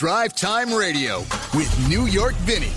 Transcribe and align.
Drive 0.00 0.34
Time 0.34 0.72
Radio 0.72 1.18
with 1.52 1.86
New 1.86 2.06
York 2.06 2.32
Vinnie. 2.36 2.72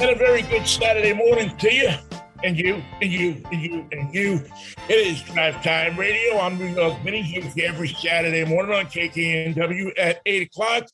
And 0.00 0.10
a 0.10 0.14
very 0.14 0.40
good 0.44 0.66
Saturday 0.66 1.12
morning 1.12 1.54
to 1.58 1.70
you, 1.70 1.90
and 2.42 2.56
you, 2.56 2.82
and 3.02 3.12
you, 3.12 3.42
and 3.52 3.60
you, 3.60 3.86
and 3.92 4.14
you. 4.14 4.40
It 4.88 4.94
is 4.94 5.20
Drive 5.20 5.62
Time 5.62 5.98
Radio. 5.98 6.38
I'm 6.38 6.56
New 6.56 6.68
York 6.68 6.98
Vinnie 7.02 7.20
here 7.20 7.44
every 7.66 7.88
Saturday 7.88 8.46
morning 8.46 8.74
on 8.74 8.86
KKNW 8.86 9.92
at 9.98 10.22
8 10.24 10.42
o'clock, 10.44 10.84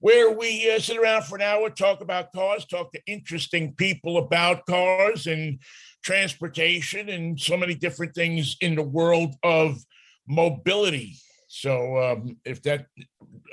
where 0.00 0.30
we 0.30 0.70
uh, 0.70 0.78
sit 0.78 0.96
around 0.96 1.24
for 1.24 1.36
an 1.36 1.42
hour, 1.42 1.70
talk 1.70 2.00
about 2.00 2.32
cars, 2.32 2.66
talk 2.66 2.92
to 2.92 3.00
interesting 3.06 3.74
people 3.74 4.18
about 4.18 4.66
cars 4.66 5.26
and 5.26 5.60
transportation 6.02 7.08
and 7.08 7.38
so 7.38 7.56
many 7.56 7.74
different 7.74 8.14
things 8.14 8.56
in 8.60 8.74
the 8.74 8.82
world 8.82 9.34
of 9.42 9.78
mobility. 10.26 11.16
So 11.48 11.96
um, 11.98 12.36
if 12.44 12.62
that, 12.62 12.86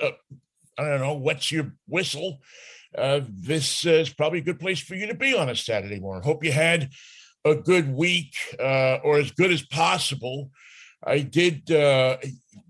uh, 0.02 0.10
I 0.78 0.84
don't 0.84 1.00
know, 1.00 1.14
what's 1.14 1.52
your 1.52 1.74
whistle? 1.86 2.40
uh, 2.96 3.20
this 3.28 3.84
is 3.84 4.12
probably 4.12 4.38
a 4.38 4.42
good 4.42 4.60
place 4.60 4.80
for 4.80 4.94
you 4.94 5.06
to 5.06 5.14
be 5.14 5.36
on 5.36 5.48
a 5.48 5.56
Saturday 5.56 6.00
morning. 6.00 6.22
Hope 6.22 6.44
you 6.44 6.52
had 6.52 6.90
a 7.44 7.54
good 7.54 7.92
week 7.92 8.34
uh, 8.58 8.98
or 9.04 9.18
as 9.18 9.30
good 9.32 9.52
as 9.52 9.62
possible. 9.62 10.50
I 11.04 11.20
did 11.20 11.70
uh, 11.70 12.16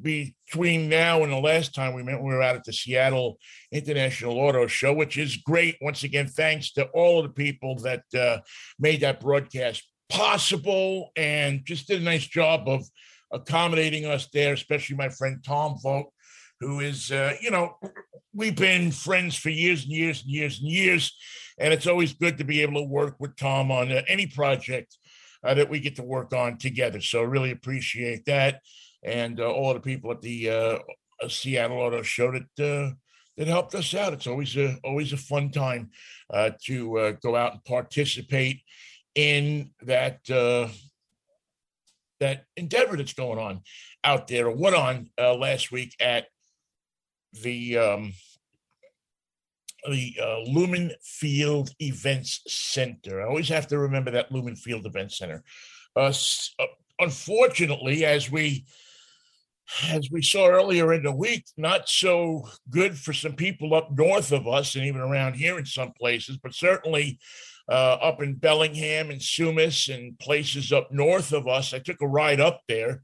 between 0.01 0.88
now 0.88 1.23
and 1.23 1.33
the 1.33 1.38
last 1.38 1.74
time 1.74 1.95
we 1.95 2.02
met, 2.02 2.20
we 2.20 2.33
were 2.33 2.42
out 2.42 2.56
at 2.56 2.65
the 2.65 2.73
Seattle 2.73 3.38
International 3.73 4.38
Auto 4.38 4.66
Show, 4.66 4.92
which 4.92 5.19
is 5.19 5.37
great. 5.37 5.77
Once 5.80 6.05
again, 6.05 6.27
thanks 6.27 6.73
to 6.73 6.87
all 6.95 7.19
of 7.19 7.24
the 7.24 7.33
people 7.33 7.77
that 7.80 8.02
uh, 8.19 8.38
made 8.79 9.01
that 9.01 9.20
broadcast 9.20 9.82
possible 10.09 11.10
and 11.16 11.65
just 11.65 11.87
did 11.87 12.01
a 12.01 12.04
nice 12.04 12.26
job 12.26 12.68
of 12.68 12.85
accommodating 13.32 14.07
us 14.07 14.29
there, 14.32 14.54
especially 14.54 14.96
my 14.96 15.09
friend 15.09 15.43
Tom 15.45 15.76
Vogt, 15.82 16.13
who 16.60 16.80
is, 16.80 17.13
uh, 17.13 17.35
you 17.41 17.51
know, 17.51 17.76
we've 18.35 18.57
been 18.57 18.91
friends 18.91 19.37
for 19.37 19.51
years 19.51 19.85
and 19.85 19.93
years 19.93 20.23
and 20.23 20.30
years 20.30 20.60
and 20.60 20.68
years. 20.68 21.16
And 21.60 21.73
it's 21.73 21.87
always 21.87 22.15
good 22.15 22.38
to 22.38 22.45
be 22.45 22.63
able 22.63 22.80
to 22.80 22.88
work 22.88 23.16
with 23.18 23.37
Tom 23.37 23.70
on 23.70 23.91
uh, 23.93 24.02
any 24.09 24.26
project 24.26 24.96
uh, 25.45 25.54
that 25.54 25.68
we 25.68 25.80
get 25.80 25.96
to 25.96 26.02
work 26.02 26.32
on 26.32 26.59
together. 26.59 27.01
So 27.01 27.23
really 27.23 27.51
appreciate 27.51 28.24
that. 28.26 28.60
And 29.02 29.41
uh, 29.41 29.51
all 29.51 29.74
the 29.74 29.80
people 29.80 30.10
at 30.10 30.23
the 30.23 30.51
uh, 30.51 30.79
Seattle 31.29 31.79
Auto 31.79 32.02
Show 32.02 32.32
that 32.32 32.65
uh, 32.65 32.95
that 33.37 33.46
helped 33.46 33.74
us 33.74 33.95
out. 33.95 34.13
It's 34.13 34.27
always 34.27 34.57
a 34.57 34.77
always 34.85 35.13
a 35.13 35.16
fun 35.16 35.51
time 35.51 35.91
uh, 36.32 36.51
to 36.65 37.16
go 37.23 37.37
out 37.37 37.52
and 37.52 37.65
participate 37.65 38.63
in 39.15 39.71
that 39.82 40.21
that 42.21 42.45
endeavor 42.57 42.96
that's 42.96 43.13
going 43.13 43.38
on 43.38 43.60
out 44.02 44.26
there 44.26 44.51
went 44.51 44.74
on 44.74 45.10
last 45.19 45.71
week 45.71 45.95
at 46.01 46.26
the 47.32 47.79
um, 47.79 48.13
the 49.88 50.16
uh, 50.21 50.41
Lumen 50.41 50.93
Field 51.02 51.71
Events 51.80 52.43
Center. 52.46 53.23
I 53.23 53.26
always 53.26 53.49
have 53.49 53.69
to 53.69 53.79
remember 53.79 54.10
that 54.13 54.32
Lumen 54.32 54.57
Field 54.57 54.87
Events 54.87 55.19
Center. 55.19 55.43
Uh, 55.96 56.13
uh, 56.59 56.66
unfortunately, 57.01 58.04
as 58.04 58.30
we 58.30 58.65
as 59.88 60.11
we 60.11 60.23
saw 60.23 60.49
earlier 60.49 60.93
in 60.93 61.02
the 61.02 61.13
week, 61.13 61.45
not 61.57 61.88
so 61.88 62.49
good 62.71 62.99
for 62.99 63.13
some 63.13 63.35
people 63.35 63.75
up 63.75 63.91
north 63.97 64.33
of 64.33 64.47
us, 64.47 64.75
and 64.75 64.84
even 64.84 65.00
around 65.00 65.34
here 65.34 65.59
in 65.59 65.66
some 65.66 65.93
places, 65.93 66.38
but 66.38 66.55
certainly 66.55 67.19
uh, 67.69 67.99
up 68.00 68.22
in 68.22 68.34
Bellingham 68.34 69.10
and 69.10 69.21
Sumas 69.21 69.94
and 69.94 70.19
places 70.19 70.72
up 70.72 70.91
north 70.91 71.33
of 71.33 71.47
us. 71.47 71.75
I 71.75 71.78
took 71.78 72.00
a 72.00 72.09
ride 72.09 72.41
up 72.41 72.62
there 72.66 73.03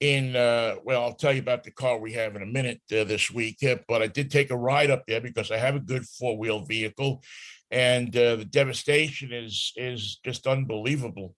in 0.00 0.34
uh, 0.34 0.76
well 0.82 1.02
i'll 1.02 1.14
tell 1.14 1.32
you 1.32 1.40
about 1.40 1.62
the 1.62 1.70
car 1.70 1.98
we 1.98 2.14
have 2.14 2.34
in 2.34 2.42
a 2.42 2.46
minute 2.46 2.80
uh, 2.92 3.04
this 3.04 3.30
week 3.30 3.62
uh, 3.62 3.76
but 3.86 4.02
i 4.02 4.06
did 4.06 4.30
take 4.30 4.50
a 4.50 4.56
ride 4.56 4.90
up 4.90 5.04
there 5.06 5.20
because 5.20 5.50
i 5.50 5.58
have 5.58 5.74
a 5.74 5.80
good 5.80 6.04
four-wheel 6.06 6.64
vehicle 6.64 7.22
and 7.70 8.16
uh, 8.16 8.36
the 8.36 8.44
devastation 8.46 9.32
is 9.32 9.72
is 9.76 10.18
just 10.24 10.46
unbelievable 10.46 11.34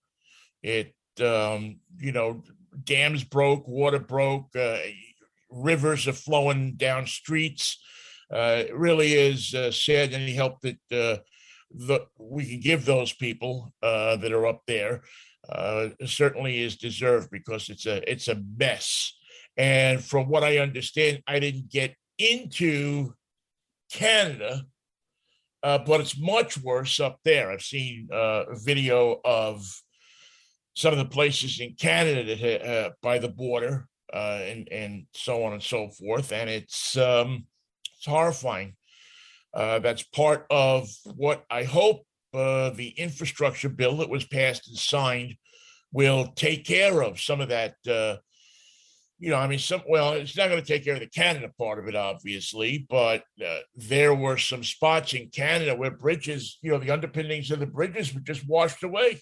it 0.62 0.94
um, 1.20 1.78
you 1.98 2.12
know 2.12 2.42
dams 2.84 3.24
broke 3.24 3.66
water 3.66 3.98
broke 3.98 4.48
uh, 4.56 4.78
rivers 5.50 6.08
are 6.08 6.12
flowing 6.12 6.74
down 6.74 7.06
streets 7.06 7.78
uh, 8.32 8.64
it 8.66 8.74
really 8.74 9.12
is 9.12 9.54
sad 9.70 10.12
any 10.12 10.32
help 10.32 10.60
that 10.62 10.78
the, 10.88 12.06
we 12.18 12.46
can 12.46 12.60
give 12.60 12.84
those 12.84 13.12
people 13.12 13.72
that 13.82 14.32
are 14.32 14.46
up 14.46 14.62
there 14.66 15.02
uh, 15.48 15.88
certainly 16.06 16.62
is 16.62 16.76
deserved 16.76 17.30
because 17.30 17.68
it's 17.68 17.86
a 17.86 18.10
it's 18.10 18.28
a 18.28 18.42
mess. 18.56 19.14
And 19.56 20.02
from 20.02 20.28
what 20.28 20.44
I 20.44 20.58
understand, 20.58 21.22
I 21.26 21.38
didn't 21.40 21.68
get 21.68 21.94
into 22.18 23.12
Canada, 23.92 24.62
uh, 25.62 25.78
but 25.78 26.00
it's 26.00 26.18
much 26.18 26.56
worse 26.58 27.00
up 27.00 27.18
there. 27.24 27.50
I've 27.50 27.62
seen 27.62 28.08
uh, 28.12 28.54
video 28.54 29.20
of 29.24 29.66
some 30.74 30.92
of 30.92 30.98
the 30.98 31.04
places 31.04 31.60
in 31.60 31.74
Canada 31.74 32.36
that 32.36 32.66
uh, 32.66 32.90
by 33.02 33.18
the 33.18 33.28
border 33.28 33.88
uh, 34.12 34.40
and 34.42 34.68
and 34.70 35.06
so 35.14 35.44
on 35.44 35.52
and 35.52 35.62
so 35.62 35.88
forth, 35.88 36.32
and 36.32 36.48
it's 36.48 36.96
um, 36.96 37.46
it's 37.96 38.06
horrifying. 38.06 38.74
Uh, 39.54 39.78
that's 39.80 40.02
part 40.02 40.46
of 40.50 40.88
what 41.14 41.44
I 41.50 41.64
hope 41.64 42.06
uh, 42.32 42.70
the 42.70 42.88
infrastructure 42.88 43.68
bill 43.68 43.98
that 43.98 44.08
was 44.08 44.24
passed 44.24 44.68
and 44.68 44.78
signed 44.78 45.36
will 45.92 46.28
take 46.28 46.64
care 46.64 47.02
of 47.02 47.20
some 47.20 47.40
of 47.40 47.50
that. 47.50 47.74
Uh, 47.88 48.16
you 49.18 49.30
know, 49.30 49.36
I 49.36 49.46
mean, 49.46 49.60
some 49.60 49.82
well, 49.88 50.14
it's 50.14 50.36
not 50.36 50.48
going 50.48 50.60
to 50.60 50.66
take 50.66 50.84
care 50.84 50.94
of 50.94 51.00
the 51.00 51.06
Canada 51.06 51.48
part 51.56 51.78
of 51.78 51.86
it, 51.86 51.94
obviously, 51.94 52.86
but 52.90 53.22
uh, 53.44 53.58
there 53.76 54.14
were 54.14 54.36
some 54.36 54.64
spots 54.64 55.14
in 55.14 55.28
Canada 55.28 55.76
where 55.76 55.92
bridges, 55.92 56.58
you 56.60 56.72
know, 56.72 56.78
the 56.78 56.90
underpinnings 56.90 57.50
of 57.50 57.60
the 57.60 57.66
bridges 57.66 58.12
were 58.12 58.20
just 58.20 58.48
washed 58.48 58.82
away. 58.82 59.20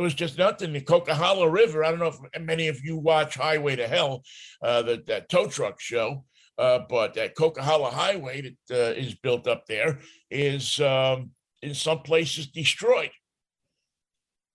There 0.00 0.04
was 0.04 0.14
just 0.14 0.38
nothing. 0.38 0.72
The 0.72 0.80
Coquihalla 0.80 1.52
River. 1.52 1.84
I 1.84 1.90
don't 1.90 1.98
know 1.98 2.06
if 2.06 2.42
many 2.42 2.68
of 2.68 2.82
you 2.82 2.96
watch 2.96 3.34
Highway 3.34 3.76
to 3.76 3.86
Hell, 3.86 4.22
uh, 4.62 4.80
that 4.80 5.28
tow 5.28 5.46
truck 5.46 5.78
show, 5.78 6.24
uh, 6.56 6.78
but 6.88 7.12
that 7.16 7.36
Coquihalla 7.36 7.92
Highway 7.92 8.40
that 8.40 8.74
uh, 8.74 8.94
is 8.98 9.14
built 9.16 9.46
up 9.46 9.66
there 9.66 9.98
is 10.30 10.80
um, 10.80 11.32
in 11.60 11.74
some 11.74 12.00
places 12.00 12.46
destroyed. 12.46 13.10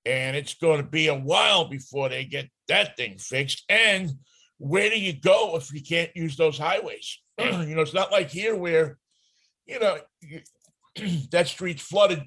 And 0.03 0.35
it's 0.35 0.55
going 0.55 0.81
to 0.81 0.89
be 0.89 1.09
a 1.09 1.13
while 1.13 1.65
before 1.65 2.09
they 2.09 2.25
get 2.25 2.49
that 2.67 2.97
thing 2.97 3.19
fixed. 3.19 3.65
And 3.69 4.13
where 4.57 4.89
do 4.89 4.99
you 4.99 5.13
go 5.13 5.57
if 5.57 5.71
you 5.71 5.83
can't 5.83 6.09
use 6.15 6.35
those 6.37 6.57
highways? 6.57 7.19
you 7.39 7.75
know, 7.75 7.83
it's 7.83 7.93
not 7.93 8.11
like 8.11 8.31
here 8.31 8.55
where, 8.55 8.97
you 9.67 9.79
know, 9.79 9.99
that 11.29 11.47
street's 11.47 11.83
flooded. 11.83 12.23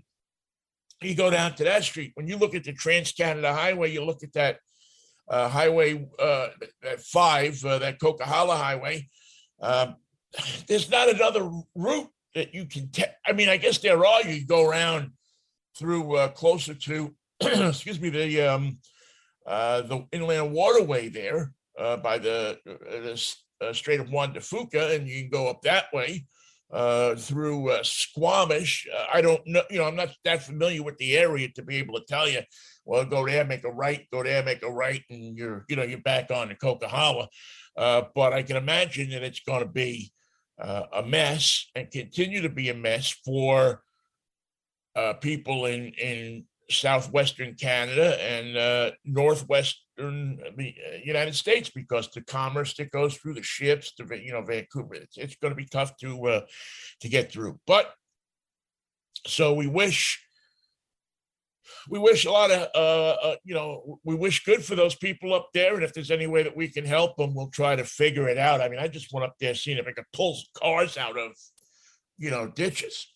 You 1.00 1.14
go 1.14 1.30
down 1.30 1.54
to 1.54 1.64
that 1.64 1.84
street. 1.84 2.12
When 2.14 2.26
you 2.26 2.36
look 2.36 2.54
at 2.54 2.64
the 2.64 2.72
Trans 2.72 3.12
Canada 3.12 3.52
Highway, 3.52 3.92
you 3.92 4.04
look 4.04 4.22
at 4.22 4.32
that 4.32 4.58
uh, 5.28 5.48
highway 5.48 6.06
uh, 6.18 6.48
five, 6.98 7.64
uh, 7.64 7.78
that 7.78 8.00
Coquihalla 8.00 8.56
Highway. 8.56 9.06
Um, 9.60 9.96
there's 10.66 10.90
not 10.90 11.08
another 11.08 11.50
route 11.74 12.08
that 12.34 12.54
you 12.54 12.66
can 12.66 12.90
take. 12.90 13.10
I 13.26 13.32
mean, 13.32 13.48
I 13.48 13.56
guess 13.56 13.78
there 13.78 14.04
are. 14.04 14.22
You 14.22 14.44
go 14.44 14.68
around 14.68 15.12
through 15.76 16.16
uh, 16.16 16.28
closer 16.28 16.74
to, 16.74 17.14
excuse 17.40 18.00
me, 18.00 18.10
the 18.10 18.40
um, 18.42 18.78
uh, 19.46 19.82
the 19.82 20.04
inland 20.12 20.52
waterway 20.52 21.08
there 21.08 21.52
uh, 21.78 21.96
by 21.96 22.18
the, 22.18 22.58
the 22.64 23.72
Strait 23.72 24.00
of 24.00 24.10
Juan 24.10 24.32
de 24.32 24.40
Fuca, 24.40 24.96
and 24.96 25.08
you 25.08 25.22
can 25.22 25.30
go 25.30 25.48
up 25.48 25.62
that 25.62 25.86
way 25.92 26.26
uh, 26.70 27.14
through 27.16 27.70
uh, 27.70 27.82
Squamish. 27.82 28.86
I 29.12 29.20
don't 29.20 29.46
know, 29.46 29.62
you 29.70 29.78
know, 29.78 29.84
I'm 29.84 29.96
not 29.96 30.10
that 30.24 30.42
familiar 30.42 30.82
with 30.82 30.98
the 30.98 31.16
area 31.16 31.48
to 31.54 31.62
be 31.62 31.76
able 31.76 31.98
to 31.98 32.06
tell 32.06 32.28
you. 32.28 32.40
Well, 32.84 33.04
go 33.04 33.26
there, 33.26 33.44
make 33.44 33.64
a 33.64 33.70
right, 33.70 34.06
go 34.12 34.22
there, 34.22 34.42
make 34.42 34.62
a 34.62 34.70
right, 34.70 35.02
and 35.10 35.36
you're, 35.36 35.64
you 35.68 35.76
know, 35.76 35.82
you're 35.82 36.00
back 36.00 36.30
on 36.30 36.48
the 36.48 36.54
Coquihalla. 36.54 37.28
but 37.76 38.32
I 38.32 38.42
can 38.42 38.56
imagine 38.56 39.10
that 39.10 39.22
it's 39.22 39.40
going 39.40 39.62
to 39.62 39.68
be 39.68 40.12
uh, 40.60 40.84
a 40.92 41.02
mess 41.02 41.66
and 41.74 41.90
continue 41.90 42.42
to 42.42 42.48
be 42.48 42.68
a 42.68 42.74
mess 42.74 43.14
for 43.24 43.82
uh, 44.96 45.14
people 45.14 45.66
in 45.66 45.92
in 45.92 46.44
southwestern 46.70 47.54
Canada 47.54 48.20
and 48.22 48.56
uh, 48.56 48.90
northwestern 49.04 49.87
uh, 49.98 50.62
United 51.04 51.34
States 51.34 51.70
because 51.70 52.08
the 52.10 52.22
commerce 52.22 52.74
that 52.74 52.90
goes 52.90 53.16
through 53.16 53.34
the 53.34 53.42
ships 53.42 53.94
to 53.94 54.06
you 54.22 54.32
know 54.32 54.42
Vancouver, 54.42 54.94
it's, 54.94 55.16
it's 55.16 55.36
going 55.36 55.52
to 55.52 55.56
be 55.56 55.66
tough 55.66 55.96
to 55.98 56.26
uh, 56.26 56.40
to 57.00 57.08
get 57.08 57.32
through. 57.32 57.58
But 57.66 57.92
so 59.26 59.54
we 59.54 59.66
wish 59.66 60.22
we 61.90 61.98
wish 61.98 62.24
a 62.24 62.30
lot 62.30 62.50
of 62.50 62.68
uh, 62.74 63.28
uh, 63.28 63.36
you 63.44 63.54
know 63.54 64.00
we 64.04 64.14
wish 64.14 64.44
good 64.44 64.64
for 64.64 64.74
those 64.74 64.94
people 64.94 65.34
up 65.34 65.48
there 65.52 65.74
and 65.74 65.84
if 65.84 65.92
there's 65.92 66.10
any 66.10 66.26
way 66.26 66.42
that 66.42 66.56
we 66.56 66.68
can 66.68 66.84
help 66.84 67.16
them 67.16 67.34
we'll 67.34 67.50
try 67.50 67.76
to 67.76 67.84
figure 67.84 68.26
it 68.26 68.38
out 68.38 68.62
i 68.62 68.68
mean 68.70 68.78
i 68.78 68.88
just 68.88 69.12
went 69.12 69.24
up 69.24 69.34
there 69.38 69.54
seeing 69.54 69.76
if 69.76 69.86
i 69.86 69.92
could 69.92 70.06
pull 70.14 70.34
cars 70.56 70.96
out 70.96 71.18
of 71.18 71.32
you 72.18 72.30
know, 72.30 72.48
ditches 72.48 73.06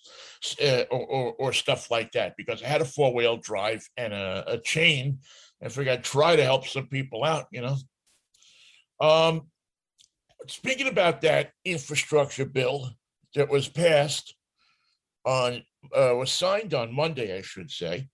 uh, 0.62 0.84
or, 0.90 1.06
or, 1.06 1.34
or 1.38 1.52
stuff 1.52 1.90
like 1.90 2.12
that 2.12 2.34
because 2.36 2.62
I 2.62 2.68
had 2.68 2.80
a 2.80 2.86
four 2.86 3.12
wheel 3.12 3.36
drive 3.36 3.86
and 3.96 4.12
a, 4.12 4.44
a 4.46 4.58
chain. 4.58 5.18
I 5.62 5.68
figured 5.68 5.98
I'd 5.98 6.04
try 6.04 6.36
to 6.36 6.44
help 6.44 6.66
some 6.66 6.88
people 6.88 7.24
out, 7.24 7.46
you 7.52 7.60
know. 7.60 7.76
Um, 9.00 9.42
speaking 10.46 10.88
about 10.88 11.20
that 11.22 11.52
infrastructure 11.64 12.44
bill 12.44 12.90
that 13.34 13.48
was 13.48 13.68
passed 13.68 14.34
on, 15.24 15.62
uh, 15.94 16.14
was 16.16 16.32
signed 16.32 16.74
on 16.74 16.94
Monday, 16.94 17.36
I 17.36 17.42
should 17.42 17.70
say. 17.70 18.08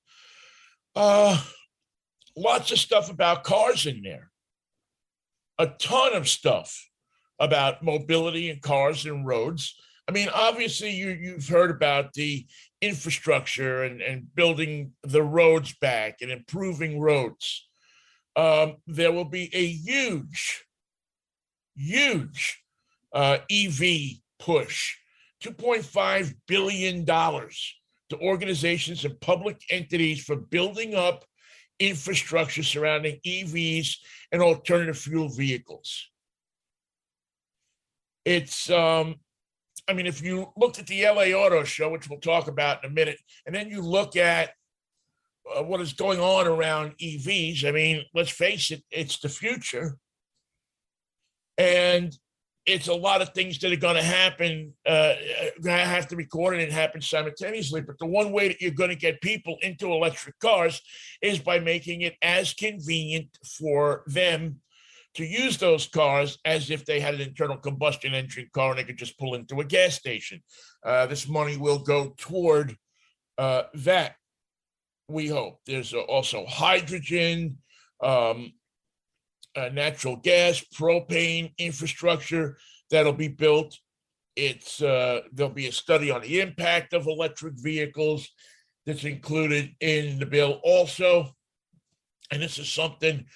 Uh, 0.95 1.41
lots 2.37 2.71
of 2.71 2.79
stuff 2.79 3.11
about 3.11 3.45
cars 3.45 3.87
in 3.87 4.03
there, 4.03 4.31
a 5.59 5.67
ton 5.67 6.15
of 6.15 6.29
stuff 6.29 6.89
about 7.39 7.83
mobility 7.83 8.51
and 8.51 8.61
cars 8.61 9.07
and 9.07 9.27
roads. 9.27 9.75
I 10.09 10.13
mean, 10.13 10.29
obviously, 10.33 10.91
you 10.91 11.11
you've 11.11 11.49
heard 11.49 11.71
about 11.71 12.15
the 12.15 12.47
infrastructure 12.81 13.83
and, 13.83 14.01
and 14.01 14.35
building 14.35 14.93
the 15.03 15.23
roads 15.23 15.75
back 15.81 16.23
and 16.23 16.31
improving 16.31 16.99
roads. 16.99 17.69
Um, 18.35 18.77
there 18.87 19.13
will 19.13 19.27
be 19.27 19.51
a 19.55 19.67
huge, 19.67 20.65
huge 21.77 22.63
uh, 23.13 23.39
EV 23.51 24.21
push, 24.39 24.97
$2.5 25.43 26.35
billion 26.47 27.05
to 27.05 28.19
organizations 28.21 29.05
and 29.05 29.21
public 29.21 29.61
entities 29.71 30.25
for 30.25 30.37
building 30.37 30.95
up 30.95 31.25
infrastructure 31.81 32.63
surrounding 32.63 33.19
EVs 33.27 33.97
and 34.33 34.41
alternative 34.41 34.97
fuel 34.97 35.29
vehicles. 35.29 36.09
It's 38.25 38.71
um, 38.71 39.17
I 39.89 39.95
mean, 39.95 40.07
if 40.07 40.23
you 40.23 40.53
looked 40.57 40.79
at 40.79 40.87
the 40.87 41.03
LA 41.05 41.33
Auto 41.33 41.65
Show, 41.65 41.91
which 41.91 42.09
we'll 42.09 42.21
talk 42.21 42.47
about 42.47 42.85
in 42.85 42.91
a 42.91 42.93
minute, 42.93 43.19
and 43.47 43.55
then 43.55 43.71
you 43.71 43.81
look 43.81 44.17
at 44.17 44.51
uh, 45.57 45.63
what 45.63 45.81
is 45.81 45.95
going 45.95 46.21
on 46.21 46.47
around 46.47 46.93
EVs, 46.99 47.65
I 47.65 47.71
mean, 47.71 48.05
let's 48.15 48.31
face 48.31 48.71
it, 48.71 48.85
it's 48.91 49.19
the 49.19 49.31
future. 49.31 49.97
And 51.57 52.17
it's 52.67 52.89
a 52.89 52.95
lot 52.95 53.23
of 53.23 53.31
things 53.31 53.59
that 53.59 53.73
are 53.73 53.77
going 53.77 53.97
to 53.97 54.03
happen, 54.03 54.75
uh, 54.87 55.15
going 55.63 55.79
to 55.79 55.87
have 55.87 56.07
to 56.09 56.17
be 56.17 56.27
coordinated 56.27 56.69
and 56.69 56.79
happen 56.79 57.01
simultaneously. 57.01 57.81
But 57.81 57.99
the 57.99 58.07
one 58.07 58.31
way 58.31 58.49
that 58.49 58.61
you're 58.61 58.71
going 58.71 58.91
to 58.91 58.97
get 58.97 59.23
people 59.23 59.57
into 59.63 59.91
electric 59.91 60.39
cars 60.39 60.83
is 61.23 61.39
by 61.39 61.59
making 61.61 62.03
it 62.03 62.17
as 62.21 62.53
convenient 62.53 63.39
for 63.59 64.03
them 64.07 64.61
to 65.19 65.27
use 65.27 65.59
those 65.59 65.89
cars 65.89 66.39
as 66.45 66.71
if 66.71 66.85
they 66.85 67.01
had 67.01 67.15
an 67.15 67.21
internal 67.21 67.57
combustion 67.57 68.15
engine 68.15 68.49
car 68.55 68.71
and 68.71 68.79
they 68.79 68.85
could 68.85 68.97
just 68.97 69.19
pull 69.19 69.35
into 69.35 69.61
a 69.61 69.65
gas 69.65 69.97
station. 69.97 70.41
Uh, 70.87 71.07
this 71.07 71.27
money 71.29 71.57
will 71.57 71.81
go 71.81 72.15
toward 72.17 72.77
uh, 73.37 73.65
that, 73.75 74.15
we 75.09 75.27
hope. 75.27 75.59
There's 75.67 75.93
also 75.93 76.47
hydrogen, 76.47 77.59
um, 78.01 78.53
uh, 79.57 79.71
natural 79.71 80.15
gas, 80.15 80.65
propane 80.73 81.53
infrastructure 81.59 82.57
that'll 82.89 83.13
be 83.13 83.27
built. 83.27 83.77
It's 84.37 84.81
uh, 84.81 85.23
there'll 85.33 85.53
be 85.53 85.67
a 85.67 85.73
study 85.73 86.13
on 86.13 86.21
the 86.21 86.41
impact 86.41 86.93
of 86.93 87.09
electric 87.09 87.55
vehicles 87.57 88.29
that's 88.87 89.03
included 89.03 89.75
in 89.81 90.21
the 90.21 90.27
bill 90.27 90.61
also, 90.63 91.35
and 92.31 92.41
this 92.41 92.59
is 92.59 92.69
something 92.69 93.27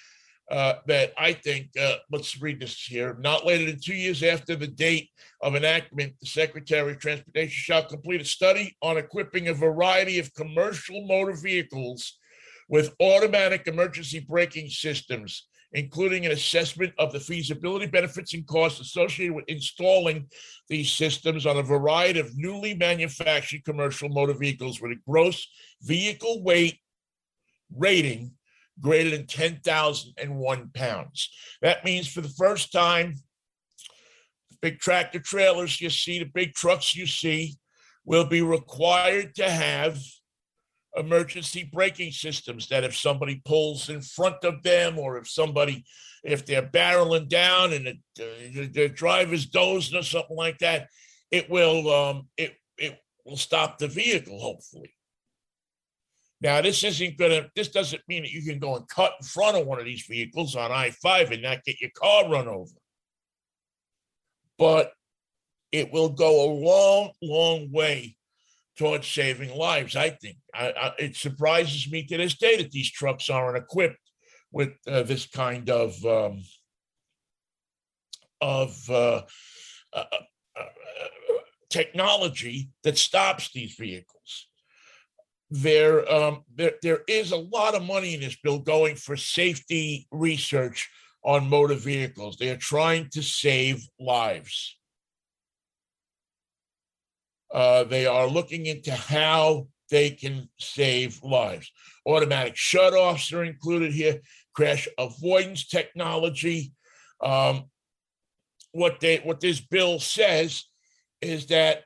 uh, 0.51 0.75
that 0.87 1.13
I 1.17 1.33
think, 1.33 1.69
uh, 1.79 1.95
let's 2.11 2.41
read 2.41 2.59
this 2.59 2.81
here, 2.83 3.17
not 3.19 3.45
later 3.45 3.65
than 3.65 3.79
two 3.79 3.95
years 3.95 4.21
after 4.23 4.55
the 4.55 4.67
date 4.67 5.09
of 5.41 5.55
enactment, 5.55 6.13
the 6.19 6.27
Secretary 6.27 6.91
of 6.91 6.99
Transportation 6.99 7.49
shall 7.49 7.85
complete 7.85 8.21
a 8.21 8.25
study 8.25 8.75
on 8.81 8.97
equipping 8.97 9.47
a 9.47 9.53
variety 9.53 10.19
of 10.19 10.33
commercial 10.33 11.05
motor 11.07 11.33
vehicles 11.33 12.19
with 12.67 12.95
automatic 13.01 13.67
emergency 13.67 14.19
braking 14.19 14.69
systems, 14.69 15.47
including 15.71 16.25
an 16.25 16.31
assessment 16.31 16.93
of 16.99 17.13
the 17.13 17.19
feasibility, 17.19 17.87
benefits, 17.87 18.33
and 18.33 18.45
costs 18.45 18.79
associated 18.79 19.33
with 19.33 19.45
installing 19.47 20.27
these 20.69 20.91
systems 20.91 21.45
on 21.45 21.57
a 21.57 21.63
variety 21.63 22.19
of 22.19 22.37
newly 22.37 22.73
manufactured 22.73 23.63
commercial 23.63 24.09
motor 24.09 24.33
vehicles 24.33 24.81
with 24.81 24.91
a 24.91 25.01
gross 25.09 25.47
vehicle 25.81 26.43
weight 26.43 26.79
rating 27.75 28.31
greater 28.79 29.09
than 29.11 29.27
10,001 29.27 30.71
pounds. 30.73 31.29
That 31.61 31.85
means 31.85 32.07
for 32.07 32.21
the 32.21 32.29
first 32.29 32.71
time, 32.71 33.15
big 34.61 34.79
tractor 34.79 35.19
trailers 35.19 35.79
you 35.81 35.89
see, 35.89 36.19
the 36.19 36.25
big 36.25 36.53
trucks 36.53 36.95
you 36.95 37.05
see, 37.05 37.55
will 38.05 38.25
be 38.25 38.41
required 38.41 39.35
to 39.35 39.49
have 39.49 39.97
emergency 40.95 41.69
braking 41.71 42.11
systems 42.11 42.67
that 42.67 42.83
if 42.83 42.95
somebody 42.95 43.41
pulls 43.45 43.89
in 43.89 44.01
front 44.01 44.43
of 44.43 44.61
them 44.63 44.99
or 44.99 45.17
if 45.17 45.27
somebody 45.27 45.83
if 46.23 46.45
they're 46.45 46.61
barreling 46.61 47.27
down 47.27 47.73
and 47.73 47.97
the, 48.15 48.69
the 48.73 48.89
driver's 48.89 49.47
dozing 49.47 49.97
or 49.97 50.03
something 50.03 50.37
like 50.37 50.57
that 50.59 50.87
it 51.31 51.49
will 51.49 51.91
um 51.91 52.27
it 52.37 52.53
it 52.77 52.97
will 53.25 53.37
stop 53.37 53.77
the 53.77 53.87
vehicle 53.87 54.39
hopefully 54.39 54.93
now, 56.43 56.59
this 56.59 56.83
isn't 56.83 57.17
gonna. 57.17 57.49
This 57.55 57.69
doesn't 57.69 58.01
mean 58.09 58.23
that 58.23 58.33
you 58.33 58.43
can 58.43 58.59
go 58.59 58.75
and 58.75 58.87
cut 58.89 59.13
in 59.19 59.25
front 59.25 59.55
of 59.55 59.65
one 59.65 59.79
of 59.79 59.85
these 59.85 60.05
vehicles 60.05 60.57
on 60.57 60.73
I 60.73 60.89
five 60.89 61.31
and 61.31 61.41
not 61.41 61.63
get 61.63 61.79
your 61.79 61.91
car 61.95 62.29
run 62.29 62.49
over. 62.49 62.75
But 64.59 64.91
it 65.71 65.93
will 65.93 66.09
go 66.09 66.43
a 66.43 66.51
long, 66.51 67.11
long 67.21 67.71
way 67.71 68.17
towards 68.77 69.07
saving 69.07 69.55
lives. 69.55 69.95
I 69.95 70.09
think 70.09 70.35
I, 70.53 70.71
I, 70.71 70.91
it 70.99 71.15
surprises 71.15 71.89
me 71.89 72.03
to 72.03 72.17
this 72.17 72.35
day 72.35 72.57
that 72.57 72.71
these 72.71 72.91
trucks 72.91 73.29
aren't 73.29 73.57
equipped 73.57 74.11
with 74.51 74.73
uh, 74.85 75.03
this 75.03 75.25
kind 75.25 75.69
of 75.69 76.05
um, 76.05 76.43
of 78.41 78.77
uh, 78.89 79.21
uh, 79.93 80.03
uh, 80.11 80.59
uh 80.59 80.65
technology 81.69 82.69
that 82.83 82.97
stops 82.97 83.49
these 83.53 83.75
vehicles 83.75 84.49
there, 85.49 86.11
um, 86.11 86.43
there, 86.55 86.73
there 86.81 87.01
is 87.07 87.31
a 87.31 87.37
lot 87.37 87.75
of 87.75 87.83
money 87.83 88.13
in 88.13 88.21
this 88.21 88.37
bill 88.43 88.59
going 88.59 88.95
for 88.95 89.15
safety 89.15 90.07
research 90.11 90.89
on 91.23 91.49
motor 91.49 91.75
vehicles. 91.75 92.37
They 92.37 92.49
are 92.49 92.57
trying 92.57 93.09
to 93.11 93.21
save 93.21 93.87
lives. 93.99 94.77
Uh, 97.53 97.83
they 97.83 98.05
are 98.05 98.27
looking 98.27 98.65
into 98.65 98.91
how 98.91 99.67
they 99.91 100.09
can 100.09 100.49
save 100.59 101.21
lives. 101.21 101.71
Automatic 102.05 102.55
shutoffs 102.55 103.31
are 103.31 103.43
included 103.43 103.93
here, 103.93 104.21
crash 104.53 104.87
avoidance 104.97 105.67
technology. 105.67 106.73
Um, 107.21 107.65
what 108.71 108.99
they 108.99 109.17
what 109.17 109.39
this 109.39 109.61
bill 109.61 109.99
says 109.99 110.65
is 111.21 111.45
that 111.47 111.83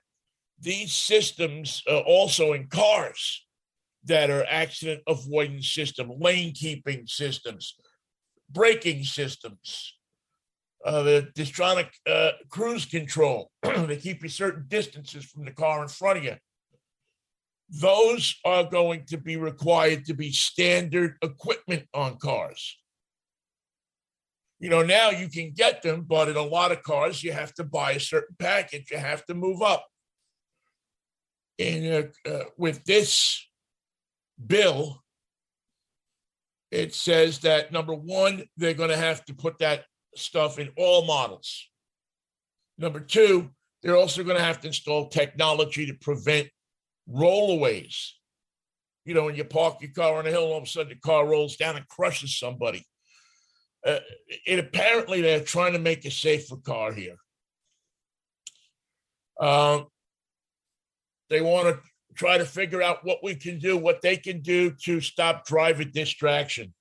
these 0.60 0.94
systems, 0.94 1.84
uh, 1.88 2.00
also 2.00 2.54
in 2.54 2.68
cars, 2.68 3.46
that 4.08 4.30
are 4.30 4.46
accident 4.50 5.02
avoidance 5.08 5.70
system, 5.70 6.12
lane 6.20 6.54
keeping 6.54 7.06
systems, 7.08 7.76
braking 8.50 9.04
systems, 9.04 9.94
uh, 10.86 11.04
the 11.04 11.30
distronic 11.36 11.90
uh, 12.08 12.32
cruise 12.50 12.86
control. 12.86 13.52
they 13.64 13.98
keep 13.98 14.24
you 14.24 14.30
certain 14.30 14.66
distances 14.68 15.26
from 15.26 15.46
the 15.46 15.52
car 15.52 15.82
in 15.82 15.90
front 15.90 16.20
of 16.20 16.24
you. 16.24 16.36
Those 17.70 18.40
are 18.46 18.64
going 18.64 19.06
to 19.08 19.18
be 19.18 19.36
required 19.36 20.06
to 20.06 20.14
be 20.14 20.32
standard 20.32 21.18
equipment 21.22 21.86
on 21.94 22.18
cars. 22.18 22.78
You 24.60 24.70
know, 24.70 24.82
now 24.82 25.10
you 25.10 25.28
can 25.28 25.52
get 25.52 25.84
them, 25.84 26.06
but 26.08 26.30
in 26.30 26.36
a 26.36 26.42
lot 26.42 26.72
of 26.72 26.82
cars, 26.82 27.24
you 27.24 27.32
have 27.32 27.54
to 27.56 27.64
buy 27.64 27.92
a 27.92 28.00
certain 28.00 28.36
package. 28.40 28.90
You 28.90 28.98
have 28.98 29.26
to 29.26 29.34
move 29.34 29.62
up. 29.62 29.86
And 31.60 32.12
uh, 32.26 32.30
uh, 32.30 32.44
with 32.58 32.84
this 32.86 33.46
bill, 34.46 35.04
it 36.72 36.94
says 36.94 37.40
that 37.40 37.72
number 37.72 37.94
one, 37.94 38.44
they're 38.58 38.74
going 38.74 38.90
to 38.90 38.98
have 38.98 39.24
to 39.26 39.34
put 39.34 39.60
that 39.60 39.86
stuff 40.16 40.60
in 40.60 40.70
all 40.78 41.06
models. 41.06 41.70
Number 42.78 43.00
two, 43.00 43.50
they're 43.82 43.98
also 43.98 44.24
going 44.24 44.38
to 44.38 44.44
have 44.44 44.60
to 44.62 44.68
install 44.68 45.08
technology 45.08 45.86
to 45.86 45.94
prevent 45.94 46.50
rollaways. 47.10 48.12
You 49.06 49.14
know, 49.14 49.26
when 49.26 49.36
you 49.36 49.46
park 49.46 49.78
your 49.82 49.92
car 49.92 50.18
on 50.18 50.28
a 50.28 50.30
hill, 50.30 50.44
all 50.44 50.58
of 50.58 50.64
a 50.64 50.68
sudden 50.68 50.90
the 50.90 50.96
car 50.96 51.26
rolls 51.26 51.56
down 51.56 51.78
and 51.78 51.88
crushes 51.88 52.38
somebody. 52.38 52.86
Uh, 53.86 54.00
it 54.46 54.60
apparently 54.60 55.22
they're 55.22 55.40
trying 55.40 55.74
to 55.74 55.80
make 55.80 56.04
a 56.04 56.12
safer 56.12 56.58
car 56.58 56.92
here. 56.92 57.16
Um, 59.40 59.88
they 61.30 61.42
want 61.42 61.68
to 61.68 61.82
try 62.18 62.38
to 62.38 62.46
figure 62.46 62.82
out 62.82 63.06
what 63.06 63.20
we 63.24 63.36
can 63.36 63.60
do, 63.60 63.78
what 63.78 64.02
they 64.02 64.18
can 64.18 64.42
do 64.42 64.72
to 64.84 65.00
stop 65.00 65.46
driver 65.46 65.84
distraction. 65.84 66.74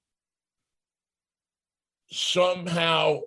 Somehow, 2.11 3.21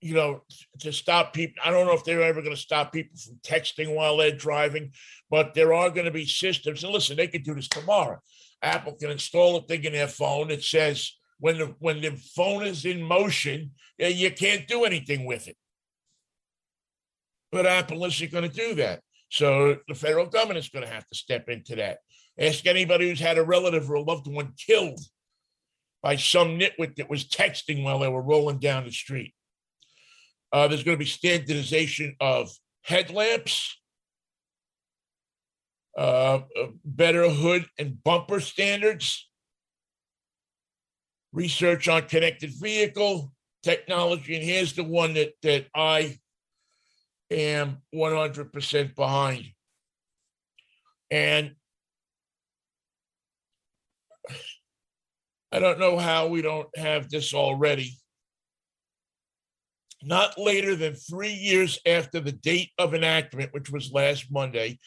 you 0.00 0.14
know, 0.14 0.42
to 0.80 0.92
stop 0.92 1.32
people. 1.32 1.62
I 1.64 1.70
don't 1.70 1.86
know 1.86 1.92
if 1.92 2.04
they're 2.04 2.22
ever 2.22 2.40
going 2.40 2.54
to 2.54 2.60
stop 2.60 2.92
people 2.92 3.16
from 3.18 3.38
texting 3.44 3.94
while 3.94 4.16
they're 4.16 4.32
driving, 4.32 4.92
but 5.30 5.54
there 5.54 5.74
are 5.74 5.90
going 5.90 6.06
to 6.06 6.12
be 6.12 6.26
systems. 6.26 6.84
And 6.84 6.92
listen, 6.92 7.16
they 7.16 7.28
could 7.28 7.42
do 7.44 7.54
this 7.54 7.68
tomorrow. 7.68 8.18
Apple 8.62 8.94
can 8.94 9.10
install 9.10 9.56
a 9.56 9.62
thing 9.62 9.84
in 9.84 9.92
their 9.92 10.08
phone 10.08 10.48
that 10.48 10.62
says 10.64 11.12
when 11.38 11.58
the 11.58 11.74
when 11.78 12.00
the 12.00 12.10
phone 12.34 12.66
is 12.66 12.84
in 12.84 13.02
motion, 13.02 13.72
eh, 13.98 14.08
you 14.08 14.30
can't 14.30 14.66
do 14.66 14.84
anything 14.84 15.24
with 15.24 15.48
it. 15.48 15.56
But 17.50 17.66
Apple 17.66 18.04
isn't 18.04 18.32
going 18.32 18.48
to 18.48 18.54
do 18.54 18.74
that. 18.76 19.00
So 19.30 19.76
the 19.88 19.94
federal 19.94 20.26
government 20.26 20.58
is 20.58 20.68
going 20.68 20.86
to 20.86 20.92
have 20.92 21.06
to 21.06 21.14
step 21.14 21.48
into 21.48 21.76
that. 21.76 21.98
Ask 22.38 22.66
anybody 22.66 23.08
who's 23.08 23.20
had 23.20 23.38
a 23.38 23.42
relative 23.42 23.90
or 23.90 23.94
a 23.94 24.02
loved 24.02 24.26
one 24.26 24.52
killed 24.66 25.00
by 26.02 26.16
some 26.16 26.58
nitwit 26.58 26.96
that 26.96 27.10
was 27.10 27.28
texting 27.28 27.82
while 27.82 27.98
they 27.98 28.08
were 28.08 28.22
rolling 28.22 28.58
down 28.58 28.84
the 28.84 28.92
street. 28.92 29.34
Uh, 30.52 30.68
there's 30.68 30.84
going 30.84 30.96
to 30.96 31.04
be 31.04 31.08
standardization 31.08 32.14
of 32.20 32.50
headlamps, 32.82 33.76
uh, 35.98 36.40
uh, 36.56 36.66
better 36.84 37.28
hood 37.28 37.66
and 37.78 38.02
bumper 38.02 38.40
standards, 38.40 39.28
research 41.32 41.88
on 41.88 42.02
connected 42.02 42.50
vehicle 42.58 43.32
technology. 43.62 44.36
And 44.36 44.44
here's 44.44 44.72
the 44.72 44.84
one 44.84 45.14
that, 45.14 45.32
that 45.42 45.66
I 45.74 46.18
am 47.30 47.78
100% 47.94 48.94
behind. 48.94 49.44
And 51.10 51.54
I 55.50 55.58
don't 55.58 55.78
know 55.78 55.98
how 55.98 56.26
we 56.26 56.42
don't 56.42 56.68
have 56.76 57.08
this 57.08 57.32
already. 57.32 57.96
Not 60.02 60.38
later 60.38 60.76
than 60.76 60.94
three 60.94 61.32
years 61.32 61.78
after 61.86 62.20
the 62.20 62.32
date 62.32 62.70
of 62.78 62.94
enactment, 62.94 63.52
which 63.52 63.70
was 63.70 63.90
last 63.92 64.26
Monday, 64.30 64.78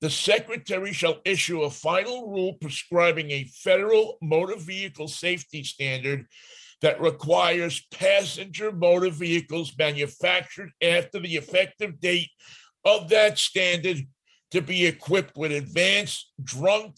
the 0.00 0.10
Secretary 0.10 0.92
shall 0.92 1.20
issue 1.24 1.62
a 1.62 1.70
final 1.70 2.30
rule 2.30 2.54
prescribing 2.60 3.30
a 3.30 3.48
federal 3.62 4.18
motor 4.22 4.56
vehicle 4.56 5.08
safety 5.08 5.64
standard 5.64 6.26
that 6.84 7.00
requires 7.00 7.86
passenger 7.90 8.70
motor 8.70 9.08
vehicles 9.08 9.74
manufactured 9.78 10.70
after 10.82 11.18
the 11.18 11.34
effective 11.34 11.98
date 11.98 12.28
of 12.84 13.08
that 13.08 13.38
standard 13.38 14.06
to 14.50 14.60
be 14.60 14.84
equipped 14.84 15.34
with 15.34 15.50
advanced 15.50 16.30
drunk 16.42 16.94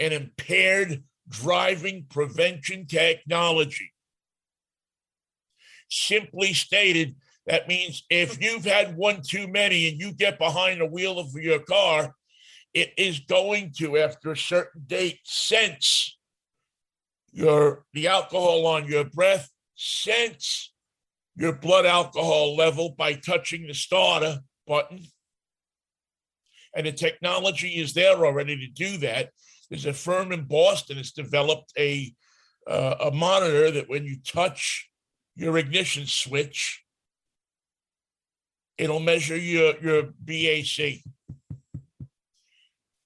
and 0.00 0.12
impaired 0.12 1.04
driving 1.28 2.04
prevention 2.10 2.84
technology. 2.88 3.92
Simply 5.88 6.52
stated, 6.52 7.14
that 7.46 7.68
means 7.68 8.04
if 8.10 8.42
you've 8.42 8.64
had 8.64 8.96
one 8.96 9.22
too 9.24 9.46
many 9.46 9.88
and 9.88 10.00
you 10.00 10.10
get 10.10 10.40
behind 10.40 10.80
the 10.80 10.86
wheel 10.86 11.16
of 11.20 11.32
your 11.34 11.60
car, 11.60 12.12
it 12.74 12.92
is 12.98 13.20
going 13.20 13.72
to, 13.78 13.98
after 13.98 14.32
a 14.32 14.36
certain 14.36 14.82
date, 14.88 15.20
sense 15.22 16.17
your 17.38 17.84
the 17.94 18.08
alcohol 18.08 18.66
on 18.66 18.86
your 18.86 19.04
breath, 19.04 19.48
sense 19.76 20.72
your 21.36 21.52
blood 21.52 21.86
alcohol 21.86 22.56
level 22.56 22.96
by 22.98 23.14
touching 23.14 23.66
the 23.66 23.74
starter 23.74 24.40
button. 24.66 25.06
And 26.74 26.86
the 26.86 26.92
technology 26.92 27.80
is 27.80 27.94
there 27.94 28.26
already 28.26 28.56
to 28.56 28.66
do 28.66 28.98
that. 28.98 29.30
There's 29.70 29.86
a 29.86 29.92
firm 29.92 30.32
in 30.32 30.44
Boston 30.44 30.96
that's 30.96 31.12
developed 31.12 31.72
a 31.78 32.12
uh, 32.66 32.96
a 33.00 33.10
monitor 33.12 33.70
that 33.70 33.88
when 33.88 34.04
you 34.04 34.16
touch 34.26 34.90
your 35.36 35.56
ignition 35.56 36.06
switch, 36.06 36.82
it'll 38.76 39.00
measure 39.00 39.36
your 39.36 39.74
your 39.80 40.02
BAC. 40.18 41.02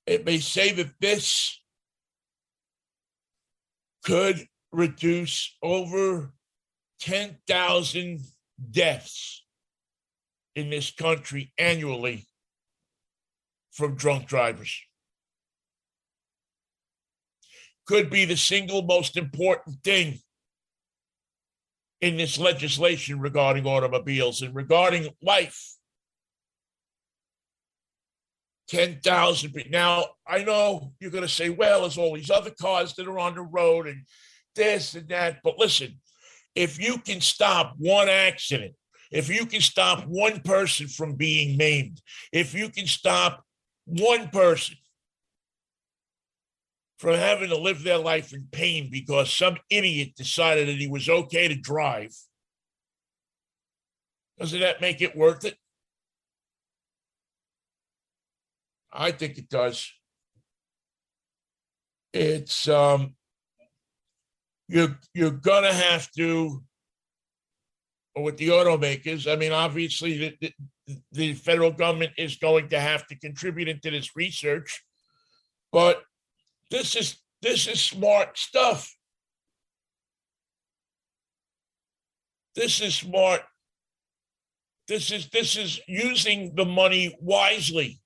It 0.06 0.24
may 0.24 0.38
say 0.38 0.72
that 0.72 0.92
this 1.00 1.61
could 4.04 4.46
reduce 4.72 5.56
over 5.62 6.32
10,000 7.00 8.20
deaths 8.70 9.44
in 10.54 10.70
this 10.70 10.90
country 10.90 11.52
annually 11.58 12.26
from 13.72 13.94
drunk 13.94 14.26
drivers 14.26 14.82
could 17.86 18.10
be 18.10 18.24
the 18.24 18.36
single 18.36 18.82
most 18.82 19.16
important 19.16 19.82
thing 19.82 20.18
in 22.00 22.16
this 22.16 22.38
legislation 22.38 23.20
regarding 23.20 23.66
automobiles 23.66 24.42
and 24.42 24.54
regarding 24.54 25.08
life. 25.22 25.71
10,000 28.72 29.52
people. 29.52 29.70
Now, 29.70 30.06
I 30.26 30.42
know 30.42 30.94
you're 30.98 31.10
going 31.10 31.22
to 31.22 31.28
say, 31.28 31.50
well, 31.50 31.82
there's 31.82 31.98
all 31.98 32.14
these 32.14 32.30
other 32.30 32.50
cars 32.50 32.94
that 32.94 33.06
are 33.06 33.18
on 33.18 33.34
the 33.34 33.42
road 33.42 33.86
and 33.86 34.04
this 34.56 34.94
and 34.94 35.06
that. 35.08 35.40
But 35.44 35.58
listen, 35.58 36.00
if 36.54 36.80
you 36.80 36.96
can 36.96 37.20
stop 37.20 37.74
one 37.76 38.08
accident, 38.08 38.72
if 39.10 39.28
you 39.28 39.44
can 39.44 39.60
stop 39.60 40.06
one 40.06 40.40
person 40.40 40.88
from 40.88 41.16
being 41.16 41.58
maimed, 41.58 42.00
if 42.32 42.54
you 42.54 42.70
can 42.70 42.86
stop 42.86 43.44
one 43.84 44.28
person 44.28 44.76
from 46.98 47.16
having 47.16 47.50
to 47.50 47.58
live 47.58 47.82
their 47.82 47.98
life 47.98 48.32
in 48.32 48.48
pain 48.52 48.88
because 48.90 49.30
some 49.30 49.58
idiot 49.68 50.14
decided 50.16 50.68
that 50.68 50.78
he 50.78 50.88
was 50.88 51.10
okay 51.10 51.46
to 51.46 51.56
drive. 51.56 52.14
Doesn't 54.38 54.60
that 54.60 54.80
make 54.80 55.02
it 55.02 55.14
worth 55.14 55.44
it? 55.44 55.58
I 58.92 59.10
think 59.12 59.38
it 59.38 59.48
does. 59.48 59.90
It's 62.12 62.68
um 62.68 63.14
you're 64.68 64.98
you're 65.14 65.30
gonna 65.30 65.72
have 65.72 66.10
to 66.12 66.62
with 68.16 68.36
the 68.36 68.48
automakers. 68.48 69.30
I 69.30 69.36
mean, 69.36 69.52
obviously 69.52 70.18
the, 70.18 70.52
the, 70.86 70.96
the 71.12 71.32
federal 71.34 71.70
government 71.70 72.12
is 72.18 72.36
going 72.36 72.68
to 72.68 72.80
have 72.80 73.06
to 73.06 73.16
contribute 73.16 73.68
into 73.68 73.90
this 73.90 74.14
research, 74.14 74.84
but 75.70 76.02
this 76.70 76.94
is 76.94 77.18
this 77.40 77.66
is 77.66 77.80
smart 77.80 78.36
stuff. 78.38 78.94
This 82.54 82.82
is 82.82 82.94
smart. 82.94 83.40
This 84.88 85.10
is 85.10 85.28
this 85.30 85.56
is 85.56 85.80
using 85.88 86.54
the 86.54 86.66
money 86.66 87.16
wisely 87.20 88.01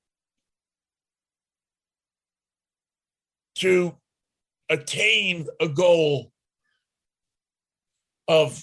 to 3.56 3.96
attain 4.68 5.46
a 5.60 5.68
goal 5.68 6.32
of 8.28 8.62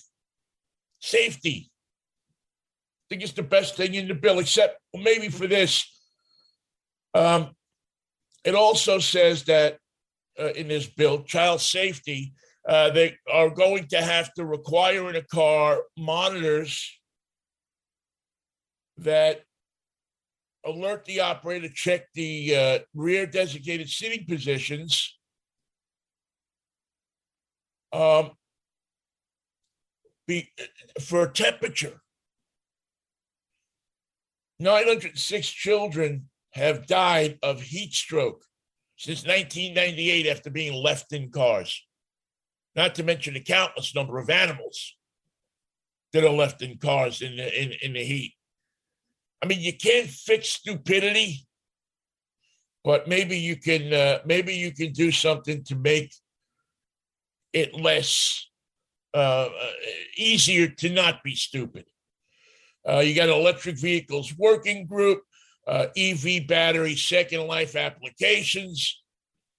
safety. 0.99 1.69
I 1.69 3.05
think 3.09 3.23
it's 3.23 3.33
the 3.33 3.43
best 3.43 3.75
thing 3.75 3.93
in 3.93 4.07
the 4.07 4.15
bill, 4.15 4.39
except 4.39 4.79
maybe 4.93 5.29
for 5.29 5.47
this. 5.47 5.85
Um, 7.13 7.51
it 8.43 8.55
also 8.55 8.99
says 8.99 9.43
that 9.43 9.77
uh, 10.39 10.51
in 10.53 10.67
this 10.67 10.87
bill, 10.87 11.23
child 11.23 11.61
safety, 11.61 12.33
uh, 12.67 12.89
they 12.89 13.15
are 13.31 13.49
going 13.49 13.87
to 13.89 14.01
have 14.01 14.33
to 14.33 14.45
require 14.45 15.09
in 15.09 15.15
a 15.15 15.21
car 15.21 15.81
monitors 15.97 16.99
that 18.97 19.43
alert 20.65 21.05
the 21.05 21.19
operator 21.19 21.69
check 21.73 22.07
the 22.13 22.55
uh, 22.55 22.79
rear 22.93 23.25
designated 23.25 23.89
seating 23.89 24.25
positions. 24.25 25.17
Um, 27.91 28.31
be, 30.27 30.49
for 31.01 31.27
temperature. 31.27 32.01
906 34.59 35.47
children 35.49 36.29
have 36.53 36.87
died 36.87 37.37
of 37.43 37.61
heat 37.61 37.93
stroke 37.93 38.43
since 38.97 39.25
1998 39.25 40.27
after 40.27 40.49
being 40.49 40.73
left 40.73 41.11
in 41.11 41.29
cars. 41.29 41.85
Not 42.75 42.95
to 42.95 43.03
mention 43.03 43.33
the 43.33 43.41
countless 43.41 43.93
number 43.93 44.17
of 44.17 44.29
animals 44.29 44.95
that 46.13 46.23
are 46.23 46.29
left 46.29 46.61
in 46.61 46.77
cars 46.77 47.21
in 47.21 47.35
the, 47.35 47.61
in, 47.61 47.73
in 47.81 47.93
the 47.93 48.03
heat. 48.03 48.33
I 49.43 49.45
mean, 49.45 49.59
you 49.59 49.73
can't 49.73 50.07
fix 50.07 50.47
stupidity, 50.51 51.45
but 52.81 53.09
maybe 53.09 53.37
you 53.37 53.57
can 53.57 53.91
uh, 53.93 54.19
maybe 54.25 54.53
you 54.53 54.71
can 54.71 54.93
do 54.93 55.11
something 55.11 55.65
to 55.65 55.75
make 55.75 56.13
it 57.51 57.75
less 57.75 58.47
uh, 59.13 59.49
uh 59.49 59.71
easier 60.17 60.69
to 60.69 60.89
not 60.89 61.23
be 61.23 61.35
stupid. 61.35 61.83
Uh, 62.87 62.99
you 62.99 63.13
got 63.13 63.27
electric 63.27 63.77
vehicles 63.77 64.33
working 64.37 64.85
group 64.85 65.21
uh, 65.67 65.87
EV 65.97 66.47
battery 66.47 66.95
second 66.95 67.45
life 67.45 67.75
applications, 67.75 69.03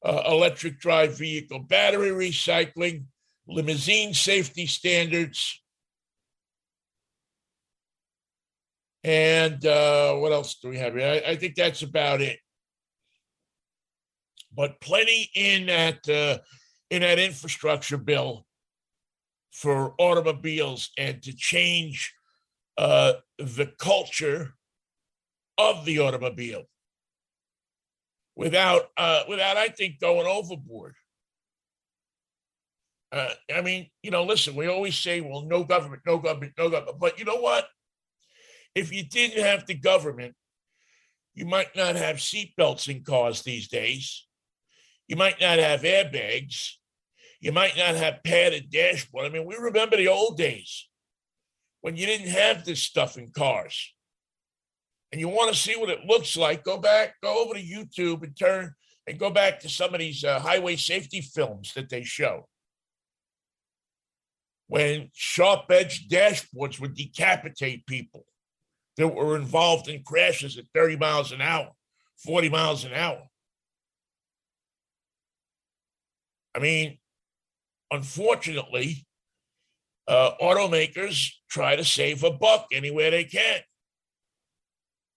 uh, 0.03 0.23
electric 0.26 0.81
drive 0.81 1.19
vehicle 1.19 1.61
battery 1.61 2.09
recycling, 2.09 3.05
limousine 3.47 4.14
safety 4.14 4.67
standards. 4.67 5.62
And 9.05 9.65
uh, 9.67 10.15
what 10.15 10.33
else 10.33 10.57
do 10.57 10.71
we 10.71 10.79
have 10.79 10.95
here? 10.95 11.23
I, 11.27 11.33
I 11.33 11.37
think 11.37 11.55
that's 11.55 11.83
about 11.83 12.23
it. 12.23 12.39
But 14.57 14.81
plenty 14.81 15.31
in 15.35 15.67
that 15.67 16.09
uh, 16.09 16.39
in 16.91 17.03
that 17.03 17.19
infrastructure 17.19 17.99
bill 17.99 18.47
for 19.53 19.95
automobiles 19.99 20.91
and 20.97 21.23
to 21.23 21.35
change 21.35 22.15
uh, 22.79 23.15
the 23.39 23.73
culture 23.79 24.55
of 25.59 25.85
the 25.85 25.99
automobile 25.99 26.65
without 28.37 28.85
uh, 28.97 29.25
without 29.29 29.57
I 29.57 29.69
think 29.69 30.01
going 30.01 30.27
overboard. 30.27 30.95
Uh, 33.13 33.29
I 33.55 33.61
mean, 33.61 33.91
you 34.03 34.11
know, 34.11 34.25
listen, 34.25 34.57
we 34.57 34.67
always 34.67 34.99
say, 34.99 35.21
well, 35.21 35.43
no 35.43 35.63
government, 35.63 36.03
no 36.05 36.19
government, 36.19 36.55
no 36.59 36.69
government. 36.69 36.99
But 36.99 37.19
you 37.19 37.25
know 37.25 37.37
what? 37.37 37.69
If 38.75 38.93
you 38.93 39.04
didn't 39.04 39.43
have 39.43 39.66
the 39.66 39.75
government, 39.75 40.35
you 41.35 41.47
might 41.47 41.75
not 41.76 41.97
have 41.97 42.16
seatbelts 42.16 42.88
in 42.88 43.02
cars 43.02 43.43
these 43.43 43.69
days. 43.69 44.26
You 45.09 45.16
might 45.16 45.40
not 45.40 45.59
have 45.59 45.83
airbags. 45.83 46.71
You 47.40 47.52
might 47.52 47.76
not 47.76 47.95
have 47.95 48.25
padded 48.25 48.71
dashboard. 48.71 49.26
I 49.26 49.28
mean, 49.28 49.45
we 49.45 49.57
remember 49.57 49.97
the 49.97 50.09
old 50.09 50.38
days 50.38 50.88
when 51.83 51.97
you 51.97 52.07
didn't 52.07 52.28
have 52.28 52.64
this 52.64 52.83
stuff 52.83 53.19
in 53.19 53.31
cars. 53.31 53.93
And 55.12 55.21
you 55.21 55.28
want 55.28 55.52
to 55.52 55.61
see 55.61 55.76
what 55.76 55.90
it 55.90 56.07
looks 56.07 56.37
like, 56.37 56.64
go 56.64 56.78
back, 56.78 57.14
go 57.23 57.45
over 57.45 57.54
to 57.54 57.62
YouTube 57.62 58.23
and 58.23 58.37
turn 58.37 58.75
and 59.07 59.19
go 59.19 59.31
back 59.31 59.61
to 59.61 59.69
some 59.69 59.93
of 59.93 60.00
these 60.00 60.25
uh, 60.25 60.40
highway 60.40 60.76
safety 60.76 61.21
films 61.21 61.73
that 61.75 61.90
they 61.90 62.02
show. 62.02 62.49
When 64.66 65.11
sharp 65.12 65.71
edged 65.71 66.11
dashboards 66.11 66.81
would 66.81 66.95
decapitate 66.95 67.87
people 67.87 68.25
that 68.97 69.09
were 69.09 69.37
involved 69.37 69.89
in 69.89 70.03
crashes 70.03 70.57
at 70.57 70.65
30 70.75 70.97
miles 70.97 71.33
an 71.33 71.41
hour, 71.41 71.71
40 72.25 72.49
miles 72.49 72.85
an 72.85 72.93
hour. 72.93 73.23
I 76.55 76.61
mean, 76.61 76.99
unfortunately, 77.91 79.07
uh, 80.07 80.33
automakers 80.41 81.31
try 81.49 81.77
to 81.77 81.85
save 81.85 82.23
a 82.23 82.31
buck 82.31 82.67
anywhere 82.73 83.11
they 83.11 83.25
can. 83.25 83.61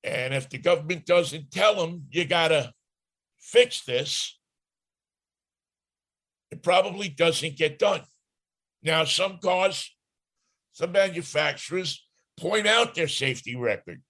And 0.03 0.33
if 0.33 0.49
the 0.49 0.57
government 0.57 1.05
doesn't 1.05 1.51
tell 1.51 1.75
them 1.75 2.05
you 2.09 2.25
got 2.25 2.47
to 2.49 2.71
fix 3.39 3.83
this, 3.83 4.39
it 6.49 6.63
probably 6.63 7.09
doesn't 7.09 7.57
get 7.57 7.77
done. 7.77 8.01
Now, 8.81 9.03
some 9.03 9.39
cars, 9.39 9.93
some 10.71 10.93
manufacturers 10.93 12.06
point 12.37 12.67
out 12.67 12.95
their 12.95 13.07
safety 13.07 13.55
record 13.55 14.01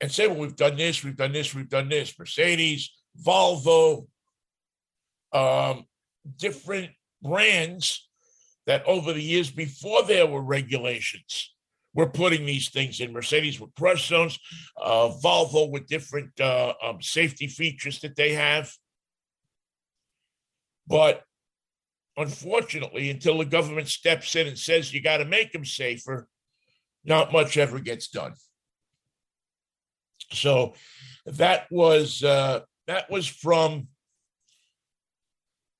and 0.00 0.10
say, 0.10 0.26
well, 0.26 0.38
we've 0.38 0.56
done 0.56 0.76
this, 0.76 1.04
we've 1.04 1.16
done 1.16 1.32
this, 1.32 1.54
we've 1.54 1.68
done 1.68 1.88
this. 1.88 2.18
Mercedes, 2.18 2.90
Volvo, 3.24 4.06
um, 5.32 5.84
different 6.36 6.90
brands 7.22 8.08
that 8.66 8.84
over 8.86 9.12
the 9.12 9.22
years 9.22 9.50
before 9.50 10.02
there 10.04 10.26
were 10.26 10.42
regulations 10.42 11.54
were 11.94 12.08
putting 12.08 12.46
these 12.46 12.70
things 12.70 13.00
in. 13.00 13.12
Mercedes 13.12 13.60
with 13.60 13.74
crush 13.74 14.08
zones, 14.08 14.38
uh, 14.80 15.10
Volvo 15.22 15.70
with 15.70 15.86
different 15.86 16.38
uh, 16.40 16.72
um, 16.82 17.02
safety 17.02 17.46
features 17.48 18.00
that 18.00 18.16
they 18.16 18.34
have. 18.34 18.72
But 20.86 21.22
unfortunately, 22.16 23.10
until 23.10 23.38
the 23.38 23.44
government 23.44 23.88
steps 23.88 24.34
in 24.36 24.46
and 24.46 24.58
says 24.58 24.92
you 24.92 25.02
got 25.02 25.18
to 25.18 25.24
make 25.24 25.52
them 25.52 25.64
safer, 25.64 26.28
not 27.04 27.32
much 27.32 27.56
ever 27.56 27.78
gets 27.80 28.08
done. 28.08 28.34
So 30.32 30.74
that 31.26 31.66
was 31.70 32.22
uh, 32.22 32.60
that 32.86 33.10
was 33.10 33.26
from 33.26 33.88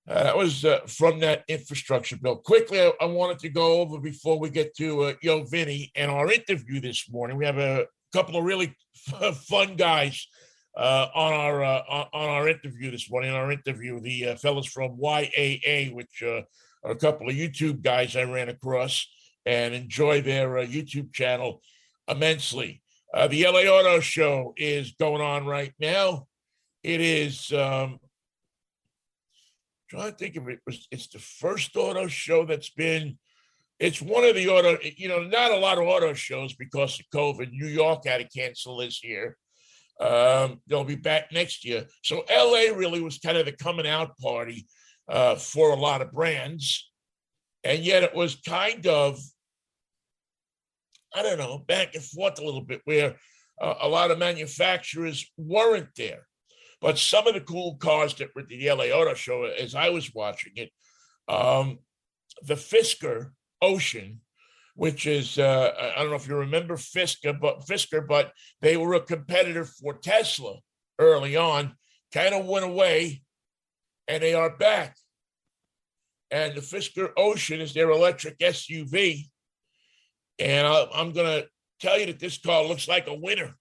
uh, 0.09 0.25
that 0.25 0.37
was 0.37 0.65
uh, 0.65 0.81
from 0.87 1.21
that 1.21 1.45
infrastructure 1.49 2.17
bill. 2.17 2.37
Quickly, 2.37 2.81
I, 2.81 2.93
I, 3.01 3.05
wanted 3.05 3.39
to 3.41 3.49
go 3.49 3.81
over 3.81 4.01
before 4.01 4.41
we 4.41 4.51
get 4.51 4.75
to 4.77 5.03
uh, 5.03 5.13
Yo 5.23 5.45
Vinnie 5.45 5.93
and 5.95 6.11
our 6.11 6.33
interview 6.33 6.81
this 6.81 7.09
morning. 7.11 7.37
We 7.37 7.45
have 7.45 7.59
a 7.59 7.87
couple 8.13 8.37
of 8.37 8.45
really 8.45 8.75
fun 9.35 9.77
guys 9.77 10.27
uh, 10.77 11.07
on 11.15 11.33
our 11.33 11.65
uh, 11.65 11.83
on 12.13 12.29
our 12.29 12.49
interview 12.49 12.91
this 12.91 13.11
morning. 13.11 13.31
our 13.31 13.53
interview, 13.53 14.01
the 14.01 14.31
uh, 14.31 14.37
fellows 14.37 14.67
from 14.67 14.99
YAA, 14.99 15.93
which 15.93 16.23
uh, 16.25 16.43
are 16.85 16.93
a 16.93 16.97
couple 16.97 17.29
of 17.29 17.35
YouTube 17.35 17.83
guys 17.83 18.17
I 18.17 18.25
ran 18.25 18.49
across 18.49 19.07
and 19.47 19.75
enjoy 19.75 20.23
their 20.23 20.49
YouTube 20.67 21.13
channel 21.13 21.63
immensely. 22.09 22.83
the 23.29 23.45
LA 23.45 23.63
Auto 23.63 24.01
Show 24.01 24.55
is 24.57 24.93
going 24.99 25.23
on 25.23 25.47
right 25.47 25.73
now. 25.79 26.27
It 26.83 27.01
is 27.01 27.53
um, 27.53 27.99
trying 29.91 30.13
to 30.13 30.17
think 30.17 30.37
of 30.37 30.49
it 30.49 30.61
was 30.65 30.87
it's 30.93 31.09
the 31.09 31.19
first 31.19 31.77
auto 31.77 32.07
show 32.07 32.47
that's 32.47 32.71
been 32.71 33.19
it's 33.81 34.01
one 34.01 34.25
of 34.25 34.37
the 34.37 34.49
auto 34.49 34.79
you 34.97 35.09
know 35.09 35.25
not 35.25 35.51
a 35.51 35.57
lot 35.57 35.79
of 35.79 35.85
auto 35.85 36.15
shows 36.15 36.55
because 36.55 37.01
of 37.01 37.07
covid 37.13 37.51
new 37.51 37.67
york 37.67 38.07
had 38.07 38.19
to 38.19 38.39
cancel 38.39 38.77
this 38.77 39.03
year 39.03 39.37
um, 40.01 40.63
they'll 40.67 40.85
be 40.85 40.95
back 40.95 41.31
next 41.33 41.65
year 41.65 41.85
so 42.03 42.25
la 42.31 42.77
really 42.77 43.03
was 43.03 43.19
kind 43.19 43.37
of 43.37 43.47
the 43.47 43.53
coming 43.53 43.87
out 43.87 44.17
party 44.19 44.67
uh, 45.09 45.35
for 45.35 45.73
a 45.73 45.77
lot 45.77 46.01
of 46.01 46.13
brands 46.13 46.90
and 47.65 47.83
yet 47.83 48.03
it 48.03 48.15
was 48.15 48.37
kind 48.47 48.87
of 48.87 49.19
i 51.15 51.23
don't 51.23 51.39
know 51.39 51.59
back 51.59 51.95
and 51.95 52.05
forth 52.05 52.39
a 52.39 52.45
little 52.45 52.63
bit 52.63 52.81
where 52.85 53.17
uh, 53.61 53.75
a 53.83 53.89
lot 53.89 54.11
of 54.11 54.19
manufacturers 54.19 55.31
weren't 55.37 55.89
there 55.97 56.27
but 56.81 56.99
some 56.99 57.27
of 57.27 57.35
the 57.35 57.41
cool 57.41 57.77
cars 57.77 58.15
that 58.15 58.35
were 58.35 58.43
at 58.43 58.49
the 58.49 58.71
LA 58.71 58.85
Auto 58.87 59.15
Show, 59.15 59.45
as 59.45 59.75
I 59.75 59.91
was 59.91 60.15
watching 60.15 60.53
it, 60.57 60.71
um, 61.29 61.79
the 62.43 62.55
Fisker 62.55 63.31
Ocean, 63.61 64.21
which 64.75 65.07
is 65.07 65.39
uh, 65.39 65.73
I 65.97 66.01
don't 66.01 66.11
know 66.11 66.17
if 66.17 66.27
you 66.27 66.37
remember 66.37 66.77
Fisker, 66.77 67.39
but 67.39 67.67
Fisker, 67.67 68.07
but 68.07 68.33
they 68.63 68.77
were 68.77 68.95
a 68.95 69.01
competitor 69.01 69.65
for 69.65 69.95
Tesla 69.95 70.57
early 70.99 71.37
on, 71.37 71.75
kind 72.13 72.35
of 72.35 72.47
went 72.47 72.65
away, 72.65 73.23
and 74.09 74.23
they 74.23 74.33
are 74.33 74.57
back. 74.57 74.97
And 76.31 76.55
the 76.55 76.61
Fisker 76.61 77.11
Ocean 77.17 77.61
is 77.61 77.75
their 77.75 77.91
electric 77.91 78.39
SUV, 78.39 79.25
and 80.39 80.67
I, 80.67 80.87
I'm 80.95 81.13
going 81.13 81.43
to 81.43 81.49
tell 81.81 81.99
you 81.99 82.07
that 82.07 82.19
this 82.19 82.39
car 82.39 82.65
looks 82.65 82.89
like 82.89 83.07
a 83.09 83.15
winner. 83.15 83.55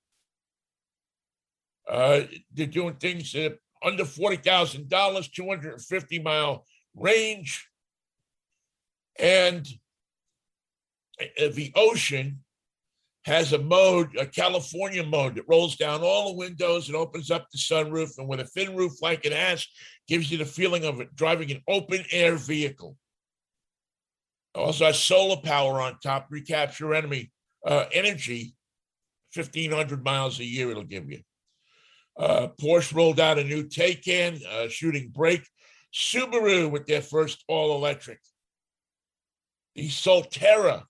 Uh, 1.90 2.22
they're 2.54 2.68
doing 2.68 2.96
things 2.96 3.34
uh, 3.36 3.50
under 3.84 4.04
$40,000, 4.04 5.32
250 5.32 6.20
mile 6.20 6.66
range. 6.96 7.68
And 9.18 9.68
uh, 11.20 11.50
the 11.54 11.72
ocean 11.76 12.40
has 13.26 13.54
a 13.54 13.60
mode, 13.60 14.16
a 14.18 14.26
California 14.26 15.04
mode 15.04 15.36
that 15.36 15.48
rolls 15.48 15.76
down 15.76 16.02
all 16.02 16.30
the 16.30 16.38
windows 16.38 16.88
and 16.88 16.96
opens 16.96 17.32
up 17.32 17.48
the 17.52 17.58
sunroof. 17.58 18.18
And 18.18 18.28
with 18.28 18.40
a 18.40 18.46
fin 18.46 18.76
roof 18.76 18.94
like 19.02 19.26
it 19.26 19.34
has, 19.34 19.68
gives 20.10 20.32
you 20.32 20.40
the 20.40 20.46
feeling 20.46 20.84
of 20.84 21.02
driving 21.16 21.52
an 21.52 21.62
open 21.68 22.04
air 22.12 22.36
vehicle. 22.36 22.98
Also 24.56 24.86
has 24.86 25.00
solar 25.00 25.38
power 25.38 25.80
on 25.80 25.98
top, 26.04 26.28
recapture 26.32 26.96
enemy 26.96 27.32
uh, 27.66 27.86
energy, 27.94 28.56
1,500 29.36 30.04
miles 30.04 30.40
a 30.40 30.44
year 30.44 30.72
it'll 30.72 30.84
give 30.84 31.10
you. 31.10 31.20
Uh, 32.18 32.48
Porsche 32.60 32.96
rolled 32.96 33.20
out 33.20 33.38
a 33.38 33.44
new 33.44 33.64
Taycan, 33.64 34.44
uh, 34.46 34.68
shooting 34.68 35.12
brake. 35.14 35.48
Subaru 35.94 36.70
with 36.70 36.86
their 36.88 37.02
first 37.02 37.44
all 37.48 37.76
electric. 37.76 38.20
The 39.76 39.88
Solterra, 39.88 40.84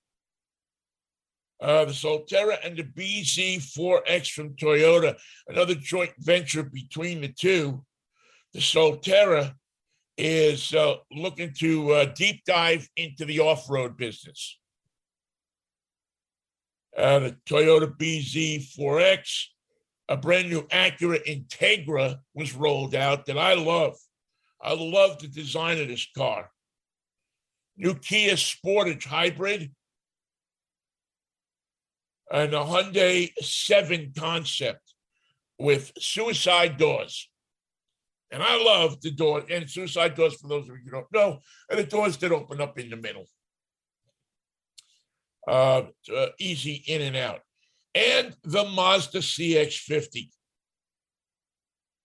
uh, 1.61 1.85
the 1.85 1.91
Solterra 1.91 2.57
and 2.65 2.77
the 2.77 2.83
BZ4X 2.83 4.31
from 4.31 4.55
Toyota, 4.55 5.17
another 5.47 5.75
joint 5.75 6.11
venture 6.19 6.63
between 6.63 7.21
the 7.21 7.27
two. 7.27 7.83
The 8.53 8.59
Solterra 8.59 9.53
is 10.17 10.73
uh, 10.73 10.95
looking 11.11 11.53
to 11.59 11.91
uh, 11.91 12.05
deep 12.15 12.43
dive 12.45 12.87
into 12.95 13.25
the 13.25 13.39
off 13.39 13.69
road 13.69 13.95
business. 13.97 14.57
Uh, 16.97 17.19
the 17.19 17.37
Toyota 17.45 17.95
BZ4X 17.95 19.49
a 20.09 20.17
brand 20.17 20.49
new 20.49 20.63
Acura 20.63 21.23
Integra 21.25 22.17
was 22.33 22.55
rolled 22.55 22.95
out 22.95 23.27
that 23.27 23.37
I 23.37 23.53
love. 23.53 23.95
I 24.59 24.73
love 24.73 25.19
the 25.19 25.27
design 25.27 25.79
of 25.79 25.87
this 25.87 26.07
car. 26.17 26.49
New 27.77 27.93
Kia 27.93 28.33
Sportage 28.33 29.05
Hybrid 29.05 29.71
and 32.31 32.53
a 32.53 32.57
Hyundai 32.57 33.31
7 33.39 34.13
concept 34.17 34.95
with 35.59 35.93
suicide 35.99 36.77
doors. 36.77 37.28
And 38.31 38.43
I 38.43 38.61
love 38.63 39.01
the 39.01 39.11
door 39.11 39.43
and 39.49 39.69
suicide 39.69 40.15
doors, 40.15 40.35
for 40.35 40.47
those 40.47 40.69
of 40.69 40.75
you 40.75 40.83
who 40.85 40.91
don't 40.91 41.11
know, 41.11 41.39
and 41.69 41.79
the 41.79 41.83
doors 41.83 42.17
that 42.17 42.31
open 42.31 42.61
up 42.61 42.77
in 42.77 42.89
the 42.89 42.95
middle. 42.95 43.25
Uh, 45.47 45.83
uh, 46.15 46.27
easy 46.39 46.83
in 46.87 47.01
and 47.01 47.15
out. 47.15 47.41
and 47.95 48.35
the 48.43 48.65
Mazda 48.65 49.19
CX50. 49.19 50.29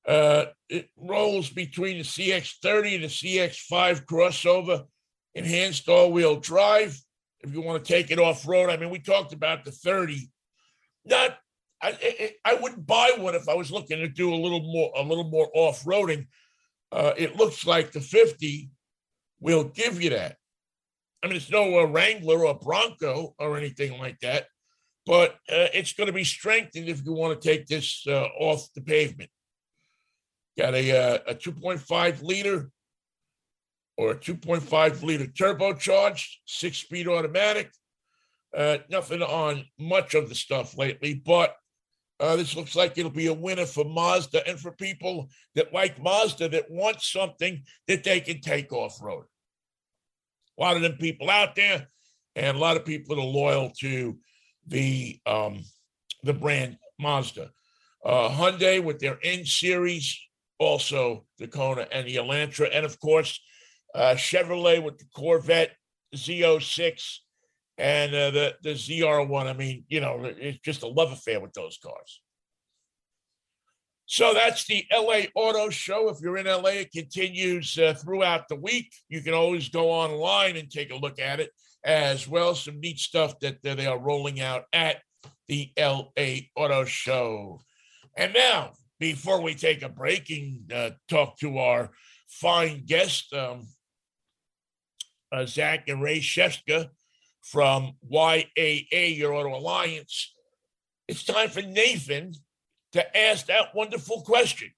Uh, 0.07 0.47
it 0.69 0.89
rolls 0.97 1.51
between 1.51 1.99
the 1.99 2.05
CX30 2.05 2.95
and 2.95 3.05
the 3.05 3.09
CX5 3.09 4.05
crossover, 4.05 4.85
enhanced 5.35 5.89
all-wheel 5.89 6.37
drive. 6.41 6.99
If 7.41 7.53
you 7.53 7.61
want 7.61 7.85
to 7.85 7.93
take 7.93 8.11
it 8.11 8.19
off 8.19 8.47
road, 8.47 8.71
I 8.71 8.77
mean, 8.77 8.91
we 8.91 8.99
talked 8.99 9.33
about 9.33 9.65
the 9.65 9.73
30. 9.73 10.31
Not, 11.05 11.37
I, 11.85 12.35
I, 12.45 12.55
wouldn't 12.55 12.87
buy 12.87 13.11
one 13.19 13.35
if 13.35 13.49
I 13.49 13.55
was 13.55 13.71
looking 13.71 13.99
to 13.99 14.09
do 14.09 14.33
a 14.33 14.37
little 14.37 14.63
more, 14.63 14.91
a 14.97 15.03
little 15.03 15.29
more 15.29 15.51
off-roading. 15.53 16.27
Uh, 16.91 17.13
it 17.17 17.37
looks 17.37 17.67
like 17.67 17.93
the 17.93 18.01
50 18.01 18.71
will 19.41 19.65
give 19.65 20.03
you 20.03 20.11
that. 20.11 20.37
I 21.23 21.27
mean, 21.27 21.37
it's 21.37 21.51
no 21.51 21.81
uh, 21.81 21.85
Wrangler 21.85 22.47
or 22.47 22.55
Bronco 22.55 23.35
or 23.39 23.59
anything 23.59 23.99
like 23.99 24.19
that, 24.21 24.47
but 25.05 25.33
uh, 25.51 25.69
it's 25.75 25.93
going 25.93 26.07
to 26.07 26.13
be 26.13 26.25
strengthened 26.25 26.89
if 26.89 27.05
you 27.05 27.13
want 27.13 27.41
to 27.41 27.49
take 27.49 27.67
this 27.67 28.05
uh, 28.07 28.29
off 28.39 28.67
the 28.75 28.81
pavement. 28.81 29.31
Got 30.57 30.75
a, 30.75 31.15
uh, 31.15 31.19
a 31.29 31.35
2.5 31.35 32.23
liter 32.23 32.71
or 33.97 34.13
a 34.13 34.17
2.5 34.17 35.03
liter 35.03 35.27
turbocharged, 35.27 36.29
six 36.47 36.79
speed 36.79 37.09
automatic. 37.09 37.71
Uh, 38.57 38.79
nothing 38.89 39.21
on 39.21 39.65
much 39.79 40.15
of 40.15 40.29
the 40.29 40.35
stuff 40.35 40.79
lately, 40.79 41.15
but 41.15 41.57
uh, 42.21 42.37
this 42.37 42.55
looks 42.55 42.77
like 42.77 42.97
it'll 42.97 43.11
be 43.11 43.27
a 43.27 43.35
winner 43.35 43.67
for 43.67 43.85
Mazda 43.85 44.47
and 44.47 44.59
for 44.59 44.71
people 44.73 45.29
that 45.55 45.73
like 45.73 46.01
Mazda 46.01 46.49
that 46.51 46.71
want 46.71 47.03
something 47.03 47.63
that 47.89 48.05
they 48.05 48.21
can 48.21 48.41
take 48.41 48.73
off 48.73 49.03
road. 49.03 49.25
A 50.59 50.63
lot 50.63 50.77
of 50.77 50.83
them 50.83 50.97
people 50.97 51.29
out 51.29 51.57
there, 51.57 51.89
and 52.37 52.57
a 52.57 52.61
lot 52.61 52.77
of 52.77 52.85
people 52.85 53.15
that 53.15 53.23
are 53.23 53.27
loyal 53.27 53.71
to 53.81 54.17
the 54.67 55.19
um, 55.27 55.65
the 56.23 56.33
brand 56.33 56.79
Mazda. 56.99 57.51
Uh, 58.05 58.29
Hyundai 58.29 58.83
with 58.83 59.01
their 59.01 59.19
N 59.23 59.45
series 59.45 60.19
also 60.59 61.25
the 61.39 61.49
Kona 61.49 61.87
and 61.91 62.07
the 62.07 62.17
Elantra, 62.17 62.69
and 62.73 62.87
of 62.87 63.01
course, 63.01 63.41
uh, 63.95 64.15
Chevrolet 64.15 64.83
with 64.83 64.99
the 64.99 65.07
Corvette 65.15 65.73
Z06 66.15 67.19
and 67.79 68.15
uh, 68.15 68.31
the 68.31 68.55
the 68.63 68.71
ZR1. 68.71 69.47
I 69.47 69.53
mean, 69.53 69.85
you 69.89 70.01
know, 70.01 70.21
it's 70.25 70.59
just 70.61 70.83
a 70.83 70.89
love 70.89 71.13
affair 71.13 71.41
with 71.41 71.53
those 71.53 71.79
cars. 71.83 72.21
So 74.07 74.35
that's 74.35 74.67
the 74.67 74.85
LA 74.93 75.23
Auto 75.35 75.71
Show. 75.71 76.09
If 76.11 76.19
you're 76.21 76.37
in 76.37 76.47
LA, 76.47 76.81
it 76.81 76.93
continues 76.93 77.79
uh, 77.79 77.95
throughout 77.95 78.49
the 78.49 78.57
week. 78.57 78.93
You 79.09 79.23
can 79.23 79.33
always 79.33 79.71
go 79.71 79.91
online 79.91 80.57
and 80.57 80.71
take 80.71 80.93
a 80.93 80.97
look 80.97 81.19
at 81.19 81.41
it 81.41 81.51
as 81.85 82.29
well. 82.29 82.55
Some 82.55 82.81
neat 82.81 82.99
stuff 82.99 83.39
that 83.41 83.63
they 83.63 83.87
are 83.87 83.99
rolling 83.99 84.41
out 84.41 84.65
at 84.73 84.99
the 85.49 85.73
LA 85.79 86.41
Auto 86.55 86.85
Show. 86.85 87.61
And 88.17 88.35
now 88.35 88.73
before 89.01 89.41
we 89.41 89.55
take 89.55 89.83
a 89.83 89.89
break 89.89 90.31
and 90.31 90.73
uh, 90.73 90.91
talk 91.09 91.39
to 91.39 91.59
our 91.59 91.91
fine 92.29 92.85
guest, 92.85 93.33
um, 93.33 93.67
uh, 95.33 95.47
Zac 95.47 95.89
and 95.89 96.03
Ray 96.03 96.21
Shefska 96.21 96.89
from 97.45 97.93
YAA, 98.11 99.17
Your 99.17 99.35
Auto 99.35 99.55
Alliance, 99.55 100.35
it's 101.07 101.23
time 101.23 101.51
for 101.51 101.63
Nathan 101.63 102.33
to 102.93 103.17
ask 103.17 103.47
that 103.47 103.75
wonderful 103.75 104.23
question. 104.23 104.71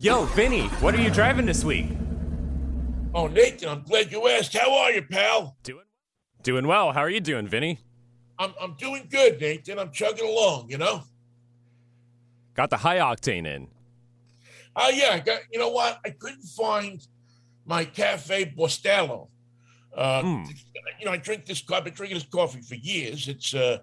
Yo, 0.00 0.24
Vinnie, 0.26 0.68
what 0.80 0.94
are 0.94 1.00
you 1.00 1.10
driving 1.10 1.44
this 1.44 1.64
week? 1.64 1.86
Oh, 3.14 3.26
Nathan, 3.26 3.68
I'm 3.68 3.82
glad 3.82 4.10
you 4.10 4.26
asked. 4.28 4.56
How 4.56 4.72
are 4.78 4.90
you, 4.92 5.02
pal? 5.02 5.56
Doing 5.62 5.84
doing 6.42 6.66
well. 6.66 6.92
How 6.92 7.00
are 7.00 7.10
you 7.10 7.20
doing, 7.20 7.46
Vinnie? 7.46 7.78
I'm 8.38 8.54
I'm 8.60 8.74
doing 8.74 9.08
good, 9.10 9.40
Nathan. 9.40 9.78
I'm 9.78 9.90
chugging 9.90 10.26
along, 10.26 10.70
you 10.70 10.78
know. 10.78 11.02
Got 12.54 12.70
the 12.70 12.76
high 12.76 12.98
octane 12.98 13.46
in. 13.46 13.68
Oh 14.76 14.88
yeah, 14.90 15.10
I 15.14 15.18
got. 15.18 15.40
You 15.52 15.58
know 15.58 15.70
what? 15.70 15.98
I 16.06 16.10
couldn't 16.10 16.44
find 16.44 17.04
my 17.66 17.84
Cafe 17.84 18.54
Bustelo. 18.56 19.28
Uh, 19.94 20.22
mm. 20.22 20.48
You 20.98 21.06
know, 21.06 21.12
I 21.12 21.16
drink 21.16 21.46
this. 21.46 21.62
I've 21.72 21.84
been 21.84 21.94
drinking 21.94 22.18
this 22.18 22.26
coffee 22.26 22.60
for 22.60 22.74
years. 22.74 23.28
It's 23.28 23.54
uh, 23.54 23.78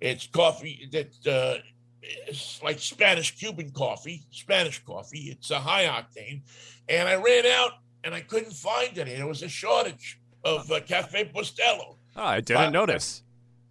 it's 0.00 0.26
coffee 0.26 0.88
that 0.92 1.26
uh, 1.26 1.60
it's 2.02 2.62
like 2.62 2.78
Spanish 2.78 3.36
Cuban 3.36 3.70
coffee, 3.70 4.24
Spanish 4.30 4.84
coffee. 4.84 5.30
It's 5.30 5.50
a 5.50 5.58
high 5.58 5.84
octane, 5.84 6.42
and 6.88 7.08
I 7.08 7.16
ran 7.16 7.46
out 7.46 7.72
and 8.04 8.14
I 8.14 8.20
couldn't 8.20 8.52
find 8.52 8.96
any. 8.98 9.14
There 9.14 9.26
was 9.26 9.42
a 9.42 9.48
shortage 9.48 10.20
of 10.44 10.70
uh, 10.70 10.80
Cafe 10.80 11.30
Bustelo. 11.34 11.96
Oh, 12.16 12.24
I 12.24 12.40
didn't 12.40 12.72
notice. 12.72 13.22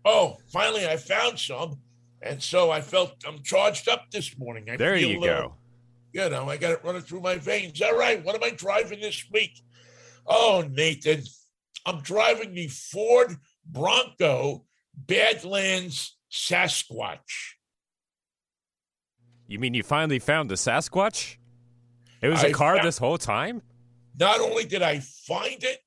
oh, 0.06 0.38
finally 0.52 0.88
I 0.88 0.98
found 0.98 1.40
some, 1.40 1.80
and 2.22 2.42
so 2.42 2.72
I 2.72 2.82
felt 2.82 3.16
I'm 3.28 3.42
charged 3.44 3.90
up 3.90 4.12
this 4.12 4.38
morning. 4.38 4.70
I 4.70 4.78
there 4.78 4.96
you 4.96 5.22
go. 5.22 5.54
You 6.14 6.30
know, 6.30 6.50
I 6.50 6.58
got 6.58 6.72
it 6.72 6.84
running 6.84 7.02
through 7.02 7.22
my 7.22 7.36
veins. 7.36 7.82
All 7.82 7.98
right, 7.98 8.24
what 8.24 8.36
am 8.36 8.44
I 8.44 8.52
driving 8.52 9.02
this 9.02 9.26
week? 9.32 9.62
Oh, 10.26 10.66
Nathan, 10.70 11.24
I'm 11.88 12.02
driving 12.02 12.54
the 12.54 12.68
Ford 12.68 13.34
Bronco 13.66 14.66
Badlands 14.94 16.18
Sasquatch. 16.30 17.54
You 19.48 19.58
mean 19.58 19.74
you 19.74 19.84
finally 19.84 20.20
found 20.20 20.52
the 20.52 20.56
Sasquatch? 20.56 21.38
It 22.22 22.28
was 22.28 22.44
a 22.44 22.52
car 22.52 22.76
found, 22.76 22.86
this 22.86 22.98
whole 22.98 23.18
time? 23.18 23.62
Not 24.20 24.42
only 24.42 24.66
did 24.66 24.82
I 24.82 25.00
find 25.00 25.64
it, 25.64 25.80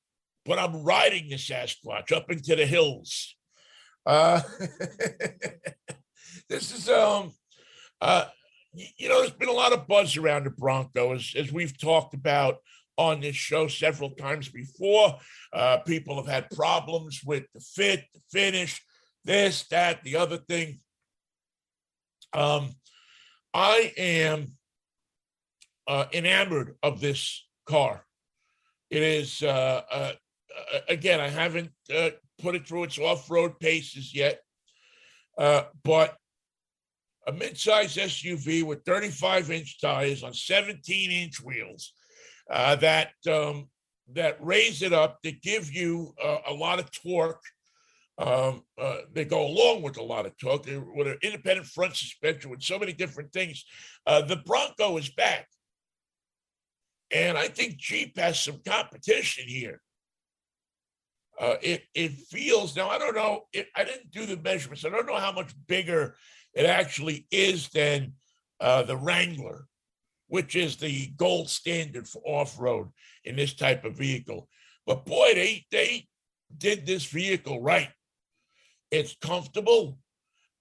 but 0.43 0.57
I'm 0.57 0.83
riding 0.83 1.29
the 1.29 1.35
Sasquatch 1.35 2.11
up 2.11 2.31
into 2.31 2.55
the 2.55 2.65
hills. 2.65 3.35
Uh, 4.03 4.41
this 6.49 6.73
is 6.73 6.89
um 6.89 7.31
uh 8.01 8.25
you 8.73 9.07
know 9.07 9.19
there's 9.19 9.29
been 9.29 9.49
a 9.49 9.53
lot 9.53 9.73
of 9.73 9.87
buzz 9.87 10.17
around 10.17 10.45
the 10.45 10.49
Bronco 10.49 11.13
as, 11.13 11.33
as 11.37 11.51
we've 11.51 11.77
talked 11.77 12.15
about 12.15 12.57
on 12.97 13.21
this 13.21 13.35
show 13.35 13.67
several 13.67 14.11
times 14.11 14.49
before. 14.49 15.17
Uh, 15.53 15.77
people 15.79 16.15
have 16.15 16.27
had 16.27 16.49
problems 16.51 17.21
with 17.25 17.43
the 17.53 17.59
fit, 17.59 18.05
the 18.13 18.21
finish, 18.31 18.81
this, 19.23 19.67
that, 19.69 20.03
the 20.03 20.15
other 20.15 20.37
thing. 20.37 20.79
Um, 22.33 22.69
I 23.53 23.93
am 23.97 24.53
uh, 25.87 26.05
enamored 26.13 26.75
of 26.83 27.01
this 27.01 27.45
car. 27.65 28.05
It 28.89 29.03
is 29.03 29.41
uh, 29.41 29.81
uh, 29.91 30.11
uh 30.73 30.79
again. 30.89 31.19
I 31.19 31.29
haven't 31.29 31.71
uh, 31.93 32.11
put 32.41 32.55
it 32.55 32.67
through 32.67 32.83
its 32.83 32.99
off-road 32.99 33.59
paces 33.59 34.13
yet, 34.13 34.39
uh, 35.37 35.63
but 35.83 36.17
a 37.27 37.31
mid-size 37.31 37.95
SUV 37.95 38.63
with 38.63 38.83
35-inch 38.83 39.79
tires 39.79 40.23
on 40.23 40.31
17-inch 40.31 41.41
wheels 41.41 41.93
uh, 42.49 42.75
that 42.77 43.11
um, 43.29 43.69
that 44.13 44.37
raise 44.43 44.81
it 44.81 44.93
up, 44.93 45.19
that 45.23 45.41
give 45.41 45.71
you 45.71 46.13
uh, 46.23 46.37
a 46.47 46.53
lot 46.53 46.79
of 46.79 46.91
torque. 46.91 47.43
Um, 48.17 48.63
uh, 48.79 48.97
they 49.13 49.25
go 49.25 49.47
along 49.47 49.81
with 49.81 49.97
a 49.97 50.03
lot 50.03 50.25
of 50.25 50.37
torque 50.37 50.65
they, 50.65 50.77
with 50.77 51.07
an 51.07 51.17
independent 51.23 51.65
front 51.67 51.95
suspension, 51.95 52.51
with 52.51 52.61
so 52.61 52.77
many 52.77 52.93
different 52.93 53.31
things. 53.31 53.65
Uh, 54.05 54.21
the 54.21 54.35
Bronco 54.35 54.97
is 54.97 55.09
back, 55.09 55.47
and 57.11 57.37
I 57.37 57.47
think 57.47 57.77
Jeep 57.77 58.17
has 58.17 58.39
some 58.39 58.59
competition 58.65 59.45
here. 59.47 59.81
Uh, 61.39 61.55
it 61.61 61.83
it 61.95 62.11
feels 62.11 62.75
now. 62.75 62.89
I 62.89 62.99
don't 62.99 63.15
know. 63.15 63.43
It, 63.53 63.67
I 63.75 63.83
didn't 63.83 64.11
do 64.11 64.25
the 64.25 64.37
measurements. 64.37 64.85
I 64.85 64.89
don't 64.89 65.07
know 65.07 65.17
how 65.17 65.31
much 65.31 65.53
bigger 65.67 66.15
it 66.53 66.65
actually 66.65 67.25
is 67.31 67.69
than 67.69 68.13
uh, 68.59 68.83
the 68.83 68.97
Wrangler, 68.97 69.65
which 70.31 70.55
is 70.55 70.77
the 70.77 71.07
gold 71.17 71.49
standard 71.49 72.07
for 72.07 72.21
off 72.25 72.57
road 72.57 72.87
in 73.25 73.35
this 73.35 73.53
type 73.53 73.83
of 73.83 73.97
vehicle. 73.97 74.47
But 74.87 75.05
boy, 75.05 75.33
they 75.33 75.65
they 75.71 76.07
did 76.57 76.85
this 76.85 77.03
vehicle 77.03 77.61
right. 77.61 77.89
It's 78.91 79.13
comfortable. 79.21 79.97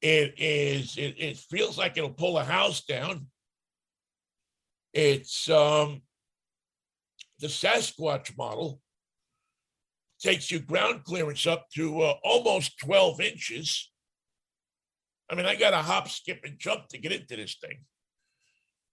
It 0.02 0.34
is. 0.38 0.96
It, 0.98 1.14
it 1.18 1.36
feels 1.36 1.78
like 1.78 1.96
it'll 1.96 2.10
pull 2.10 2.36
a 2.36 2.42
house 2.42 2.84
down. 2.84 3.28
It's 4.92 5.48
um, 5.48 6.02
the 7.38 7.46
Sasquatch 7.46 8.36
model 8.36 8.80
takes 10.20 10.50
your 10.50 10.62
ground 10.62 11.04
clearance 11.04 11.46
up 11.46 11.70
to 11.76 12.00
uh, 12.00 12.14
almost 12.24 12.76
12 12.80 13.20
inches. 13.20 13.88
I 15.30 15.36
mean, 15.36 15.46
I 15.46 15.54
got 15.54 15.74
a 15.74 15.76
hop, 15.76 16.08
skip, 16.08 16.40
and 16.42 16.58
jump 16.58 16.88
to 16.88 16.98
get 16.98 17.12
into 17.12 17.36
this 17.36 17.56
thing. 17.60 17.84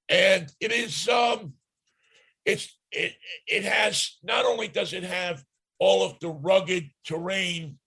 And 0.09 0.51
it 0.59 0.71
is 0.71 1.07
um 1.09 1.53
it's 2.45 2.77
it 2.91 3.13
it 3.47 3.63
has 3.63 4.17
not 4.23 4.45
only 4.45 4.67
does 4.67 4.93
it 4.93 5.03
have 5.03 5.43
all 5.79 6.03
of 6.05 6.17
the 6.19 6.29
rugged 6.29 6.89
terrain 7.05 7.79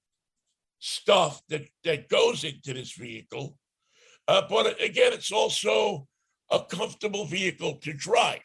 stuff 0.79 1.43
that 1.49 1.67
that 1.85 2.09
goes 2.09 2.45
into 2.45 2.75
this 2.75 2.93
vehicle, 2.93 3.57
uh, 4.29 4.43
but 4.49 4.81
again, 4.83 5.13
it's 5.13 5.33
also 5.33 6.07
a 6.51 6.61
comfortable 6.65 7.25
vehicle 7.25 7.77
to 7.77 7.93
drive. 7.93 8.41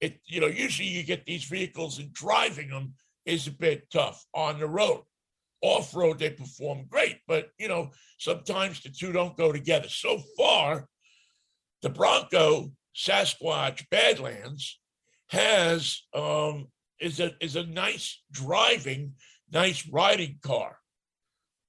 It 0.00 0.20
you 0.26 0.40
know 0.40 0.48
usually 0.48 0.88
you 0.88 1.02
get 1.02 1.26
these 1.26 1.44
vehicles 1.44 1.98
and 1.98 2.12
driving 2.12 2.70
them 2.70 2.94
is 3.26 3.46
a 3.46 3.52
bit 3.52 3.90
tough 3.90 4.24
on 4.34 4.58
the 4.58 4.66
road. 4.66 5.04
off 5.62 5.94
road, 5.94 6.18
they 6.18 6.30
perform 6.30 6.86
great. 6.88 7.18
But, 7.28 7.50
you 7.58 7.68
know, 7.68 7.90
sometimes 8.18 8.80
the 8.80 8.88
two 8.88 9.12
don't 9.12 9.36
go 9.36 9.52
together. 9.52 9.88
So 9.88 10.18
far, 10.36 10.88
the 11.82 11.90
Bronco 11.90 12.72
Sasquatch 12.94 13.88
Badlands 13.90 14.78
has 15.28 16.02
um, 16.14 16.68
is 17.00 17.20
a 17.20 17.32
is 17.40 17.56
a 17.56 17.64
nice 17.64 18.22
driving, 18.32 19.14
nice 19.52 19.86
riding 19.88 20.38
car. 20.42 20.76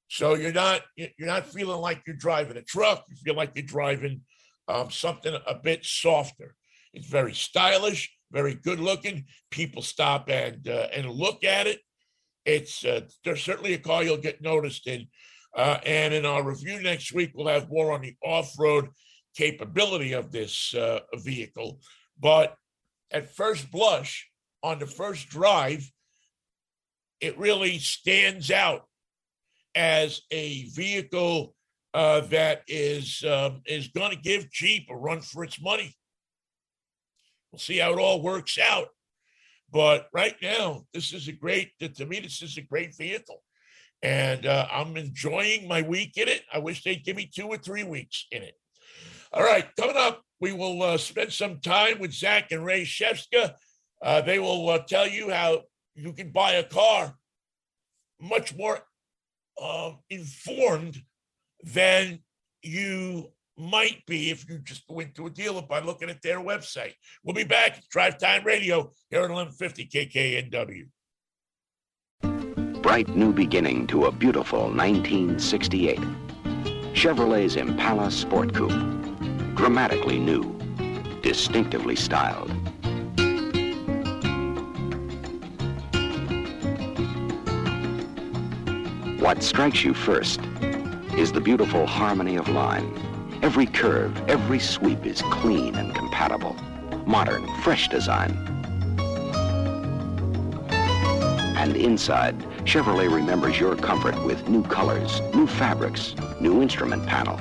So 0.10 0.34
you're 0.34 0.52
not 0.52 0.82
you're 0.96 1.10
not 1.20 1.48
feeling 1.48 1.80
like 1.80 2.02
you're 2.06 2.16
driving 2.16 2.58
a 2.58 2.62
truck. 2.62 3.06
You 3.10 3.16
feel 3.16 3.36
like 3.36 3.52
you're 3.56 3.66
driving 3.66 4.22
um, 4.68 4.90
something 4.92 5.34
a 5.48 5.56
bit 5.56 5.86
softer. 5.86 6.56
It's 6.94 7.08
very 7.08 7.34
stylish, 7.34 8.12
very 8.32 8.56
good 8.56 8.80
looking. 8.80 9.26
People 9.52 9.82
stop 9.82 10.30
and 10.30 10.68
uh, 10.68 10.88
and 10.94 11.10
look 11.10 11.44
at 11.44 11.68
it. 11.68 11.80
It's 12.46 12.84
uh, 12.84 13.02
there's 13.24 13.44
certainly 13.44 13.74
a 13.74 13.78
car 13.78 14.04
you'll 14.04 14.18
get 14.18 14.42
noticed 14.42 14.88
in. 14.88 15.08
Uh, 15.56 15.78
and 15.86 16.14
in 16.14 16.26
our 16.26 16.44
review 16.44 16.82
next 16.82 17.14
week, 17.14 17.32
we'll 17.34 17.48
have 17.48 17.70
more 17.70 17.92
on 17.92 18.02
the 18.02 18.16
off-road 18.24 18.88
capability 19.36 20.14
of 20.14 20.32
this 20.32 20.74
uh, 20.74 21.00
vehicle. 21.16 21.80
But 22.20 22.56
at 23.12 23.36
first 23.36 23.72
blush, 23.72 24.30
on 24.64 24.80
the 24.80 24.88
first 24.88 25.30
drive, 25.30 25.90
it 27.20 27.38
really 27.38 27.80
stands 27.80 28.52
out 28.52 28.86
as 29.76 30.22
a 30.32 30.66
vehicle 30.70 31.56
uh, 31.94 32.22
that 32.22 32.62
is 32.68 33.24
um, 33.24 33.62
is 33.66 33.90
going 33.90 34.12
to 34.12 34.22
give 34.22 34.52
Jeep 34.52 34.88
a 34.90 34.96
run 34.96 35.22
for 35.22 35.44
its 35.44 35.62
money. 35.62 35.96
We'll 37.52 37.60
see 37.60 37.78
how 37.78 37.94
it 37.94 38.00
all 38.00 38.22
works 38.22 38.58
out. 38.58 38.88
But 39.72 40.08
right 40.14 40.36
now, 40.42 40.86
this 40.94 41.14
is 41.14 41.28
a 41.28 41.32
great, 41.32 41.72
to 41.80 42.06
me, 42.06 42.20
this 42.20 42.42
is 42.42 42.58
a 42.58 42.62
great 42.62 42.96
vehicle. 42.96 43.42
And 44.02 44.46
uh, 44.46 44.68
I'm 44.72 44.98
enjoying 44.98 45.68
my 45.68 45.82
week 45.82 46.18
in 46.18 46.28
it. 46.28 46.42
I 46.52 46.60
wish 46.60 46.84
they'd 46.84 47.06
give 47.06 47.16
me 47.16 47.30
two 47.34 47.48
or 47.48 47.58
three 47.58 47.84
weeks 47.84 48.26
in 48.32 48.42
it. 48.42 48.56
All 49.34 49.44
right, 49.44 49.66
coming 49.80 49.96
up, 49.98 50.22
we 50.42 50.52
will 50.52 50.82
uh, 50.84 50.98
spend 50.98 51.32
some 51.32 51.60
time 51.60 52.00
with 52.00 52.12
Zac 52.12 52.52
and 52.52 52.66
Ray 52.66 52.84
Shefska. 52.84 53.54
Uh, 54.02 54.22
they 54.22 54.40
will 54.40 54.68
uh, 54.70 54.80
tell 54.80 55.08
you 55.08 55.30
how 55.30 55.62
you 55.96 56.12
can 56.14 56.32
buy 56.32 56.54
a 56.54 56.64
car 56.64 57.16
much 58.20 58.56
more 58.56 58.80
um, 59.62 60.00
informed 60.10 61.02
than 61.64 62.20
you 62.64 63.32
might 63.58 64.04
be 64.08 64.32
if 64.32 64.50
you 64.50 64.58
just 64.60 64.84
went 64.90 65.16
to 65.16 65.28
a 65.28 65.30
dealer 65.30 65.62
by 65.62 65.80
looking 65.80 66.10
at 66.10 66.22
their 66.22 66.40
website. 66.40 66.94
We'll 67.24 67.36
be 67.36 67.44
back. 67.44 67.78
At 67.78 67.88
Drive 67.90 68.18
Time 68.18 68.44
Radio 68.44 68.92
here 69.10 69.22
at 69.22 69.30
1150 69.30 69.88
KKNW. 69.88 70.88
Bright 72.82 73.10
new 73.10 73.32
beginning 73.32 73.86
to 73.88 74.06
a 74.06 74.12
beautiful 74.12 74.64
1968. 74.64 76.00
Chevrolet's 76.94 77.56
Impala 77.56 78.12
Sport 78.12 78.54
Coupe. 78.54 79.01
Dramatically 79.62 80.18
new, 80.18 80.58
distinctively 81.22 81.96
styled. 81.96 82.50
What 89.22 89.44
strikes 89.44 89.84
you 89.84 89.94
first 89.94 90.40
is 91.16 91.32
the 91.32 91.40
beautiful 91.40 91.86
harmony 91.86 92.38
of 92.38 92.50
line. 92.50 92.92
Every 93.44 93.68
curve, 93.68 94.20
every 94.28 94.58
sweep 94.58 95.06
is 95.06 95.22
clean 95.22 95.76
and 95.76 95.94
compatible. 95.94 96.56
Modern, 97.06 97.48
fresh 97.62 97.88
design. 97.88 98.32
And 101.56 101.76
inside, 101.76 102.36
Chevrolet 102.66 103.14
remembers 103.14 103.60
your 103.60 103.76
comfort 103.76 104.26
with 104.26 104.50
new 104.50 104.64
colors, 104.64 105.22
new 105.36 105.46
fabrics, 105.46 106.16
new 106.40 106.64
instrument 106.64 107.06
panel. 107.06 107.40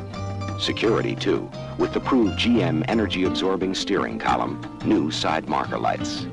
Security, 0.60 1.14
too, 1.14 1.50
with 1.78 1.94
the 1.94 2.00
proved 2.00 2.38
GM 2.38 2.84
energy-absorbing 2.86 3.74
steering 3.74 4.18
column, 4.18 4.60
new 4.84 5.10
side 5.10 5.48
marker 5.48 5.78
lights. 5.78 6.26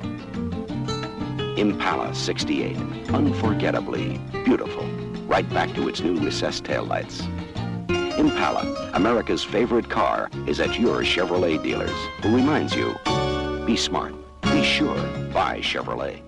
Impala 1.56 2.14
68, 2.14 2.76
unforgettably 3.08 4.20
beautiful 4.44 4.86
right 5.28 5.48
back 5.50 5.72
to 5.74 5.88
its 5.88 6.00
new 6.00 6.18
recessed 6.18 6.64
taillights. 6.64 7.22
Impala, 8.18 8.90
America's 8.94 9.44
favorite 9.44 9.88
car, 9.88 10.30
is 10.46 10.58
at 10.60 10.78
your 10.78 11.02
Chevrolet 11.02 11.62
dealers, 11.62 11.94
who 12.22 12.34
reminds 12.34 12.74
you, 12.74 12.96
be 13.64 13.76
smart, 13.76 14.14
be 14.42 14.62
sure, 14.62 14.96
buy 15.32 15.60
Chevrolet. 15.60 16.22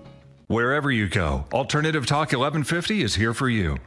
Wherever 0.47 0.91
you 0.91 1.07
go, 1.07 1.45
Alternative 1.53 2.05
Talk 2.05 2.33
1150 2.33 3.03
is 3.03 3.15
here 3.15 3.33
for 3.33 3.49
you. 3.49 3.77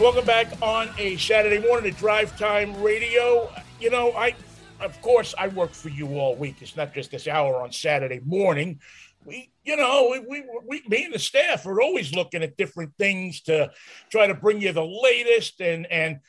Welcome 0.00 0.24
back 0.24 0.48
on 0.62 0.90
a 0.98 1.16
Saturday 1.16 1.58
morning 1.58 1.92
at 1.92 1.98
Drive 1.98 2.36
Time 2.38 2.80
Radio. 2.82 3.52
You 3.80 3.90
know, 3.90 4.12
I, 4.12 4.34
of 4.80 5.00
course, 5.02 5.34
I 5.38 5.48
work 5.48 5.72
for 5.72 5.88
you 5.88 6.18
all 6.18 6.36
week. 6.36 6.56
It's 6.60 6.76
not 6.76 6.94
just 6.94 7.10
this 7.10 7.26
hour 7.28 7.62
on 7.62 7.72
Saturday 7.72 8.20
morning 8.24 8.80
we, 9.28 9.50
you 9.64 9.76
know, 9.76 10.08
we, 10.10 10.20
we, 10.20 10.44
we, 10.66 10.82
me 10.88 11.04
and 11.04 11.14
the 11.14 11.18
staff 11.18 11.66
are 11.66 11.80
always 11.80 12.14
looking 12.14 12.42
at 12.42 12.56
different 12.56 12.92
things 12.98 13.42
to 13.42 13.70
try 14.10 14.26
to 14.26 14.34
bring 14.34 14.60
you 14.60 14.72
the 14.72 14.84
latest 14.84 15.60
and, 15.60 15.86
and 15.86 16.20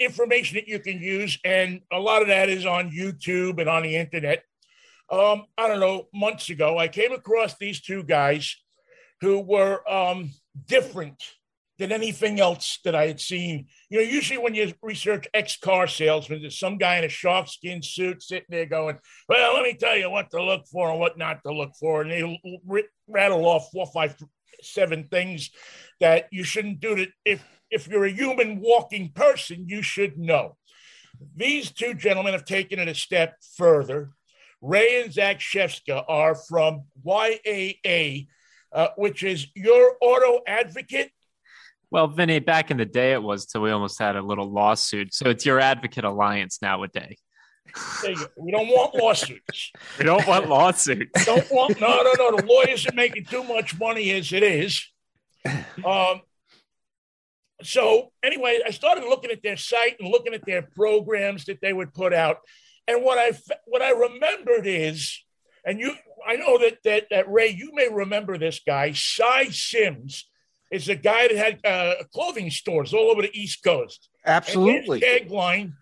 information 0.00 0.56
that 0.56 0.66
you 0.66 0.78
can 0.78 1.00
use. 1.00 1.38
And 1.44 1.82
a 1.92 2.00
lot 2.00 2.22
of 2.22 2.28
that 2.28 2.48
is 2.48 2.66
on 2.66 2.90
YouTube 2.90 3.60
and 3.60 3.68
on 3.68 3.82
the 3.82 3.96
internet. 3.96 4.42
Um, 5.10 5.44
I 5.56 5.68
don't 5.68 5.80
know, 5.80 6.08
months 6.12 6.48
ago, 6.50 6.78
I 6.78 6.88
came 6.88 7.12
across 7.12 7.56
these 7.58 7.80
two 7.80 8.02
guys 8.02 8.56
who 9.20 9.40
were 9.40 9.88
um, 9.88 10.30
different 10.66 11.22
than 11.78 11.92
anything 11.92 12.40
else 12.40 12.78
that 12.84 12.94
I 12.94 13.06
had 13.06 13.20
seen. 13.20 13.66
You 13.90 13.98
know, 13.98 14.04
usually 14.04 14.38
when 14.38 14.54
you 14.54 14.72
research 14.82 15.26
ex 15.34 15.56
car 15.56 15.86
salesmen, 15.86 16.40
there's 16.40 16.58
some 16.58 16.78
guy 16.78 16.96
in 16.96 17.04
a 17.04 17.08
shark 17.08 17.48
skin 17.48 17.82
suit 17.82 18.22
sitting 18.22 18.46
there 18.48 18.66
going, 18.66 18.98
Well, 19.28 19.54
let 19.54 19.62
me 19.62 19.74
tell 19.74 19.96
you 19.96 20.10
what 20.10 20.30
to 20.30 20.42
look 20.42 20.66
for 20.66 20.90
and 20.90 20.98
what 20.98 21.18
not 21.18 21.42
to 21.44 21.52
look 21.52 21.72
for. 21.78 22.02
And 22.02 22.10
they 22.10 22.84
rattle 23.06 23.46
off 23.46 23.70
four, 23.72 23.86
five, 23.86 24.16
seven 24.62 25.04
things 25.04 25.50
that 26.00 26.28
you 26.30 26.44
shouldn't 26.44 26.80
do 26.80 26.96
to, 26.96 27.06
if, 27.24 27.44
if 27.70 27.88
you're 27.88 28.06
a 28.06 28.10
human 28.10 28.60
walking 28.60 29.12
person, 29.12 29.68
you 29.68 29.82
should 29.82 30.18
know. 30.18 30.56
These 31.34 31.72
two 31.72 31.94
gentlemen 31.94 32.32
have 32.32 32.44
taken 32.44 32.78
it 32.78 32.88
a 32.88 32.94
step 32.94 33.36
further. 33.56 34.10
Ray 34.62 35.02
and 35.02 35.12
Zac 35.12 35.40
Shefska 35.40 36.04
are 36.08 36.34
from 36.34 36.84
YAA, 37.04 38.28
uh, 38.72 38.88
which 38.96 39.22
is 39.22 39.46
your 39.54 39.96
auto 40.00 40.40
advocate 40.46 41.10
well, 41.96 42.08
Vinnie, 42.08 42.40
back 42.40 42.70
in 42.70 42.76
the 42.76 42.84
day, 42.84 43.14
it 43.14 43.22
was 43.22 43.46
till 43.46 43.62
we 43.62 43.70
almost 43.70 43.98
had 43.98 44.16
a 44.16 44.20
little 44.20 44.50
lawsuit. 44.52 45.14
So 45.14 45.30
it's 45.30 45.46
your 45.46 45.58
advocate 45.58 46.04
alliance 46.04 46.60
nowadays. 46.60 47.16
We 48.36 48.52
don't 48.52 48.68
want 48.68 48.94
lawsuits. 48.94 49.72
we 49.98 50.04
don't 50.04 50.26
want 50.26 50.48
lawsuits. 50.48 51.24
don't 51.24 51.50
want 51.50 51.80
no, 51.80 52.02
no, 52.02 52.12
no. 52.18 52.36
The 52.36 52.46
lawyers 52.46 52.86
are 52.86 52.94
making 52.94 53.24
too 53.24 53.42
much 53.44 53.78
money 53.78 54.10
as 54.12 54.32
it 54.32 54.42
is. 54.42 54.86
Um. 55.84 56.20
So 57.62 58.12
anyway, 58.22 58.60
I 58.66 58.70
started 58.70 59.04
looking 59.04 59.30
at 59.30 59.42
their 59.42 59.56
site 59.56 59.96
and 59.98 60.08
looking 60.10 60.34
at 60.34 60.44
their 60.46 60.62
programs 60.62 61.46
that 61.46 61.60
they 61.60 61.72
would 61.72 61.92
put 61.92 62.12
out, 62.12 62.38
and 62.86 63.02
what 63.02 63.18
I 63.18 63.32
what 63.64 63.82
I 63.82 63.90
remembered 63.90 64.66
is, 64.66 65.22
and 65.64 65.80
you, 65.80 65.94
I 66.26 66.36
know 66.36 66.58
that 66.58 66.78
that, 66.84 67.06
that 67.10 67.30
Ray, 67.30 67.48
you 67.48 67.72
may 67.74 67.88
remember 67.88 68.38
this 68.38 68.60
guy, 68.64 68.92
Sy 68.92 69.46
Syms 69.46 70.26
is 70.70 70.88
a 70.88 70.94
guy 70.94 71.28
that 71.28 71.36
had 71.36 71.66
uh, 71.66 72.04
clothing 72.12 72.50
stores 72.50 72.92
all 72.92 73.10
over 73.10 73.22
the 73.22 73.30
East 73.38 73.62
Coast. 73.62 74.08
Absolutely. 74.24 75.00
tagline. 75.00 75.74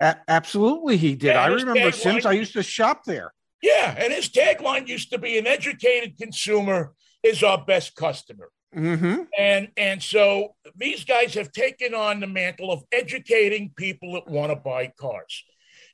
A- 0.00 0.16
absolutely, 0.28 0.96
he 0.96 1.14
did. 1.14 1.36
I 1.36 1.46
remember 1.46 1.92
Syms. 1.92 2.26
I 2.26 2.32
used 2.32 2.52
to 2.54 2.62
shop 2.62 3.04
there. 3.04 3.32
Yeah, 3.62 3.94
and 3.96 4.12
his 4.12 4.28
tagline 4.28 4.88
used 4.88 5.10
to 5.10 5.18
be 5.18 5.38
"An 5.38 5.46
educated 5.46 6.18
consumer 6.18 6.92
is 7.22 7.42
our 7.42 7.64
best 7.64 7.94
customer." 7.94 8.50
Mm-hmm. 8.76 9.22
And 9.38 9.68
and 9.76 10.02
so 10.02 10.56
these 10.76 11.04
guys 11.04 11.34
have 11.34 11.52
taken 11.52 11.94
on 11.94 12.20
the 12.20 12.26
mantle 12.26 12.72
of 12.72 12.82
educating 12.92 13.72
people 13.76 14.14
that 14.14 14.28
want 14.28 14.50
to 14.50 14.56
buy 14.56 14.92
cars, 14.98 15.44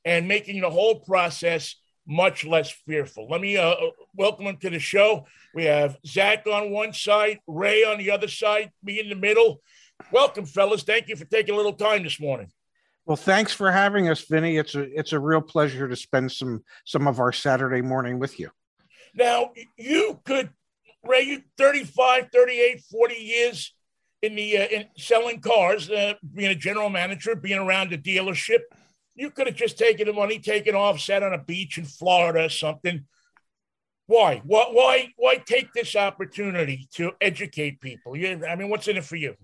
and 0.04 0.26
making 0.26 0.62
the 0.62 0.70
whole 0.70 1.00
process 1.00 1.76
much 2.10 2.44
less 2.44 2.70
fearful. 2.70 3.28
Let 3.30 3.40
me 3.40 3.56
uh, 3.56 3.74
welcome 4.16 4.46
him 4.46 4.56
to 4.58 4.70
the 4.70 4.80
show. 4.80 5.26
We 5.54 5.64
have 5.64 5.96
Zac 6.04 6.46
on 6.46 6.70
one 6.70 6.92
side, 6.92 7.38
Ray 7.46 7.84
on 7.84 7.98
the 7.98 8.10
other 8.10 8.26
side, 8.26 8.72
me 8.82 8.98
in 8.98 9.08
the 9.08 9.14
middle. 9.14 9.62
Welcome, 10.10 10.44
fellas. 10.44 10.82
Thank 10.82 11.08
you 11.08 11.14
for 11.14 11.24
taking 11.24 11.54
a 11.54 11.56
little 11.56 11.72
time 11.72 12.02
this 12.02 12.20
morning. 12.20 12.50
Well, 13.06 13.16
thanks 13.16 13.52
for 13.52 13.70
having 13.70 14.08
us, 14.08 14.22
Vinnie. 14.22 14.56
It's 14.56 14.74
a 14.74 14.82
it's 14.98 15.12
a 15.12 15.18
real 15.18 15.40
pleasure 15.40 15.88
to 15.88 15.96
spend 15.96 16.32
some 16.32 16.64
some 16.84 17.06
of 17.06 17.20
our 17.20 17.32
Saturday 17.32 17.80
morning 17.80 18.18
with 18.18 18.38
you. 18.38 18.50
Now, 19.14 19.52
you 19.76 20.20
could, 20.24 20.50
Ray, 21.04 21.22
you 21.22 21.42
35, 21.58 22.28
38, 22.32 22.80
40 22.90 23.14
years 23.14 23.74
in 24.22 24.34
the 24.34 24.58
uh, 24.58 24.66
in 24.66 24.86
selling 24.96 25.40
cars, 25.40 25.90
uh, 25.90 26.14
being 26.34 26.50
a 26.50 26.54
general 26.54 26.90
manager, 26.90 27.36
being 27.36 27.58
around 27.58 27.90
the 27.90 27.98
dealership. 27.98 28.60
You 29.20 29.30
could 29.30 29.46
have 29.46 29.56
just 29.56 29.78
taken 29.78 30.06
the 30.06 30.12
money, 30.12 30.38
taken 30.38 30.74
off, 30.74 30.98
sat 31.00 31.22
on 31.22 31.32
a 31.32 31.38
beach 31.38 31.78
in 31.78 31.84
Florida 31.84 32.46
or 32.46 32.48
something, 32.48 33.04
why? 34.06 34.42
Why? 34.44 34.66
Why? 34.72 35.12
Why 35.16 35.36
take 35.36 35.72
this 35.72 35.94
opportunity 35.94 36.88
to 36.94 37.12
educate 37.20 37.80
people? 37.80 38.16
You, 38.16 38.44
I 38.44 38.56
mean, 38.56 38.68
what's 38.68 38.88
in 38.88 38.96
it 38.96 39.04
for 39.04 39.16
you? 39.16 39.36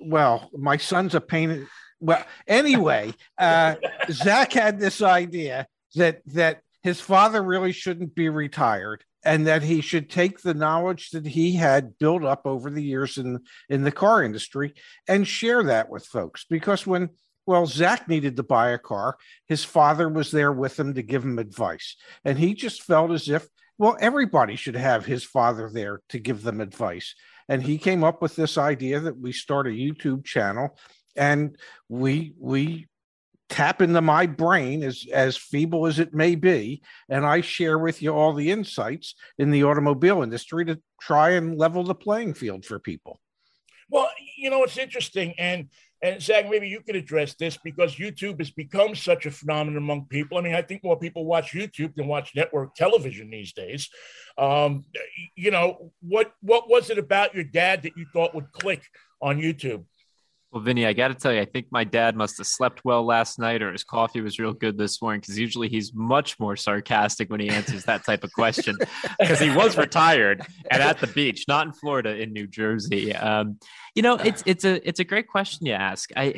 well, 0.00 0.50
my 0.56 0.76
son's 0.76 1.14
a 1.14 1.20
pain. 1.20 1.66
Well, 2.00 2.24
anyway, 2.46 3.12
uh, 3.38 3.76
Zac 4.10 4.52
had 4.52 4.78
this 4.78 5.02
idea 5.02 5.66
that 5.94 6.22
that 6.26 6.60
his 6.82 7.00
father 7.00 7.42
really 7.42 7.72
shouldn't 7.72 8.14
be 8.14 8.28
retired 8.28 9.04
and 9.24 9.46
that 9.46 9.62
he 9.62 9.80
should 9.80 10.10
take 10.10 10.40
the 10.40 10.54
knowledge 10.54 11.10
that 11.10 11.26
he 11.26 11.54
had 11.54 11.98
built 11.98 12.24
up 12.24 12.42
over 12.44 12.70
the 12.70 12.82
years 12.82 13.16
in 13.16 13.40
in 13.68 13.82
the 13.82 13.92
car 13.92 14.22
industry 14.22 14.74
and 15.08 15.26
share 15.26 15.62
that 15.64 15.88
with 15.88 16.06
folks 16.06 16.44
because 16.48 16.86
when 16.86 17.10
well 17.46 17.66
Zac 17.66 18.08
needed 18.08 18.36
to 18.36 18.42
buy 18.42 18.70
a 18.70 18.78
car. 18.78 19.16
His 19.46 19.64
father 19.64 20.08
was 20.08 20.30
there 20.30 20.52
with 20.52 20.78
him 20.78 20.94
to 20.94 21.02
give 21.02 21.24
him 21.24 21.38
advice. 21.38 21.96
And 22.24 22.38
he 22.38 22.54
just 22.54 22.82
felt 22.82 23.10
as 23.10 23.28
if 23.28 23.46
well 23.78 23.96
everybody 24.00 24.56
should 24.56 24.76
have 24.76 25.04
his 25.04 25.24
father 25.24 25.70
there 25.72 26.00
to 26.10 26.18
give 26.18 26.42
them 26.42 26.60
advice. 26.60 27.14
And 27.48 27.62
he 27.62 27.76
came 27.78 28.04
up 28.04 28.22
with 28.22 28.36
this 28.36 28.56
idea 28.56 29.00
that 29.00 29.18
we 29.18 29.32
start 29.32 29.66
a 29.66 29.70
youtube 29.70 30.24
channel 30.24 30.78
and 31.16 31.56
we 31.88 32.34
we 32.38 32.86
tap 33.48 33.82
into 33.82 34.00
my 34.00 34.26
brain 34.26 34.82
as 34.82 35.06
as 35.12 35.36
feeble 35.36 35.86
as 35.86 35.98
it 35.98 36.14
may 36.14 36.34
be 36.34 36.82
and 37.08 37.26
i 37.26 37.40
share 37.40 37.78
with 37.78 38.00
you 38.00 38.10
all 38.10 38.32
the 38.32 38.50
insights 38.50 39.14
in 39.38 39.50
the 39.50 39.62
automobile 39.62 40.22
industry 40.22 40.64
to 40.64 40.80
try 41.00 41.30
and 41.30 41.58
level 41.58 41.84
the 41.84 41.94
playing 41.94 42.34
field 42.34 42.64
for 42.64 42.78
people. 42.78 43.20
Well 43.90 44.08
you 44.36 44.50
know 44.50 44.64
it's 44.64 44.78
interesting 44.78 45.34
and 45.38 45.68
and 46.04 46.20
Zac, 46.20 46.50
maybe 46.50 46.68
you 46.68 46.82
could 46.82 46.96
address 46.96 47.34
this 47.34 47.56
because 47.56 47.96
YouTube 47.96 48.38
has 48.38 48.50
become 48.50 48.94
such 48.94 49.24
a 49.24 49.30
phenomenon 49.30 49.78
among 49.78 50.04
people. 50.04 50.36
I 50.36 50.42
mean, 50.42 50.54
I 50.54 50.60
think 50.60 50.84
more 50.84 50.98
people 50.98 51.24
watch 51.24 51.52
YouTube 51.52 51.94
than 51.94 52.08
watch 52.08 52.32
network 52.36 52.74
television 52.74 53.30
these 53.30 53.54
days. 53.54 53.88
Um, 54.36 54.84
you 55.34 55.50
know, 55.50 55.92
what 56.02 56.34
what 56.42 56.68
was 56.68 56.90
it 56.90 56.98
about 56.98 57.34
your 57.34 57.44
dad 57.44 57.84
that 57.84 57.96
you 57.96 58.04
thought 58.12 58.34
would 58.34 58.52
click 58.52 58.82
on 59.22 59.40
YouTube? 59.40 59.84
Well, 60.54 60.62
Vinnie, 60.62 60.86
I 60.86 60.92
got 60.92 61.08
to 61.08 61.14
tell 61.14 61.32
you, 61.32 61.40
I 61.40 61.46
think 61.46 61.66
my 61.72 61.82
dad 61.82 62.14
must 62.14 62.38
have 62.38 62.46
slept 62.46 62.84
well 62.84 63.04
last 63.04 63.40
night 63.40 63.60
or 63.60 63.72
his 63.72 63.82
coffee 63.82 64.20
was 64.20 64.38
real 64.38 64.52
good 64.52 64.78
this 64.78 65.02
morning 65.02 65.20
because 65.20 65.36
usually 65.36 65.68
he's 65.68 65.92
much 65.92 66.38
more 66.38 66.54
sarcastic 66.54 67.28
when 67.28 67.40
he 67.40 67.48
answers 67.48 67.82
that 67.86 68.04
type 68.04 68.22
of 68.22 68.32
question 68.32 68.76
because 69.18 69.40
he 69.40 69.50
was 69.50 69.76
retired 69.76 70.46
and 70.70 70.80
at 70.80 71.00
the 71.00 71.08
beach, 71.08 71.46
not 71.48 71.66
in 71.66 71.72
Florida, 71.72 72.16
in 72.16 72.32
New 72.32 72.46
Jersey. 72.46 73.12
Um, 73.12 73.58
you 73.96 74.02
know, 74.02 74.14
it's 74.14 74.44
it's 74.46 74.64
a 74.64 74.88
it's 74.88 75.00
a 75.00 75.04
great 75.04 75.26
question 75.26 75.66
you 75.66 75.72
ask. 75.72 76.10
I 76.16 76.34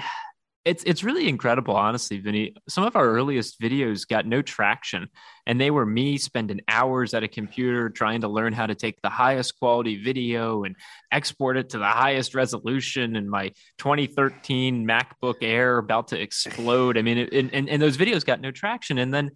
it's 0.66 0.82
it's 0.82 1.04
really 1.04 1.28
incredible, 1.28 1.76
honestly, 1.76 2.18
Vinnie. 2.18 2.52
Some 2.68 2.82
of 2.82 2.96
our 2.96 3.08
earliest 3.08 3.60
videos 3.60 4.06
got 4.06 4.26
no 4.26 4.42
traction, 4.42 5.06
and 5.46 5.60
they 5.60 5.70
were 5.70 5.86
me 5.86 6.18
spending 6.18 6.60
hours 6.66 7.14
at 7.14 7.22
a 7.22 7.28
computer 7.28 7.88
trying 7.88 8.22
to 8.22 8.28
learn 8.28 8.52
how 8.52 8.66
to 8.66 8.74
take 8.74 9.00
the 9.00 9.08
highest 9.08 9.56
quality 9.60 10.02
video 10.02 10.64
and 10.64 10.74
export 11.12 11.56
it 11.56 11.70
to 11.70 11.78
the 11.78 11.86
highest 11.86 12.34
resolution. 12.34 13.14
And 13.14 13.30
my 13.30 13.52
2013 13.78 14.84
MacBook 14.84 15.36
Air 15.40 15.78
about 15.78 16.08
to 16.08 16.20
explode. 16.20 16.98
I 16.98 17.02
mean, 17.02 17.18
it, 17.18 17.32
and, 17.32 17.68
and 17.68 17.80
those 17.80 17.96
videos 17.96 18.26
got 18.26 18.40
no 18.40 18.50
traction. 18.50 18.98
And 18.98 19.14
then 19.14 19.30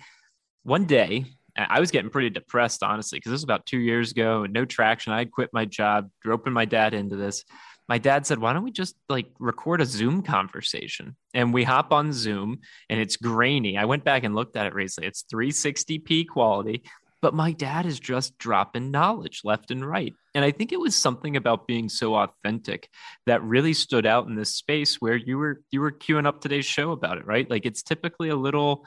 one 0.65 0.85
day, 0.85 1.27
I 1.57 1.79
was 1.79 1.93
getting 1.93 2.11
pretty 2.11 2.31
depressed, 2.31 2.83
honestly, 2.83 3.19
because 3.19 3.31
this 3.31 3.39
was 3.39 3.45
about 3.45 3.67
two 3.67 3.79
years 3.79 4.11
ago 4.11 4.43
and 4.43 4.53
no 4.53 4.65
traction. 4.65 5.13
I 5.13 5.19
had 5.19 5.31
quit 5.31 5.51
my 5.53 5.65
job, 5.65 6.11
roping 6.25 6.53
my 6.53 6.65
dad 6.65 6.93
into 6.93 7.15
this 7.15 7.45
my 7.91 7.99
dad 7.99 8.25
said, 8.25 8.39
why 8.39 8.53
don't 8.53 8.63
we 8.63 8.71
just 8.71 8.95
like 9.09 9.27
record 9.41 9.81
a 9.81 9.85
Zoom 9.85 10.23
conversation? 10.23 11.17
And 11.35 11.53
we 11.53 11.65
hop 11.65 11.93
on 11.93 12.13
Zoom 12.13 12.61
and 12.89 13.01
it's 13.01 13.17
grainy. 13.17 13.77
I 13.77 13.85
went 13.85 14.05
back 14.05 14.23
and 14.23 14.33
looked 14.33 14.57
at 14.57 14.67
it 14.67 14.75
recently. 14.75 15.09
It's 15.09 15.25
360p 15.25 16.29
quality, 16.29 16.85
but 17.21 17.35
my 17.35 17.51
dad 17.51 17.87
is 17.87 17.99
just 17.99 18.39
dropping 18.39 18.93
knowledge 18.93 19.41
left 19.43 19.73
and 19.73 19.85
right. 19.85 20.15
And 20.37 20.45
I 20.45 20.53
think 20.53 20.71
it 20.71 20.79
was 20.79 20.95
something 20.95 21.37
about 21.37 21.67
being 21.67 21.89
so 21.89 22.15
authentic 22.15 22.89
that 23.27 23.43
really 23.43 23.75
stood 23.75 24.07
out 24.07 24.29
in 24.29 24.37
this 24.37 24.55
space 24.55 25.01
where 25.01 25.17
you 25.17 25.37
were 25.37 25.61
you 25.73 25.81
were 25.81 25.91
queuing 25.91 26.29
up 26.29 26.41
today's 26.41 26.67
show 26.67 26.93
about 26.93 27.19
it, 27.19 27.27
right? 27.27 27.51
Like 27.51 27.67
it's 27.67 27.83
typically 27.83 28.29
a 28.29 28.37
little 28.37 28.85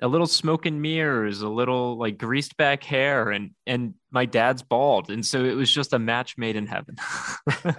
a 0.00 0.08
little 0.08 0.26
smoke 0.26 0.66
and 0.66 0.80
mirrors, 0.80 1.42
a 1.42 1.48
little 1.48 1.96
like 1.96 2.18
greased 2.18 2.56
back 2.56 2.84
hair, 2.84 3.30
and 3.30 3.50
and 3.66 3.94
my 4.10 4.24
dad's 4.24 4.62
bald, 4.62 5.10
and 5.10 5.24
so 5.24 5.44
it 5.44 5.54
was 5.54 5.70
just 5.70 5.92
a 5.92 5.98
match 5.98 6.38
made 6.38 6.56
in 6.56 6.66
heaven. 6.66 6.96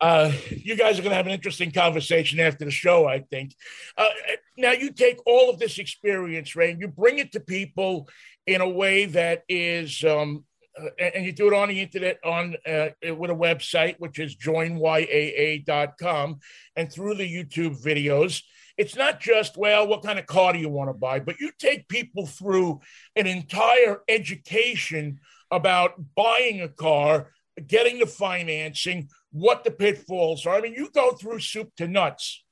uh, 0.00 0.32
you 0.50 0.76
guys 0.76 0.98
are 0.98 1.02
going 1.02 1.10
to 1.10 1.16
have 1.16 1.26
an 1.26 1.32
interesting 1.32 1.70
conversation 1.70 2.40
after 2.40 2.64
the 2.64 2.70
show, 2.70 3.06
I 3.06 3.20
think. 3.20 3.54
Uh, 3.96 4.08
now 4.56 4.72
you 4.72 4.92
take 4.92 5.18
all 5.26 5.50
of 5.50 5.58
this 5.58 5.78
experience, 5.78 6.56
Ray, 6.56 6.72
and 6.72 6.80
you 6.80 6.88
bring 6.88 7.18
it 7.18 7.32
to 7.32 7.40
people 7.40 8.08
in 8.46 8.60
a 8.60 8.68
way 8.68 9.06
that 9.06 9.44
is. 9.48 10.02
Um, 10.04 10.44
uh, 10.78 10.90
and 11.00 11.24
you 11.24 11.32
do 11.32 11.48
it 11.48 11.54
on 11.54 11.68
the 11.68 11.80
internet 11.80 12.18
on 12.24 12.54
uh, 12.64 12.90
with 13.16 13.30
a 13.30 13.34
website 13.34 13.96
which 13.98 14.20
is 14.20 14.36
joinyaa.com 14.36 16.38
and 16.76 16.92
through 16.92 17.14
the 17.14 17.24
youtube 17.24 17.82
videos 17.82 18.42
it's 18.78 18.94
not 18.94 19.20
just, 19.20 19.56
well, 19.56 19.86
what 19.88 20.04
kind 20.04 20.18
of 20.18 20.26
car 20.26 20.52
do 20.52 20.58
you 20.60 20.68
want 20.68 20.88
to 20.88 20.94
buy, 20.94 21.18
but 21.18 21.40
you 21.40 21.50
take 21.58 21.88
people 21.88 22.26
through 22.26 22.80
an 23.16 23.26
entire 23.26 24.00
education 24.08 25.18
about 25.50 25.94
buying 26.14 26.62
a 26.62 26.68
car, 26.68 27.32
getting 27.66 27.98
the 27.98 28.06
financing, 28.06 29.08
what 29.32 29.64
the 29.64 29.72
pitfalls 29.72 30.46
are. 30.46 30.54
I 30.54 30.60
mean, 30.60 30.74
you 30.74 30.90
go 30.94 31.10
through 31.12 31.40
soup 31.40 31.72
to 31.76 31.88
nuts. 31.88 32.44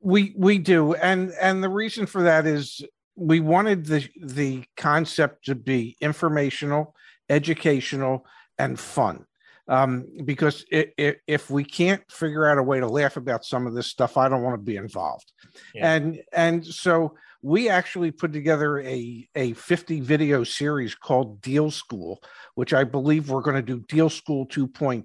We 0.00 0.34
we 0.36 0.58
do, 0.58 0.94
and 0.94 1.30
and 1.40 1.62
the 1.62 1.68
reason 1.68 2.06
for 2.06 2.22
that 2.22 2.46
is 2.46 2.82
we 3.16 3.40
wanted 3.40 3.84
the 3.84 4.08
the 4.18 4.64
concept 4.76 5.44
to 5.44 5.54
be 5.54 5.96
informational, 6.00 6.94
educational, 7.28 8.24
and 8.58 8.80
fun 8.80 9.26
um, 9.70 10.04
because 10.24 10.64
it, 10.70 10.92
it, 10.98 11.20
if 11.28 11.48
we 11.48 11.64
can't 11.64 12.02
figure 12.10 12.46
out 12.46 12.58
a 12.58 12.62
way 12.62 12.80
to 12.80 12.88
laugh 12.88 13.16
about 13.16 13.44
some 13.44 13.68
of 13.68 13.72
this 13.72 13.86
stuff, 13.86 14.16
I 14.16 14.28
don't 14.28 14.42
want 14.42 14.54
to 14.54 14.62
be 14.62 14.76
involved. 14.76 15.32
Yeah. 15.74 15.94
And 15.94 16.20
and 16.32 16.66
so 16.66 17.14
we 17.40 17.68
actually 17.68 18.10
put 18.10 18.32
together 18.32 18.80
a 18.80 19.28
a 19.36 19.52
50 19.52 20.00
video 20.00 20.42
series 20.42 20.96
called 20.96 21.40
Deal 21.40 21.70
School, 21.70 22.20
which 22.56 22.74
I 22.74 22.82
believe 22.82 23.30
we're 23.30 23.42
going 23.42 23.56
to 23.56 23.62
do 23.62 23.78
Deal 23.88 24.10
School 24.10 24.44
2.2 24.48 25.04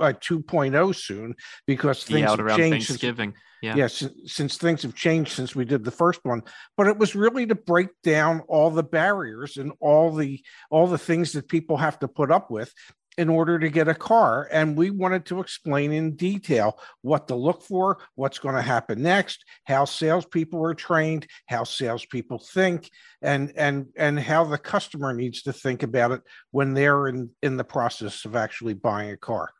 uh, 0.00 0.12
2.0 0.12 0.94
soon 0.94 1.34
because 1.66 2.04
things 2.04 2.20
yeah, 2.20 2.36
have 2.36 2.56
changed. 2.56 2.86
Thanksgiving. 2.86 3.30
Since, 3.30 3.40
yeah. 3.62 3.74
yeah 3.76 3.86
since, 3.88 4.32
since 4.32 4.56
things 4.58 4.82
have 4.82 4.94
changed 4.94 5.32
since 5.32 5.56
we 5.56 5.64
did 5.64 5.84
the 5.84 5.90
first 5.90 6.20
one 6.22 6.42
but 6.76 6.86
it 6.86 6.98
was 6.98 7.14
really 7.14 7.46
to 7.46 7.54
break 7.54 7.88
down 8.02 8.40
all 8.40 8.68
the 8.68 8.82
barriers 8.82 9.56
and 9.56 9.72
all 9.80 10.12
the 10.12 10.42
all 10.70 10.86
the 10.86 10.98
things 10.98 11.32
that 11.32 11.48
people 11.48 11.78
have 11.78 11.98
to 12.00 12.08
put 12.08 12.30
up 12.30 12.50
with 12.50 12.74
in 13.16 13.28
order 13.28 13.58
to 13.58 13.68
get 13.68 13.88
a 13.88 13.94
car. 13.94 14.48
And 14.50 14.76
we 14.76 14.90
wanted 14.90 15.24
to 15.26 15.40
explain 15.40 15.92
in 15.92 16.16
detail 16.16 16.78
what 17.02 17.28
to 17.28 17.34
look 17.34 17.62
for, 17.62 17.98
what's 18.14 18.38
going 18.38 18.54
to 18.54 18.62
happen 18.62 19.02
next, 19.02 19.44
how 19.64 19.84
salespeople 19.84 20.62
are 20.64 20.74
trained, 20.74 21.26
how 21.48 21.64
salespeople 21.64 22.38
think, 22.38 22.90
and 23.22 23.52
and 23.56 23.86
and 23.96 24.18
how 24.18 24.44
the 24.44 24.58
customer 24.58 25.12
needs 25.12 25.42
to 25.42 25.52
think 25.52 25.82
about 25.82 26.12
it 26.12 26.22
when 26.50 26.74
they're 26.74 27.08
in 27.08 27.30
in 27.42 27.56
the 27.56 27.64
process 27.64 28.24
of 28.24 28.36
actually 28.36 28.74
buying 28.74 29.10
a 29.10 29.16
car. 29.16 29.50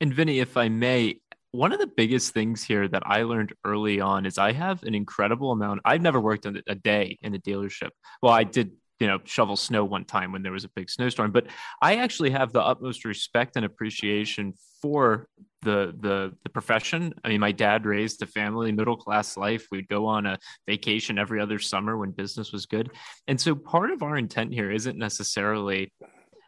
And 0.00 0.14
Vinnie, 0.14 0.40
if 0.40 0.56
I 0.56 0.68
may, 0.68 1.20
one 1.52 1.72
of 1.72 1.78
the 1.78 1.86
biggest 1.86 2.32
things 2.32 2.62
here 2.62 2.88
that 2.88 3.02
I 3.04 3.22
learned 3.22 3.52
early 3.64 4.00
on 4.00 4.24
is 4.24 4.38
I 4.38 4.52
have 4.52 4.82
an 4.84 4.94
incredible 4.94 5.50
amount. 5.52 5.80
I've 5.84 6.00
never 6.00 6.20
worked 6.20 6.46
a 6.46 6.74
day 6.74 7.18
in 7.22 7.34
a 7.34 7.38
dealership. 7.38 7.90
Well, 8.22 8.32
I 8.32 8.44
did 8.44 8.72
you 9.00 9.06
know 9.06 9.18
shovel 9.24 9.56
snow 9.56 9.84
one 9.84 10.04
time 10.04 10.30
when 10.30 10.42
there 10.42 10.52
was 10.52 10.64
a 10.64 10.68
big 10.68 10.88
snowstorm. 10.88 11.32
But 11.32 11.48
i 11.82 11.96
actually 11.96 12.30
have 12.30 12.52
the 12.52 12.62
utmost 12.62 13.04
respect 13.04 13.56
and 13.56 13.64
appreciation 13.64 14.54
for 14.80 15.26
the 15.62 15.94
the 16.00 16.32
the 16.44 16.50
profession. 16.50 17.12
I 17.24 17.28
mean 17.28 17.40
my 17.40 17.52
dad 17.52 17.86
raised 17.86 18.22
a 18.22 18.26
family 18.26 18.70
middle 18.70 18.96
class 18.96 19.36
life. 19.36 19.66
We'd 19.72 19.88
go 19.88 20.06
on 20.06 20.26
a 20.26 20.38
vacation 20.68 21.18
every 21.18 21.40
other 21.40 21.58
summer 21.58 21.96
when 21.96 22.12
business 22.12 22.52
was 22.52 22.66
good. 22.66 22.90
And 23.26 23.40
so 23.40 23.54
part 23.54 23.90
of 23.90 24.02
our 24.02 24.16
intent 24.16 24.52
here 24.52 24.70
isn't 24.70 24.98
necessarily 24.98 25.92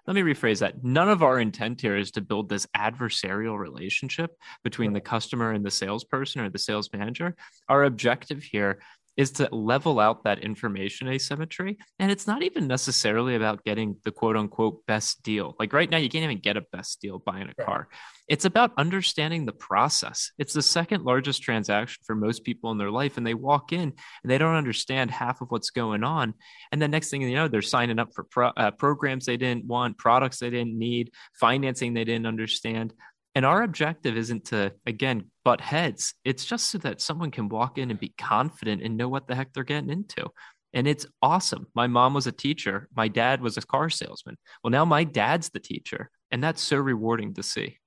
let 0.07 0.15
me 0.15 0.23
rephrase 0.23 0.59
that. 0.59 0.83
None 0.83 1.09
of 1.09 1.23
our 1.23 1.39
intent 1.39 1.81
here 1.81 1.97
is 1.97 2.11
to 2.13 2.21
build 2.21 2.49
this 2.49 2.67
adversarial 2.77 3.57
relationship 3.57 4.33
between 4.65 4.93
the 4.93 5.01
customer 5.01 5.53
and 5.53 5.65
the 5.65 5.71
salesperson 5.71 6.41
or 6.41 6.51
the 6.51 6.59
sales 6.59 6.91
manager. 6.93 7.37
Our 7.69 7.85
objective 7.85 8.43
here 8.43 8.81
is 9.17 9.33
to 9.33 9.49
level 9.53 10.01
out 10.01 10.25
that 10.25 10.39
information 10.39 11.09
asymmetry. 11.09 11.79
And 11.99 12.11
it's 12.11 12.27
not 12.27 12.43
even 12.43 12.67
necessarily 12.67 13.35
about 13.35 13.65
getting 13.65 13.97
the 14.05 14.11
quote 14.11 14.37
unquote 14.37 14.87
best 14.87 15.23
deal. 15.23 15.55
Like 15.59 15.73
right 15.73 15.91
now, 15.91 15.99
you 15.99 16.09
can't 16.09 16.25
even 16.25 16.39
get 16.39 16.57
a 16.57 16.63
best 16.73 17.01
deal 17.01 17.19
buying 17.19 17.49
a 17.49 17.65
car. 17.65 17.89
It's 18.29 18.45
about 18.45 18.73
understanding 18.79 19.45
the 19.45 19.53
process. 19.53 20.31
It's 20.39 20.55
the 20.55 20.63
second 20.63 21.05
largest 21.05 21.43
transaction 21.43 22.03
for 22.07 22.15
most 22.15 22.45
people 22.45 22.71
in 22.71 22.79
their 22.79 22.91
life. 22.91 23.19
And 23.19 23.27
they 23.27 23.35
walk 23.35 23.73
in 23.73 23.81
and 23.83 24.31
they 24.31 24.39
don't 24.39 24.55
understand 24.55 25.11
half 25.11 25.43
of 25.43 25.51
what's 25.51 25.71
going 25.71 26.05
on. 26.05 26.35
And 26.71 26.81
the 26.81 26.89
next 26.89 27.11
thing 27.11 27.23
you 27.23 27.35
know, 27.35 27.49
they're 27.49 27.63
signing 27.63 27.99
up 27.99 28.15
for 28.15 28.25
pro- 28.25 28.53
uh, 28.57 28.71
programs 28.71 29.27
they 29.27 29.37
didn't 29.37 29.67
want, 29.67 29.99
products 29.99 30.39
they 30.39 30.51
didn't 30.51 30.79
need, 30.79 31.13
financing 31.35 31.93
they 31.93 32.05
didn't 32.05 32.27
understand. 32.27 32.95
And 33.35 33.47
our 33.47 33.63
objective 33.63 34.17
isn't 34.17 34.47
to, 34.47 34.73
again, 34.87 35.31
butt 35.45 35.61
heads. 35.61 36.15
It's 36.25 36.45
just 36.45 36.71
so 36.71 36.79
that 36.79 37.01
someone 37.01 37.31
can 37.31 37.49
walk 37.49 37.79
in 37.79 37.91
and 37.91 37.99
be 37.99 38.13
confident 38.19 38.83
and 38.83 38.97
know 38.97 39.09
what 39.09 39.27
the 39.27 39.35
heck 39.35 39.53
they're 39.53 39.65
getting 39.65 39.91
into. 39.91 40.29
And 40.75 40.87
it's 40.87 41.07
awesome. 41.21 41.67
My 41.75 41.87
mom 41.87 42.15
was 42.15 42.27
a 42.27 42.33
teacher. 42.33 42.89
My 42.95 43.09
dad 43.09 43.41
was 43.41 43.57
a 43.57 43.63
car 43.63 43.91
salesman. 43.91 44.37
Well, 44.63 44.71
now 44.71 44.85
my 44.85 45.05
dad's 45.05 45.51
the 45.51 45.61
teacher. 45.61 46.11
And 46.31 46.43
that's 46.43 46.63
so 46.63 46.77
rewarding 46.79 47.35
to 47.35 47.43
see. 47.43 47.79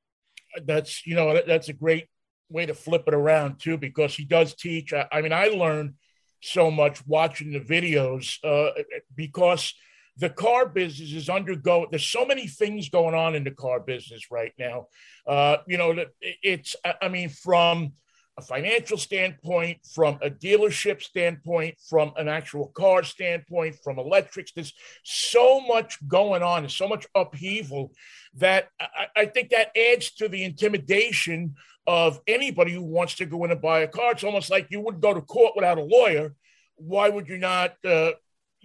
that's 0.66 1.06
you 1.06 1.16
know 1.16 1.42
that's 1.46 1.70
a 1.70 1.74
great 1.74 2.08
way 2.50 2.66
to 2.66 2.74
flip 2.74 3.04
it 3.08 3.14
around 3.14 3.60
too 3.60 3.78
because 3.78 4.16
he 4.16 4.26
does 4.26 4.54
teach. 4.56 4.94
I, 4.94 5.08
I 5.12 5.22
mean, 5.22 5.34
I 5.34 5.48
learned 5.48 5.96
so 6.42 6.70
much 6.70 7.06
watching 7.08 7.52
the 7.52 7.60
videos 7.60 8.38
uh, 8.44 8.72
because 9.16 9.74
the 10.18 10.30
car 10.30 10.66
business 10.66 11.12
is 11.12 11.30
undergoing. 11.30 11.88
There's 11.90 12.06
so 12.06 12.26
many 12.26 12.48
things 12.48 12.90
going 12.90 13.16
on 13.16 13.36
in 13.36 13.44
the 13.44 13.52
car 13.52 13.80
business 13.80 14.32
right 14.32 14.54
now. 14.58 14.88
Uh, 15.28 15.58
you 15.68 15.78
know, 15.78 16.06
it's 16.22 16.76
I 17.02 17.10
mean 17.10 17.30
from 17.30 17.94
a 18.38 18.42
financial 18.42 18.98
standpoint, 18.98 19.80
from 19.94 20.20
a 20.22 20.30
dealership 20.30 21.02
standpoint, 21.02 21.76
from 21.90 22.12
an 22.18 22.28
actual 22.28 22.68
car 22.68 23.04
standpoint, 23.04 23.78
from 23.82 23.98
electrics. 23.98 24.52
There's 24.54 24.74
so 25.04 25.62
much 25.62 26.06
going 26.08 26.44
on, 26.44 26.64
there's 26.64 26.76
so 26.76 26.88
much 26.88 27.08
upheaval 27.16 27.94
that 28.36 28.70
I, 28.80 29.08
I, 29.16 29.26
think 29.28 29.50
that 29.52 29.72
adds 29.78 30.12
to 30.16 30.28
the 30.28 30.44
intimidation 30.44 31.56
of 31.88 32.20
anybody 32.28 32.74
who 32.74 32.82
wants 32.82 33.16
to 33.16 33.26
go 33.26 33.46
in 33.46 33.52
and 33.52 33.62
buy 33.62 33.82
a 33.82 33.88
car. 33.88 34.12
It's 34.12 34.24
almost 34.26 34.52
like 34.52 34.68
you 34.70 34.82
wouldn't 34.82 35.04
go 35.04 35.14
to 35.14 35.22
court 35.22 35.54
without 35.56 35.78
a 35.78 35.84
lawyer. 35.84 36.36
Why 36.76 37.08
would 37.08 37.30
you 37.30 37.38
not, 37.38 37.76
uh, 37.86 38.12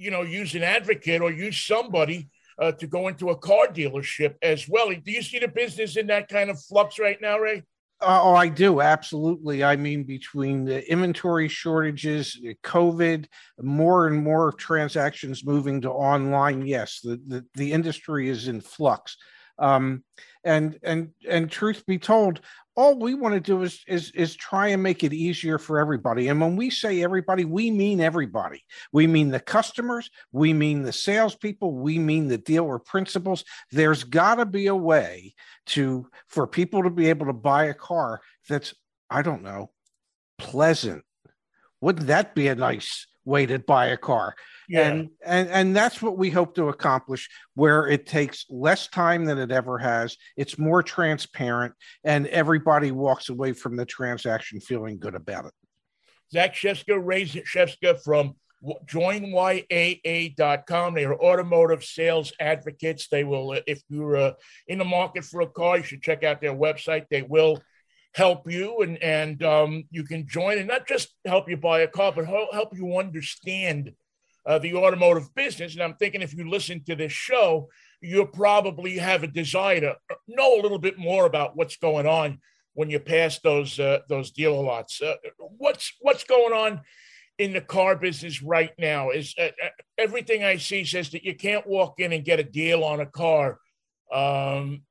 you 0.00 0.10
know, 0.10 0.22
use 0.22 0.54
an 0.54 0.62
advocate 0.62 1.20
or 1.22 1.30
use 1.30 1.58
somebody? 1.58 2.28
Uh, 2.58 2.72
to 2.72 2.86
go 2.86 3.08
into 3.08 3.30
a 3.30 3.36
car 3.38 3.68
dealership 3.68 4.34
as 4.42 4.68
well. 4.68 4.90
Do 4.90 5.10
you 5.10 5.22
see 5.22 5.38
the 5.38 5.48
business 5.48 5.96
in 5.96 6.08
that 6.08 6.28
kind 6.28 6.50
of 6.50 6.60
flux 6.60 6.98
right 6.98 7.18
now, 7.18 7.38
Ray? 7.38 7.62
Uh, 8.02 8.20
oh, 8.22 8.34
I 8.34 8.48
do 8.48 8.80
absolutely. 8.80 9.62
I 9.62 9.76
mean, 9.76 10.04
between 10.04 10.64
the 10.64 10.90
inventory 10.90 11.48
shortages, 11.48 12.38
COVID, 12.64 13.26
more 13.60 14.08
and 14.08 14.22
more 14.22 14.52
transactions 14.52 15.44
moving 15.44 15.82
to 15.82 15.90
online. 15.90 16.66
Yes, 16.66 17.00
the 17.02 17.20
the, 17.26 17.44
the 17.54 17.72
industry 17.72 18.28
is 18.28 18.48
in 18.48 18.62
flux. 18.62 19.16
Um, 19.58 20.04
and 20.44 20.78
and 20.82 21.10
and 21.28 21.50
truth 21.50 21.84
be 21.86 21.98
told, 21.98 22.40
all 22.76 22.98
we 22.98 23.14
want 23.14 23.34
to 23.34 23.40
do 23.40 23.62
is 23.62 23.82
is 23.86 24.10
is 24.12 24.34
try 24.36 24.68
and 24.68 24.82
make 24.82 25.04
it 25.04 25.12
easier 25.12 25.58
for 25.58 25.78
everybody. 25.78 26.28
And 26.28 26.40
when 26.40 26.56
we 26.56 26.70
say 26.70 27.02
everybody 27.02 27.44
we 27.44 27.70
mean 27.70 28.00
everybody. 28.00 28.64
We 28.92 29.06
mean 29.06 29.30
the 29.30 29.40
customers 29.40 30.10
we 30.32 30.52
mean 30.52 30.82
the 30.82 30.92
salespeople 30.92 31.74
we 31.74 31.98
mean 31.98 32.28
the 32.28 32.38
dealer 32.38 32.78
principals. 32.78 33.44
There's 33.70 34.04
got 34.04 34.36
to 34.36 34.46
be 34.46 34.68
a 34.68 34.76
way 34.76 35.34
to 35.66 36.08
for 36.28 36.46
people 36.46 36.82
to 36.84 36.90
be 36.90 37.08
able 37.08 37.26
to 37.26 37.32
buy 37.32 37.64
a 37.64 37.74
car 37.74 38.20
that's 38.48 38.74
i 39.10 39.22
don't 39.22 39.42
know 39.42 39.70
pleasant. 40.38 41.04
Wouldn't 41.80 42.06
that 42.06 42.34
be 42.34 42.48
a 42.48 42.54
nice 42.54 43.06
way 43.24 43.46
to 43.46 43.58
buy 43.58 43.86
a 43.86 43.96
car 43.96 44.34
yeah. 44.70 44.88
and 44.88 45.10
and 45.24 45.48
and 45.48 45.76
that's 45.76 46.00
what 46.00 46.16
we 46.16 46.30
hope 46.30 46.54
to 46.54 46.68
accomplish 46.68 47.28
where 47.54 47.88
it 47.88 48.06
takes 48.06 48.46
less 48.48 48.86
time 48.86 49.24
than 49.24 49.36
it 49.36 49.50
ever 49.50 49.78
has 49.78 50.16
it's 50.36 50.58
more 50.58 50.82
transparent 50.82 51.74
and 52.04 52.28
everybody 52.28 52.92
walks 52.92 53.30
away 53.30 53.52
from 53.52 53.76
the 53.76 53.84
transaction 53.84 54.60
feeling 54.60 54.98
good 54.98 55.16
about 55.16 55.46
it. 55.46 55.52
Zac 56.32 56.54
shefska 56.54 57.04
raised 57.04 57.34
shefska 57.34 58.00
from 58.04 58.36
joinyaa.com 58.86 60.94
they 60.94 61.04
are 61.04 61.20
automotive 61.20 61.82
sales 61.82 62.32
advocates. 62.38 63.08
They 63.08 63.24
will 63.24 63.58
if 63.66 63.82
you're 63.88 64.16
uh, 64.16 64.32
in 64.68 64.78
the 64.78 64.84
market 64.84 65.24
for 65.24 65.40
a 65.40 65.48
car 65.48 65.78
you 65.78 65.82
should 65.82 66.02
check 66.02 66.22
out 66.22 66.40
their 66.40 66.54
website. 66.54 67.06
They 67.10 67.22
will 67.22 67.60
help 68.14 68.48
you 68.48 68.82
and 68.82 69.02
and 69.02 69.42
um, 69.42 69.84
you 69.90 70.04
can 70.04 70.28
join 70.28 70.58
and 70.58 70.68
not 70.68 70.86
just 70.86 71.08
help 71.24 71.48
you 71.48 71.56
buy 71.56 71.80
a 71.80 71.88
car 71.88 72.12
but 72.12 72.26
help 72.26 72.76
you 72.76 72.98
understand 72.98 73.92
uh, 74.46 74.58
the 74.58 74.74
automotive 74.74 75.34
business. 75.34 75.74
And 75.74 75.82
i'm 75.82 75.94
thinking 75.94 76.22
if 76.22 76.34
you 76.34 76.48
listen 76.48 76.82
to 76.84 76.96
this 76.96 77.12
show 77.12 77.68
you'll 78.00 78.26
probably 78.26 78.98
have 78.98 79.22
a 79.22 79.26
desire 79.26 79.80
to 79.80 79.96
know 80.26 80.58
a 80.58 80.62
little 80.62 80.78
bit 80.78 80.98
more 80.98 81.26
about 81.26 81.56
what's 81.56 81.76
going 81.76 82.06
on 82.06 82.38
when 82.74 82.90
you 82.90 82.98
pass 82.98 83.38
those 83.40 83.78
uh, 83.78 84.00
those 84.08 84.30
dealer 84.30 84.62
lots. 84.62 85.02
Uh, 85.02 85.16
what's 85.58 85.92
what's 86.00 86.24
going 86.24 86.52
on 86.52 86.80
in 87.38 87.52
the 87.52 87.60
car 87.60 87.96
business 87.96 88.42
right 88.42 88.72
now? 88.78 89.10
Is 89.10 89.34
uh, 89.38 89.50
uh, 89.62 89.68
everything 89.98 90.44
i 90.44 90.56
see 90.56 90.84
says 90.84 91.10
that 91.10 91.24
you 91.24 91.34
can't 91.34 91.66
walk 91.66 92.00
in 92.00 92.12
and 92.12 92.24
get 92.24 92.40
a 92.40 92.44
deal 92.44 92.84
on 92.84 93.00
a 93.00 93.06
car. 93.06 93.58
Um, 94.12 94.82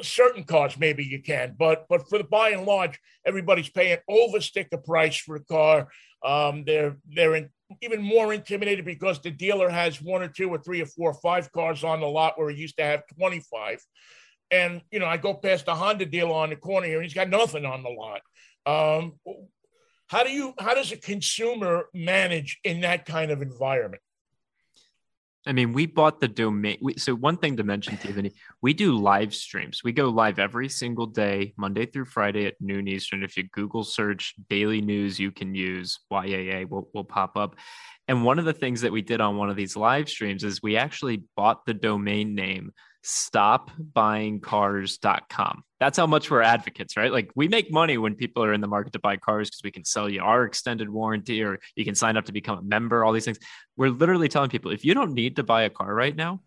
certain 0.00 0.44
cars 0.44 0.78
maybe 0.78 1.04
you 1.04 1.22
can, 1.22 1.54
but 1.58 1.86
but 1.88 2.08
for 2.08 2.18
the 2.18 2.24
by 2.24 2.50
and 2.50 2.64
large, 2.64 2.98
everybody's 3.26 3.68
paying 3.68 3.98
over 4.08 4.40
sticker 4.40 4.78
price 4.78 5.18
for 5.18 5.36
a 5.36 5.44
car. 5.44 5.88
Um, 6.24 6.64
they're 6.64 6.96
they're 7.06 7.34
in, 7.34 7.50
even 7.82 8.02
more 8.02 8.32
intimidated 8.32 8.84
because 8.84 9.20
the 9.20 9.30
dealer 9.30 9.68
has 9.68 10.00
one 10.00 10.22
or 10.22 10.28
two 10.28 10.48
or 10.48 10.58
three 10.58 10.80
or 10.80 10.86
four 10.86 11.10
or 11.10 11.20
five 11.20 11.52
cars 11.52 11.84
on 11.84 12.00
the 12.00 12.06
lot 12.06 12.38
where 12.38 12.50
he 12.50 12.60
used 12.60 12.76
to 12.78 12.84
have 12.84 13.02
25. 13.16 13.84
And 14.50 14.80
you 14.90 14.98
know, 14.98 15.06
I 15.06 15.18
go 15.18 15.34
past 15.34 15.66
the 15.66 15.74
Honda 15.74 16.06
dealer 16.06 16.32
on 16.32 16.50
the 16.50 16.56
corner 16.56 16.86
here, 16.86 16.96
and 16.96 17.04
he's 17.04 17.14
got 17.14 17.28
nothing 17.28 17.66
on 17.66 17.82
the 17.82 17.90
lot. 17.90 18.20
Um, 18.64 19.14
how 20.06 20.24
do 20.24 20.30
you 20.30 20.54
how 20.58 20.74
does 20.74 20.90
a 20.90 20.96
consumer 20.96 21.86
manage 21.92 22.58
in 22.64 22.80
that 22.80 23.04
kind 23.04 23.30
of 23.30 23.42
environment? 23.42 24.02
I 25.46 25.52
mean, 25.52 25.72
we 25.72 25.86
bought 25.86 26.20
the 26.20 26.28
domain. 26.28 26.78
We, 26.82 26.98
so 26.98 27.14
one 27.14 27.38
thing 27.38 27.56
to 27.56 27.64
mention, 27.64 27.96
Vinnie, 27.96 28.34
we 28.60 28.74
do 28.74 28.98
live 28.98 29.34
streams. 29.34 29.82
We 29.82 29.92
go 29.92 30.08
live 30.08 30.38
every 30.38 30.68
single 30.68 31.06
day, 31.06 31.54
Monday 31.56 31.86
through 31.86 32.06
Friday 32.06 32.46
at 32.46 32.60
noon 32.60 32.88
Eastern. 32.88 33.22
If 33.22 33.36
you 33.36 33.44
Google 33.44 33.84
search 33.84 34.34
daily 34.50 34.80
news, 34.80 35.18
you 35.18 35.30
can 35.30 35.54
use 35.54 36.00
YAA 36.12 36.68
will, 36.68 36.88
will 36.92 37.04
pop 37.04 37.36
up. 37.36 37.56
And 38.08 38.24
one 38.24 38.38
of 38.38 38.44
the 38.44 38.52
things 38.52 38.80
that 38.80 38.92
we 38.92 39.02
did 39.02 39.20
on 39.20 39.36
one 39.36 39.50
of 39.50 39.56
these 39.56 39.76
live 39.76 40.08
streams 40.08 40.44
is 40.44 40.62
we 40.62 40.76
actually 40.76 41.24
bought 41.36 41.66
the 41.66 41.74
domain 41.74 42.34
name 42.34 42.72
stopbuyingcars.com. 43.04 45.62
That's 45.80 45.96
how 45.96 46.06
much 46.06 46.30
we're 46.30 46.42
advocates, 46.42 46.96
right? 46.96 47.12
Like 47.12 47.30
we 47.34 47.48
make 47.48 47.72
money 47.72 47.98
when 47.98 48.14
people 48.14 48.42
are 48.42 48.52
in 48.52 48.60
the 48.60 48.66
market 48.66 48.92
to 48.94 48.98
buy 48.98 49.16
cars 49.16 49.48
because 49.48 49.62
we 49.62 49.70
can 49.70 49.84
sell 49.84 50.08
you 50.08 50.22
our 50.22 50.44
extended 50.44 50.88
warranty 50.88 51.42
or 51.42 51.60
you 51.76 51.84
can 51.84 51.94
sign 51.94 52.16
up 52.16 52.24
to 52.26 52.32
become 52.32 52.58
a 52.58 52.62
member, 52.62 53.04
all 53.04 53.12
these 53.12 53.24
things. 53.24 53.38
We're 53.76 53.90
literally 53.90 54.28
telling 54.28 54.50
people 54.50 54.72
if 54.72 54.84
you 54.84 54.94
don't 54.94 55.12
need 55.12 55.36
to 55.36 55.44
buy 55.44 55.62
a 55.62 55.70
car 55.70 55.94
right 55.94 56.14
now, 56.14 56.40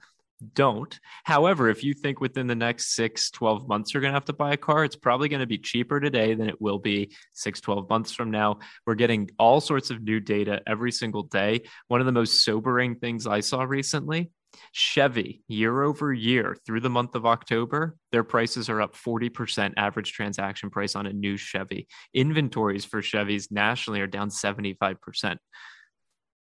don't. 0.54 1.00
However, 1.24 1.70
if 1.70 1.84
you 1.84 1.94
think 1.94 2.20
within 2.20 2.48
the 2.48 2.56
next 2.56 2.96
six, 2.96 3.30
12 3.32 3.68
months 3.68 3.94
you're 3.94 4.02
going 4.02 4.12
to 4.12 4.16
have 4.16 4.26
to 4.26 4.34
buy 4.34 4.54
a 4.54 4.58
car, 4.58 4.84
it's 4.84 4.96
probably 4.96 5.30
going 5.30 5.42
to 5.42 5.48
be 5.48 5.58
cheaper 5.58 6.00
today 6.00 6.34
than 6.34 6.50
it 6.50 6.62
will 6.62 6.80
be 6.80 7.16
six, 7.34 7.62
12 7.62 7.90
months 7.90 8.12
from 8.12 8.32
now. 8.32 8.60
We're 8.86 8.96
getting 8.96 9.30
all 9.38 9.62
sorts 9.62 9.92
of 9.92 10.02
new 10.02 10.20
data 10.20 10.62
every 10.66 10.92
single 10.92 11.24
day. 11.24 11.62
One 11.88 12.00
of 12.00 12.06
the 12.06 12.12
most 12.12 12.44
sobering 12.44 12.96
things 12.96 13.28
I 13.28 13.42
saw 13.42 13.64
recently 13.64 14.32
Chevy, 14.74 15.44
year 15.48 15.84
over 15.84 16.14
year 16.14 16.58
through 16.66 16.82
the 16.82 16.90
month 16.90 17.16
of 17.16 17.26
October, 17.26 17.98
their 18.12 18.24
prices 18.24 18.70
are 18.70 18.82
up 18.82 18.96
40% 18.96 19.74
average 19.78 20.14
transaction 20.14 20.70
price 20.70 20.96
on 20.96 21.06
a 21.06 21.14
new 21.14 21.38
Chevy. 21.38 21.88
Inventories 22.14 22.86
for 22.86 23.02
Chevys 23.02 23.52
nationally 23.52 24.02
are 24.02 24.08
down 24.08 24.30
75%. 24.30 25.38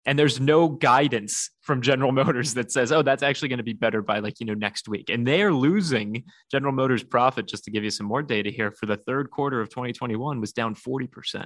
And 0.05 0.17
there's 0.17 0.39
no 0.39 0.69
guidance 0.69 1.49
from 1.61 1.81
General 1.81 2.11
Motors 2.23 2.53
that 2.55 2.71
says, 2.71 2.91
oh, 2.91 3.01
that's 3.01 3.23
actually 3.23 3.49
going 3.49 3.57
to 3.57 3.63
be 3.63 3.73
better 3.73 4.01
by 4.01 4.19
like, 4.19 4.39
you 4.39 4.45
know, 4.45 4.53
next 4.53 4.87
week. 4.87 5.09
And 5.09 5.27
they 5.27 5.41
are 5.41 5.53
losing 5.53 6.23
General 6.51 6.73
Motors 6.73 7.03
profit, 7.03 7.47
just 7.47 7.65
to 7.65 7.71
give 7.71 7.83
you 7.83 7.91
some 7.91 8.07
more 8.07 8.23
data 8.23 8.49
here, 8.49 8.71
for 8.71 8.85
the 8.85 8.97
third 8.97 9.29
quarter 9.29 9.61
of 9.61 9.69
2021 9.69 10.39
was 10.39 10.53
down 10.53 10.75
40%. 10.75 11.45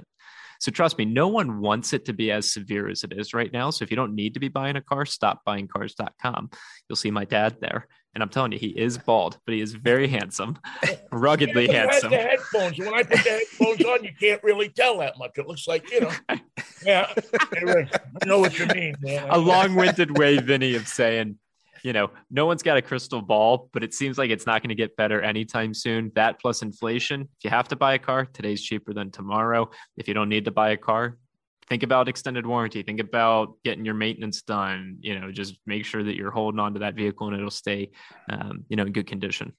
So 0.60 0.70
trust 0.70 0.98
me, 0.98 1.04
no 1.04 1.28
one 1.28 1.60
wants 1.60 1.92
it 1.92 2.04
to 2.06 2.12
be 2.12 2.30
as 2.30 2.52
severe 2.52 2.88
as 2.88 3.04
it 3.04 3.12
is 3.12 3.34
right 3.34 3.52
now. 3.52 3.70
So 3.70 3.82
if 3.82 3.90
you 3.90 3.96
don't 3.96 4.14
need 4.14 4.34
to 4.34 4.40
be 4.40 4.48
buying 4.48 4.76
a 4.76 4.80
car, 4.80 5.04
stop 5.04 5.42
buying 5.44 5.68
cars.com. 5.68 6.50
You'll 6.88 6.96
see 6.96 7.10
my 7.10 7.24
dad 7.24 7.56
there. 7.60 7.88
And 8.14 8.22
I'm 8.22 8.28
telling 8.28 8.52
you, 8.52 8.58
he 8.58 8.68
is 8.68 8.96
bald, 8.96 9.38
but 9.44 9.54
he 9.54 9.60
is 9.60 9.74
very 9.74 10.06
handsome, 10.06 10.56
ruggedly 11.12 11.66
handsome. 11.66 12.12
When 12.12 12.94
I 12.94 13.02
put 13.02 13.24
the 13.24 13.30
headphones 13.30 13.84
on, 13.84 14.04
you 14.04 14.12
can't 14.18 14.42
really 14.44 14.68
tell 14.68 14.98
that 14.98 15.18
much. 15.18 15.32
It 15.36 15.48
looks 15.48 15.66
like 15.66 15.90
you 15.90 16.02
know. 16.02 16.10
Yeah, 16.84 17.12
I 17.42 17.88
know 18.26 18.38
what 18.38 18.58
you 18.58 18.66
mean. 18.66 18.94
Man. 19.00 19.26
A 19.30 19.38
long-winded 19.38 20.18
way, 20.18 20.38
Vinnie, 20.38 20.74
of 20.74 20.86
saying 20.86 21.38
you 21.84 21.92
know, 21.92 22.10
no 22.30 22.46
one's 22.46 22.62
got 22.62 22.78
a 22.78 22.82
crystal 22.82 23.20
ball, 23.20 23.68
but 23.72 23.84
it 23.84 23.92
seems 23.92 24.16
like 24.16 24.30
it's 24.30 24.46
not 24.46 24.62
going 24.62 24.70
to 24.70 24.74
get 24.74 24.96
better 24.96 25.20
anytime 25.20 25.74
soon. 25.74 26.10
That 26.14 26.40
plus 26.40 26.62
inflation. 26.62 27.20
If 27.20 27.44
you 27.44 27.50
have 27.50 27.68
to 27.68 27.76
buy 27.76 27.94
a 27.94 27.98
car, 27.98 28.24
today's 28.24 28.62
cheaper 28.62 28.94
than 28.94 29.10
tomorrow. 29.10 29.70
If 29.98 30.08
you 30.08 30.14
don't 30.14 30.30
need 30.30 30.46
to 30.46 30.50
buy 30.50 30.70
a 30.70 30.78
car, 30.78 31.18
think 31.68 31.82
about 31.82 32.08
extended 32.08 32.46
warranty. 32.46 32.82
Think 32.82 33.00
about 33.00 33.62
getting 33.64 33.84
your 33.84 33.94
maintenance 33.94 34.40
done. 34.40 34.96
You 35.00 35.20
know, 35.20 35.30
just 35.30 35.58
make 35.66 35.84
sure 35.84 36.02
that 36.02 36.16
you're 36.16 36.30
holding 36.30 36.58
on 36.58 36.72
to 36.72 36.80
that 36.80 36.94
vehicle 36.94 37.28
and 37.28 37.36
it'll 37.36 37.50
stay, 37.50 37.90
um, 38.30 38.64
you 38.70 38.76
know, 38.76 38.84
in 38.84 38.92
good 38.92 39.06
condition. 39.06 39.52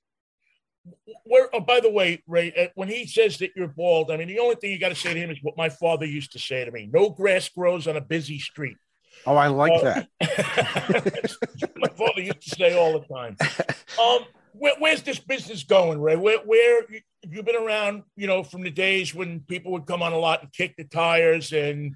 Where, 1.36 1.50
oh, 1.54 1.60
by 1.60 1.82
the 1.82 1.90
way, 1.90 2.24
Ray, 2.28 2.54
uh, 2.58 2.68
when 2.76 2.88
he 2.88 3.06
says 3.06 3.40
that 3.40 3.52
you're 3.58 3.68
bald, 3.68 4.10
I 4.10 4.16
mean, 4.16 4.30
the 4.30 4.40
only 4.40 4.56
thing 4.56 4.72
you 4.72 4.80
got 4.80 4.88
to 4.88 4.96
say 4.96 5.14
to 5.14 5.20
him 5.20 5.30
is 5.30 5.38
what 5.42 5.58
my 5.58 5.68
father 5.68 6.06
used 6.06 6.32
to 6.32 6.40
say 6.40 6.64
to 6.64 6.72
me 6.72 6.90
no 6.90 7.10
grass 7.10 7.50
grows 7.50 7.88
on 7.88 7.98
a 7.98 8.02
busy 8.02 8.40
street. 8.40 8.78
Oh, 9.26 9.36
I 9.36 9.48
like 9.48 9.74
uh, 9.74 10.04
that. 10.22 11.68
my 11.76 11.90
father 11.90 12.22
used 12.22 12.42
to 12.42 12.50
say 12.52 12.78
all 12.78 12.98
the 12.98 13.06
time. 13.14 13.36
Um, 14.02 14.20
where, 14.54 14.76
where's 14.80 15.02
this 15.02 15.20
business 15.20 15.66
going, 15.66 16.00
Ray? 16.00 16.16
Where, 16.16 16.40
where 16.40 16.84
you've 17.30 17.44
been 17.44 17.58
around, 17.58 18.04
you 18.16 18.28
know, 18.28 18.42
from 18.42 18.62
the 18.62 18.72
days 18.72 19.14
when 19.14 19.42
people 19.42 19.74
would 19.74 19.88
come 19.88 20.02
on 20.02 20.14
a 20.14 20.18
lot 20.18 20.42
and 20.42 20.54
kick 20.54 20.76
the 20.78 20.86
tires 20.86 21.52
and, 21.52 21.96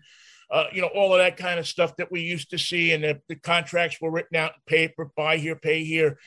uh, 0.51 0.65
you 0.73 0.81
know, 0.81 0.89
all 0.93 1.13
of 1.13 1.19
that 1.19 1.37
kind 1.37 1.61
of 1.61 1.67
stuff 1.67 1.95
that 1.95 2.11
we 2.11 2.19
used 2.19 2.49
to 2.49 2.57
see, 2.57 2.91
and 2.91 3.05
the, 3.05 3.21
the 3.29 3.35
contracts 3.35 4.01
were 4.01 4.11
written 4.11 4.35
out 4.35 4.51
in 4.55 4.61
paper, 4.67 5.09
buy 5.15 5.37
here, 5.37 5.55
pay 5.55 5.85
here. 5.85 6.17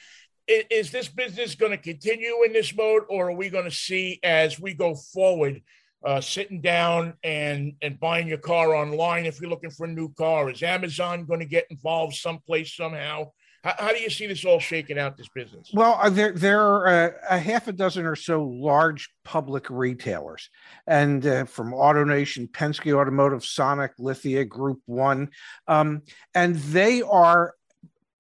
Is, 0.47 0.65
is 0.71 0.91
this 0.91 1.09
business 1.09 1.55
going 1.55 1.73
to 1.73 1.79
continue 1.79 2.43
in 2.45 2.53
this 2.53 2.75
mode, 2.75 3.03
or 3.09 3.29
are 3.29 3.37
we 3.37 3.49
going 3.49 3.65
to 3.65 3.71
see 3.71 4.21
as 4.23 4.61
we 4.61 4.75
go 4.75 4.95
forward? 4.95 5.63
Uh, 6.05 6.21
sitting 6.21 6.61
down 6.61 7.15
and 7.23 7.75
and 7.81 8.01
buying 8.01 8.27
your 8.27 8.37
car 8.37 8.75
online 8.75 9.25
if 9.25 9.41
you're 9.41 9.49
looking 9.49 9.71
for 9.71 9.87
a 9.87 9.89
new 9.89 10.13
car? 10.15 10.51
Is 10.51 10.61
amazon 10.61 11.27
going 11.27 11.39
to 11.39 11.47
get 11.47 11.65
involved 11.71 12.17
someplace 12.17 12.75
somehow? 12.75 13.27
How, 13.65 13.93
do 13.93 14.01
you 14.01 14.11
see 14.11 14.27
this 14.27 14.45
all 14.45 14.59
shaking 14.59 14.99
out 14.99 15.17
this 15.17 15.29
business? 15.33 15.71
Well 15.73 15.97
uh, 16.03 16.11
there 16.11 16.33
there 16.33 16.61
are 16.61 16.87
a, 16.87 17.37
a, 17.37 17.39
half 17.39 17.69
a 17.69 17.73
dozen 17.73 18.07
or 18.07 18.17
so 18.17 18.43
large 18.43 19.11
public 19.25 19.71
retailers. 19.71 20.51
And 20.89 21.25
uh, 21.25 21.45
from 21.45 21.73
AutoNation 21.73 22.51
penske 22.51 22.93
automotive 22.93 23.45
sonic 23.45 23.93
lithia 23.99 24.45
group 24.45 24.81
one 24.87 25.29
um, 25.69 26.03
and 26.35 26.57
they 26.57 27.03
are 27.03 27.55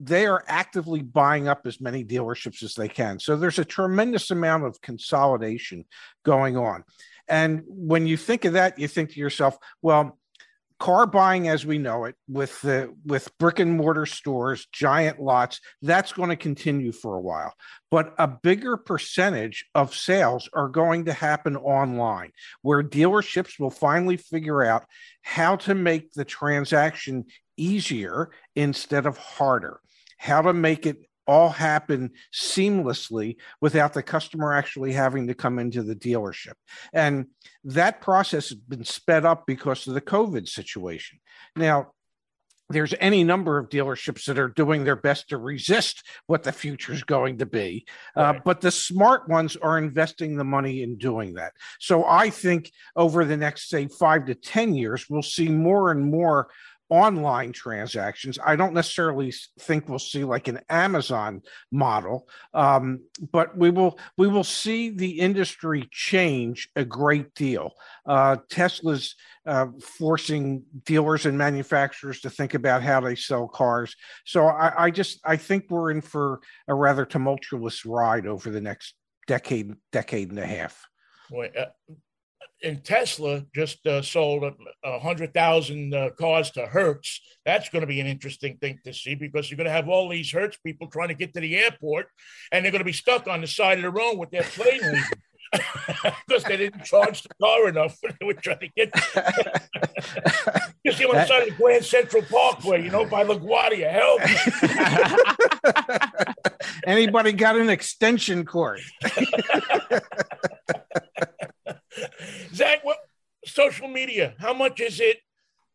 they 0.02 0.26
are 0.26 0.44
actively 0.48 1.00
buying 1.00 1.46
up 1.46 1.64
as 1.64 1.80
many 1.80 2.04
dealerships 2.04 2.62
as 2.64 2.74
they 2.74 2.88
can. 2.88 3.20
So 3.20 3.36
there's 3.36 3.60
a 3.60 3.64
tremendous 3.64 4.32
amount 4.32 4.64
of 4.64 4.80
consolidation 4.80 5.84
going 6.24 6.56
on. 6.56 6.82
And 7.28 7.62
when 7.66 8.08
you 8.08 8.16
think 8.16 8.44
of 8.44 8.54
that, 8.54 8.80
you 8.80 8.88
think 8.88 9.10
to 9.12 9.20
yourself, 9.20 9.56
well, 9.80 10.18
car 10.80 11.06
buying 11.06 11.46
as 11.46 11.64
we 11.64 11.78
know 11.78 12.06
it 12.06 12.16
with 12.26 12.60
the 12.62 12.92
with 13.04 13.30
brick 13.38 13.60
and 13.60 13.76
mortar 13.76 14.04
stores 14.04 14.66
giant 14.72 15.20
lots 15.20 15.60
that's 15.80 16.12
going 16.12 16.28
to 16.28 16.34
continue 16.34 16.90
for 16.90 17.14
a 17.14 17.20
while 17.20 17.54
but 17.88 18.12
a 18.18 18.26
bigger 18.26 18.76
percentage 18.76 19.64
of 19.76 19.94
sales 19.94 20.48
are 20.52 20.68
going 20.68 21.04
to 21.04 21.12
happen 21.12 21.56
online 21.56 22.32
where 22.62 22.82
dealerships 22.82 23.60
will 23.60 23.70
finally 23.70 24.16
figure 24.16 24.64
out 24.64 24.84
how 25.22 25.54
to 25.54 25.72
make 25.72 26.12
the 26.14 26.24
transaction 26.24 27.24
easier 27.56 28.32
instead 28.56 29.06
of 29.06 29.16
harder 29.16 29.78
how 30.22 30.40
to 30.40 30.52
make 30.52 30.86
it 30.86 30.98
all 31.26 31.48
happen 31.48 32.12
seamlessly 32.32 33.36
without 33.60 33.92
the 33.92 34.02
customer 34.02 34.52
actually 34.52 34.92
having 34.92 35.26
to 35.26 35.34
come 35.34 35.58
into 35.58 35.82
the 35.82 35.96
dealership. 35.96 36.54
And 36.92 37.26
that 37.64 38.00
process 38.00 38.50
has 38.50 38.58
been 38.58 38.84
sped 38.84 39.24
up 39.24 39.44
because 39.46 39.86
of 39.88 39.94
the 39.94 40.00
COVID 40.00 40.48
situation. 40.48 41.18
Now, 41.56 41.88
there's 42.68 42.94
any 43.00 43.24
number 43.24 43.58
of 43.58 43.68
dealerships 43.68 44.24
that 44.26 44.38
are 44.38 44.48
doing 44.48 44.84
their 44.84 44.96
best 44.96 45.28
to 45.28 45.36
resist 45.36 46.04
what 46.26 46.44
the 46.44 46.52
future 46.52 46.92
is 46.92 47.02
going 47.02 47.38
to 47.38 47.46
be. 47.46 47.84
Uh, 48.16 48.34
but 48.44 48.60
the 48.60 48.70
smart 48.70 49.28
ones 49.28 49.56
are 49.56 49.78
investing 49.78 50.36
the 50.36 50.44
money 50.44 50.82
in 50.82 50.96
doing 50.96 51.34
that. 51.34 51.52
So 51.80 52.04
I 52.04 52.30
think 52.30 52.70
over 52.96 53.24
the 53.24 53.36
next, 53.36 53.68
say, 53.68 53.88
five 53.88 54.26
to 54.26 54.34
10 54.34 54.74
years, 54.74 55.06
we'll 55.10 55.22
see 55.22 55.48
more 55.48 55.90
and 55.90 56.04
more 56.04 56.48
online 56.92 57.52
transactions. 57.52 58.38
I 58.44 58.54
don't 58.54 58.74
necessarily 58.74 59.32
think 59.60 59.88
we'll 59.88 59.98
see 59.98 60.24
like 60.24 60.46
an 60.46 60.60
Amazon 60.68 61.40
model, 61.70 62.28
um, 62.52 63.00
but 63.32 63.56
we 63.56 63.70
will 63.70 63.98
we 64.18 64.28
will 64.28 64.44
see 64.44 64.90
the 64.90 65.18
industry 65.18 65.88
change 65.90 66.68
a 66.76 66.84
great 66.84 67.34
deal. 67.34 67.72
Uh, 68.04 68.36
Tesla's 68.50 69.14
uh, 69.46 69.68
forcing 69.80 70.64
dealers 70.84 71.24
and 71.24 71.38
manufacturers 71.38 72.20
to 72.20 72.30
think 72.30 72.52
about 72.52 72.82
how 72.82 73.00
they 73.00 73.14
sell 73.14 73.48
cars. 73.48 73.96
So 74.26 74.46
I, 74.46 74.84
I 74.84 74.90
just 74.90 75.18
I 75.24 75.36
think 75.38 75.70
we're 75.70 75.92
in 75.92 76.02
for 76.02 76.40
a 76.68 76.74
rather 76.74 77.06
tumultuous 77.06 77.86
ride 77.86 78.26
over 78.26 78.50
the 78.50 78.60
next 78.60 78.94
decade 79.26 79.72
decade 79.92 80.28
and 80.28 80.38
a 80.38 80.46
half. 80.46 80.86
Uh, 81.56 81.94
and 82.62 82.84
Tesla 82.84 83.44
just 83.54 83.86
uh, 83.86 84.02
sold 84.02 84.44
a, 84.44 84.52
a 84.84 84.98
hundred 84.98 85.34
thousand 85.34 85.94
uh, 85.94 86.10
cars 86.10 86.50
to 86.52 86.66
Hertz. 86.66 87.20
That's 87.44 87.68
going 87.68 87.80
to 87.80 87.86
be 87.86 88.00
an 88.00 88.06
interesting 88.06 88.56
thing 88.58 88.78
to 88.84 88.94
see 88.94 89.14
because 89.14 89.50
you're 89.50 89.56
going 89.56 89.66
to 89.66 89.72
have 89.72 89.88
all 89.88 90.08
these 90.08 90.30
Hertz 90.30 90.56
people 90.58 90.86
trying 90.88 91.08
to 91.08 91.14
get 91.14 91.34
to 91.34 91.40
the 91.40 91.56
airport, 91.56 92.06
and 92.50 92.64
they're 92.64 92.72
going 92.72 92.80
to 92.80 92.84
be 92.84 92.92
stuck 92.92 93.26
on 93.26 93.40
the 93.40 93.46
side 93.46 93.78
of 93.78 93.82
the 93.82 93.90
road 93.90 94.18
with 94.18 94.30
their 94.30 94.42
plane 94.42 95.02
because 96.26 96.44
they 96.48 96.56
didn't 96.56 96.84
charge 96.84 97.22
the 97.22 97.28
car 97.40 97.68
enough 97.68 97.98
when 98.00 98.16
they 98.18 98.26
were 98.26 98.34
trying 98.34 98.58
to 98.60 98.68
get. 98.68 98.92
The 100.84 101.26
side 101.26 101.42
of 101.42 101.48
the 101.48 101.54
Grand 101.56 101.84
Central 101.84 102.22
Parkway, 102.22 102.82
you 102.84 102.90
know, 102.90 103.04
by 103.04 103.24
LaGuardia. 103.24 103.90
Help! 103.90 104.20
Anybody 106.86 107.32
got 107.32 107.56
an 107.56 107.70
extension 107.70 108.44
cord? 108.44 108.80
Zac, 112.54 112.84
what 112.84 112.98
social 113.44 113.88
media? 113.88 114.34
How 114.38 114.54
much 114.54 114.80
is 114.80 115.00
it 115.00 115.18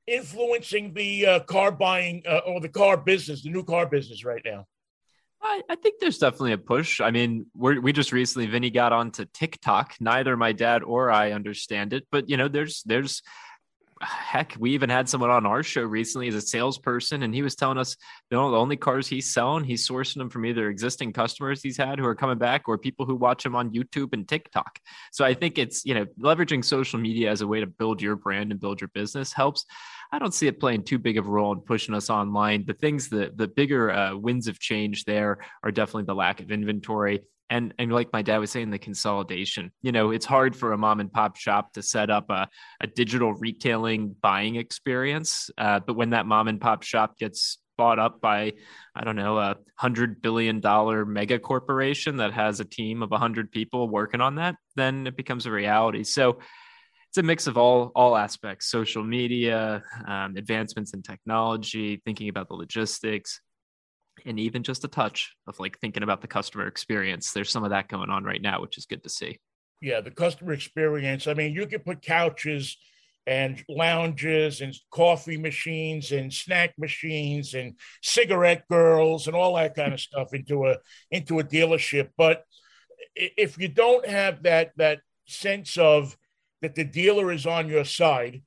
influencing 0.06 0.94
the 0.94 1.26
uh, 1.26 1.40
car 1.42 1.72
buying 1.72 2.24
uh, 2.28 2.40
or 2.46 2.62
the 2.62 2.70
car 2.70 2.98
business, 2.98 3.44
the 3.44 3.50
new 3.50 3.64
car 3.64 3.86
business 3.86 4.24
right 4.24 4.42
now? 4.46 4.66
I, 5.42 5.62
I 5.70 5.76
think 5.76 6.00
there's 6.00 6.18
definitely 6.18 6.54
a 6.54 6.58
push. 6.58 7.00
I 7.00 7.12
mean, 7.12 7.46
we 7.56 7.78
we 7.80 7.94
just 7.94 8.12
recently 8.12 8.48
Vinnie 8.48 8.72
got 8.72 8.92
onto 8.94 9.26
TikTok. 9.26 9.96
Neither 10.00 10.36
my 10.36 10.52
dad 10.52 10.84
or 10.84 11.12
I 11.12 11.32
understand 11.32 11.94
it, 11.94 12.08
but 12.12 12.30
you 12.30 12.38
know, 12.38 12.48
there's 12.48 12.82
there's 12.86 13.22
heck, 14.02 14.56
we 14.60 14.72
even 14.72 14.90
had 14.90 15.08
someone 15.10 15.30
on 15.30 15.46
our 15.46 15.64
show 15.64 15.84
recently 15.84 16.28
as 16.28 16.36
a 16.36 16.42
salesperson, 16.42 17.24
and 17.24 17.34
he 17.34 17.42
was 17.42 17.56
telling 17.56 17.78
us 17.78 17.96
the 18.30 18.38
only 18.38 18.78
cars 18.78 19.08
he's 19.08 19.32
selling, 19.32 19.64
he's 19.64 19.88
sourcing 19.88 20.18
them 20.18 20.30
from 20.30 20.46
either 20.46 20.70
existing 20.70 21.14
customers 21.14 21.62
he's 21.62 21.78
had 21.78 22.00
who 22.00 22.06
are 22.06 22.16
coming 22.16 22.38
back 22.38 22.68
or 22.68 22.78
people 22.78 23.06
who 23.06 23.16
watch 23.16 23.46
him 23.46 23.56
on 23.56 23.72
YouTube 23.72 24.14
and 24.14 24.28
TikTok. 24.28 24.80
So 25.12 25.26
I 25.26 25.34
think 25.34 25.58
it's, 25.58 25.86
you 25.86 25.94
know, 25.94 26.06
leveraging 26.20 26.64
social 26.64 27.00
media 27.00 27.32
as 27.32 27.42
a 27.42 27.48
way 27.48 27.60
to 27.60 27.68
build 27.68 28.02
your 28.02 28.16
brand 28.16 28.52
and 28.52 28.60
build 28.60 28.82
your 28.82 28.90
business 28.94 29.34
helps. 29.34 29.66
I 30.12 30.20
don't 30.20 30.34
see 30.34 30.48
it 30.48 30.60
playing 30.60 30.84
too 30.84 31.00
big 31.00 31.18
of 31.18 31.28
a 31.28 31.30
role 31.30 31.52
in 31.52 31.60
pushing 31.60 31.94
us 31.94 32.10
online. 32.10 32.66
The 32.66 32.74
things 32.74 33.10
that 33.10 33.38
the 33.38 33.48
bigger 33.48 33.92
uh, 33.92 34.16
winds 34.16 34.48
of 34.48 34.60
change 34.60 35.04
there 35.06 35.40
are 35.64 35.72
definitely 35.72 36.04
the 36.04 36.16
lack 36.16 36.40
of 36.40 36.52
inventory 36.52 37.24
and 37.50 37.74
and 37.80 37.92
like 37.92 38.12
my 38.14 38.22
dad 38.22 38.38
was 38.38 38.52
saying 38.52 38.70
the 38.70 38.80
consolidation 38.80 39.72
you 39.82 39.92
know 39.92 40.12
it's 40.12 40.26
hard 40.26 40.56
for 40.56 40.74
a 40.74 40.78
mom 40.78 41.00
and 41.00 41.12
pop 41.12 41.36
shop 41.36 41.74
to 41.74 41.82
set 41.82 42.10
up 42.10 42.30
a, 42.30 42.48
a 42.82 42.88
digital 42.88 43.34
retailing 43.34 44.16
buying 44.22 44.56
experience 44.56 45.50
uh, 45.58 45.80
but 45.80 45.96
when 45.96 46.12
that 46.12 46.26
mom 46.26 46.48
and 46.48 46.62
pop 46.62 46.84
shop 46.84 47.18
gets 47.18 47.60
bought 47.78 48.00
up 48.00 48.20
by 48.22 48.52
i 48.96 49.04
don't 49.04 49.16
know 49.16 49.38
a 49.38 49.56
hundred 49.76 50.22
billion 50.22 50.60
dollar 50.60 51.06
mega 51.06 51.38
corporation 51.38 52.18
that 52.18 52.34
has 52.34 52.60
a 52.60 52.66
team 52.66 53.04
of 53.04 53.12
a 53.12 53.18
hundred 53.18 53.52
people 53.52 53.88
working 53.88 54.20
on 54.20 54.36
that 54.36 54.56
then 54.78 55.08
it 55.08 55.18
becomes 55.18 55.46
a 55.46 55.52
reality. 55.52 56.04
So 56.04 56.40
it's 57.10 57.18
a 57.18 57.24
mix 57.24 57.48
of 57.48 57.58
all 57.58 57.92
all 57.96 58.16
aspects 58.16 58.70
social 58.70 59.04
media 59.04 59.84
um, 60.08 60.38
advancements 60.38 60.94
in 60.94 61.02
technology 61.02 62.02
thinking 62.06 62.30
about 62.30 62.48
the 62.48 62.54
logistics 62.54 63.42
and 64.28 64.40
even 64.40 64.64
just 64.64 64.84
a 64.84 64.88
touch 64.88 65.36
of 65.48 65.60
like 65.60 65.80
thinking 65.80 66.04
about 66.04 66.22
the 66.22 66.28
customer 66.28 66.68
experience. 66.68 67.32
There's 67.32 67.50
some 67.50 67.64
of 67.64 67.72
that 67.72 67.88
going 67.88 68.10
on 68.10 68.24
right 68.24 68.42
now, 68.42 68.62
which 68.62 68.78
is 68.78 68.86
good 68.86 69.04
to 69.04 69.10
see. 69.10 69.40
Yeah, 69.82 70.02
the 70.02 70.12
customer 70.12 70.54
experience. 70.54 71.28
I 71.28 71.34
mean, 71.34 71.54
you 71.54 71.66
can 71.68 71.80
put 71.80 72.02
couches 72.02 72.78
and 73.28 73.64
lounges 73.68 74.62
and 74.62 74.74
coffee 74.90 75.38
machines 75.38 76.12
and 76.12 76.34
snack 76.34 76.74
machines 76.78 77.54
and 77.54 77.76
cigarette 78.02 78.64
girls 78.70 79.28
and 79.28 79.36
all 79.36 79.56
that 79.56 79.76
kind 79.76 79.94
of 79.94 80.00
stuff 80.00 80.34
into 80.34 80.66
a 80.66 80.78
into 81.12 81.40
a 81.40 81.44
dealership, 81.44 82.10
but 82.18 82.44
if 83.16 83.58
you 83.58 83.68
don't 83.68 84.08
have 84.08 84.44
that 84.44 84.72
that 84.78 85.00
sense 85.28 85.78
of 85.78 86.16
that 86.62 86.76
the 86.76 86.86
dealer 86.86 87.32
is 87.32 87.46
on 87.46 87.68
your 87.68 87.84
side 87.86 88.42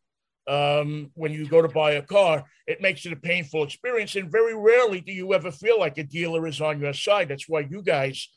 um, 0.50 1.10
when 1.14 1.32
you 1.32 1.46
go 1.46 1.62
to 1.62 1.68
buy 1.68 1.92
a 1.92 2.02
car, 2.02 2.44
it 2.66 2.82
makes 2.82 3.06
it 3.06 3.12
a 3.12 3.16
painful 3.16 3.62
experience. 3.62 4.16
And 4.16 4.30
very 4.30 4.54
rarely 4.54 5.00
do 5.00 5.12
you 5.12 5.32
ever 5.32 5.52
feel 5.52 5.78
like 5.78 5.96
a 5.98 6.02
dealer 6.02 6.46
is 6.46 6.60
on 6.60 6.80
your 6.80 6.92
side. 6.92 7.28
That's 7.28 7.48
why 7.48 7.60
you 7.60 7.82
guys 7.82 8.28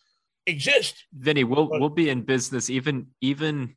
exist. 0.46 1.06
Vinnie, 1.12 1.44
we'll 1.44 1.66
but, 1.66 1.80
we'll 1.80 1.90
be 1.90 2.10
in 2.10 2.22
business 2.22 2.70
even 2.70 3.08
even 3.22 3.76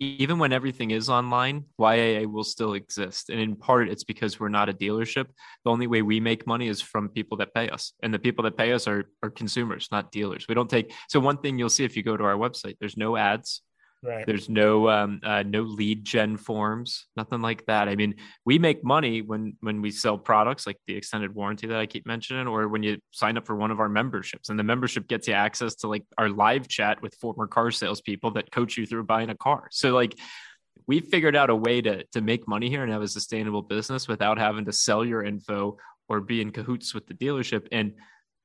even 0.00 0.38
when 0.38 0.50
everything 0.50 0.92
is 0.92 1.10
online, 1.10 1.66
YAA 1.78 2.26
will 2.26 2.42
still 2.42 2.72
exist. 2.72 3.28
And 3.28 3.38
in 3.38 3.54
part, 3.54 3.90
it's 3.90 4.02
because 4.02 4.40
we're 4.40 4.48
not 4.48 4.70
a 4.70 4.72
dealership. 4.72 5.26
The 5.64 5.70
only 5.70 5.86
way 5.86 6.00
we 6.00 6.20
make 6.20 6.46
money 6.46 6.68
is 6.68 6.80
from 6.80 7.10
people 7.10 7.36
that 7.36 7.52
pay 7.52 7.68
us. 7.68 7.92
And 8.02 8.12
the 8.12 8.18
people 8.18 8.42
that 8.44 8.56
pay 8.56 8.72
us 8.72 8.88
are, 8.88 9.04
are 9.22 9.28
consumers, 9.28 9.88
not 9.92 10.10
dealers. 10.10 10.46
We 10.48 10.54
don't 10.54 10.70
take. 10.70 10.90
So, 11.10 11.20
one 11.20 11.36
thing 11.36 11.58
you'll 11.58 11.68
see 11.68 11.84
if 11.84 11.98
you 11.98 12.02
go 12.02 12.16
to 12.16 12.24
our 12.24 12.36
website, 12.36 12.76
there's 12.80 12.96
no 12.96 13.14
ads. 13.16 13.60
Right. 14.02 14.26
There's 14.26 14.48
no 14.48 14.88
um, 14.88 15.20
uh, 15.22 15.42
no 15.42 15.60
lead 15.60 16.06
gen 16.06 16.38
forms, 16.38 17.06
nothing 17.16 17.42
like 17.42 17.66
that. 17.66 17.86
I 17.86 17.96
mean, 17.96 18.14
we 18.46 18.58
make 18.58 18.82
money 18.82 19.20
when 19.20 19.58
when 19.60 19.82
we 19.82 19.90
sell 19.90 20.16
products 20.16 20.66
like 20.66 20.78
the 20.86 20.96
extended 20.96 21.34
warranty 21.34 21.66
that 21.66 21.76
I 21.76 21.84
keep 21.84 22.06
mentioning, 22.06 22.46
or 22.46 22.68
when 22.68 22.82
you 22.82 22.98
sign 23.10 23.36
up 23.36 23.46
for 23.46 23.56
one 23.56 23.70
of 23.70 23.78
our 23.78 23.90
memberships, 23.90 24.48
and 24.48 24.58
the 24.58 24.64
membership 24.64 25.06
gets 25.06 25.28
you 25.28 25.34
access 25.34 25.74
to 25.76 25.88
like 25.88 26.04
our 26.16 26.30
live 26.30 26.66
chat 26.66 27.02
with 27.02 27.14
former 27.16 27.46
car 27.46 27.70
salespeople 27.70 28.30
that 28.32 28.50
coach 28.50 28.78
you 28.78 28.86
through 28.86 29.04
buying 29.04 29.28
a 29.28 29.36
car. 29.36 29.68
So 29.70 29.90
like, 29.90 30.18
we 30.86 31.00
figured 31.00 31.36
out 31.36 31.50
a 31.50 31.56
way 31.56 31.82
to 31.82 32.04
to 32.12 32.22
make 32.22 32.48
money 32.48 32.70
here 32.70 32.82
and 32.82 32.90
have 32.90 33.02
a 33.02 33.08
sustainable 33.08 33.62
business 33.62 34.08
without 34.08 34.38
having 34.38 34.64
to 34.64 34.72
sell 34.72 35.04
your 35.04 35.22
info 35.22 35.76
or 36.08 36.22
be 36.22 36.40
in 36.40 36.52
cahoots 36.52 36.94
with 36.94 37.06
the 37.06 37.14
dealership, 37.14 37.68
and 37.70 37.92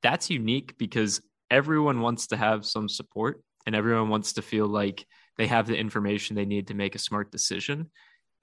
that's 0.04 0.30
unique 0.30 0.78
because 0.78 1.22
everyone 1.50 2.02
wants 2.02 2.28
to 2.28 2.36
have 2.36 2.66
some 2.66 2.90
support 2.90 3.42
and 3.66 3.74
everyone 3.74 4.10
wants 4.10 4.34
to 4.34 4.42
feel 4.42 4.68
like 4.68 5.06
they 5.38 5.48
have 5.48 5.68
the 5.68 5.78
information 5.78 6.36
they 6.36 6.46
need 6.46 6.68
to 6.68 6.74
make 6.74 6.96
a 6.96 7.00
smart 7.00 7.32
decision. 7.32 7.90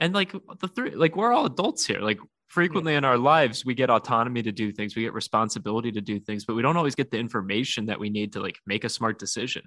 And 0.00 0.14
like 0.14 0.32
the 0.32 0.68
three 0.68 0.94
like 0.94 1.16
we're 1.16 1.32
all 1.32 1.46
adults 1.46 1.86
here. 1.86 2.00
Like 2.00 2.18
frequently 2.48 2.94
in 2.94 3.04
our 3.04 3.16
lives 3.16 3.64
we 3.64 3.74
get 3.74 3.88
autonomy 3.88 4.42
to 4.42 4.52
do 4.52 4.70
things 4.70 4.94
we 4.94 5.00
get 5.00 5.14
responsibility 5.14 5.90
to 5.90 6.02
do 6.02 6.20
things 6.20 6.44
but 6.44 6.54
we 6.54 6.60
don't 6.60 6.76
always 6.76 6.94
get 6.94 7.10
the 7.10 7.16
information 7.16 7.86
that 7.86 7.98
we 7.98 8.10
need 8.10 8.34
to 8.34 8.40
like 8.40 8.58
make 8.66 8.84
a 8.84 8.88
smart 8.88 9.18
decision. 9.18 9.62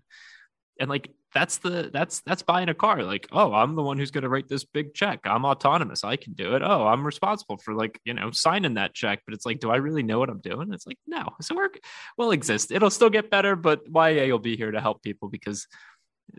And 0.79 0.89
like 0.89 1.09
that's 1.33 1.57
the 1.59 1.89
that's 1.91 2.21
that's 2.25 2.41
buying 2.41 2.67
a 2.67 2.73
car. 2.73 3.01
Like 3.03 3.27
oh 3.31 3.53
i'm 3.53 3.75
the 3.75 3.81
one 3.81 3.97
who's 3.97 4.11
going 4.11 4.23
to 4.23 4.29
write 4.29 4.49
this 4.49 4.65
big 4.65 4.93
check. 4.93 5.21
I'm 5.23 5.45
autonomous. 5.45 6.03
I 6.03 6.17
can 6.17 6.33
do 6.33 6.55
it. 6.55 6.61
Oh 6.61 6.85
i'm 6.85 7.05
responsible 7.05 7.57
for 7.57 7.73
like 7.73 7.99
you 8.03 8.13
know 8.13 8.31
signing 8.31 8.73
that 8.73 8.93
check. 8.93 9.21
But 9.25 9.35
it's 9.35 9.45
like 9.45 9.59
do 9.59 9.71
i 9.71 9.77
really 9.77 10.03
know 10.03 10.19
what 10.19 10.29
i'm 10.29 10.41
doing? 10.41 10.73
It's 10.73 10.85
like 10.85 10.99
no. 11.07 11.29
So 11.41 11.55
we're 11.55 11.69
will 12.17 12.31
exist. 12.31 12.71
It'll 12.71 12.89
still 12.89 13.09
get 13.09 13.31
better 13.31 13.55
but 13.55 13.85
YAA 13.85 14.31
will 14.31 14.39
be 14.39 14.57
here 14.57 14.71
to 14.71 14.81
help 14.81 15.01
people 15.01 15.29
because 15.29 15.65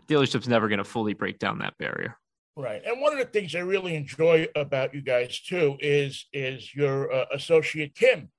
dealership's 0.07 0.47
never 0.47 0.67
going 0.67 0.79
to 0.79 0.83
fully 0.83 1.13
break 1.13 1.39
down 1.39 1.59
that 1.59 1.77
barrier. 1.77 2.17
Right, 2.55 2.81
and 2.83 2.99
one 2.99 3.13
of 3.13 3.19
the 3.19 3.25
things 3.25 3.53
I 3.53 3.59
really 3.59 3.95
enjoy 3.95 4.47
about 4.55 4.95
you 4.95 5.01
guys 5.01 5.39
too 5.39 5.77
is 5.79 6.25
is 6.33 6.73
your 6.73 7.13
uh, 7.13 7.25
associate 7.31 7.93
Kim, 7.93 8.29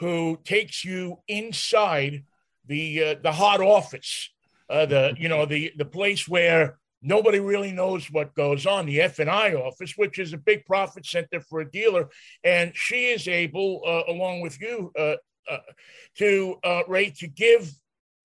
who 0.00 0.40
takes 0.44 0.84
you 0.84 1.18
inside 1.28 2.24
the 2.66 3.04
uh, 3.04 3.14
the 3.22 3.30
hot 3.30 3.60
office, 3.60 4.28
uh, 4.68 4.86
the 4.86 5.14
you 5.16 5.28
know 5.28 5.46
the 5.46 5.72
the 5.76 5.84
place 5.84 6.26
where 6.26 6.80
nobody 7.00 7.38
really 7.38 7.70
knows 7.70 8.10
what 8.10 8.34
goes 8.34 8.66
on, 8.66 8.86
the 8.86 9.00
F 9.00 9.20
and 9.20 9.30
I 9.30 9.54
office, 9.54 9.94
which 9.96 10.18
is 10.18 10.32
a 10.32 10.38
big 10.38 10.66
profit 10.66 11.06
center 11.06 11.40
for 11.40 11.60
a 11.60 11.70
dealer, 11.70 12.08
and 12.42 12.72
she 12.74 13.06
is 13.06 13.28
able, 13.28 13.82
uh, 13.86 14.12
along 14.12 14.40
with 14.40 14.60
you, 14.60 14.90
uh, 14.98 15.14
uh, 15.48 15.58
to 16.16 16.56
Ray, 16.88 17.10
to 17.18 17.28
give 17.28 17.70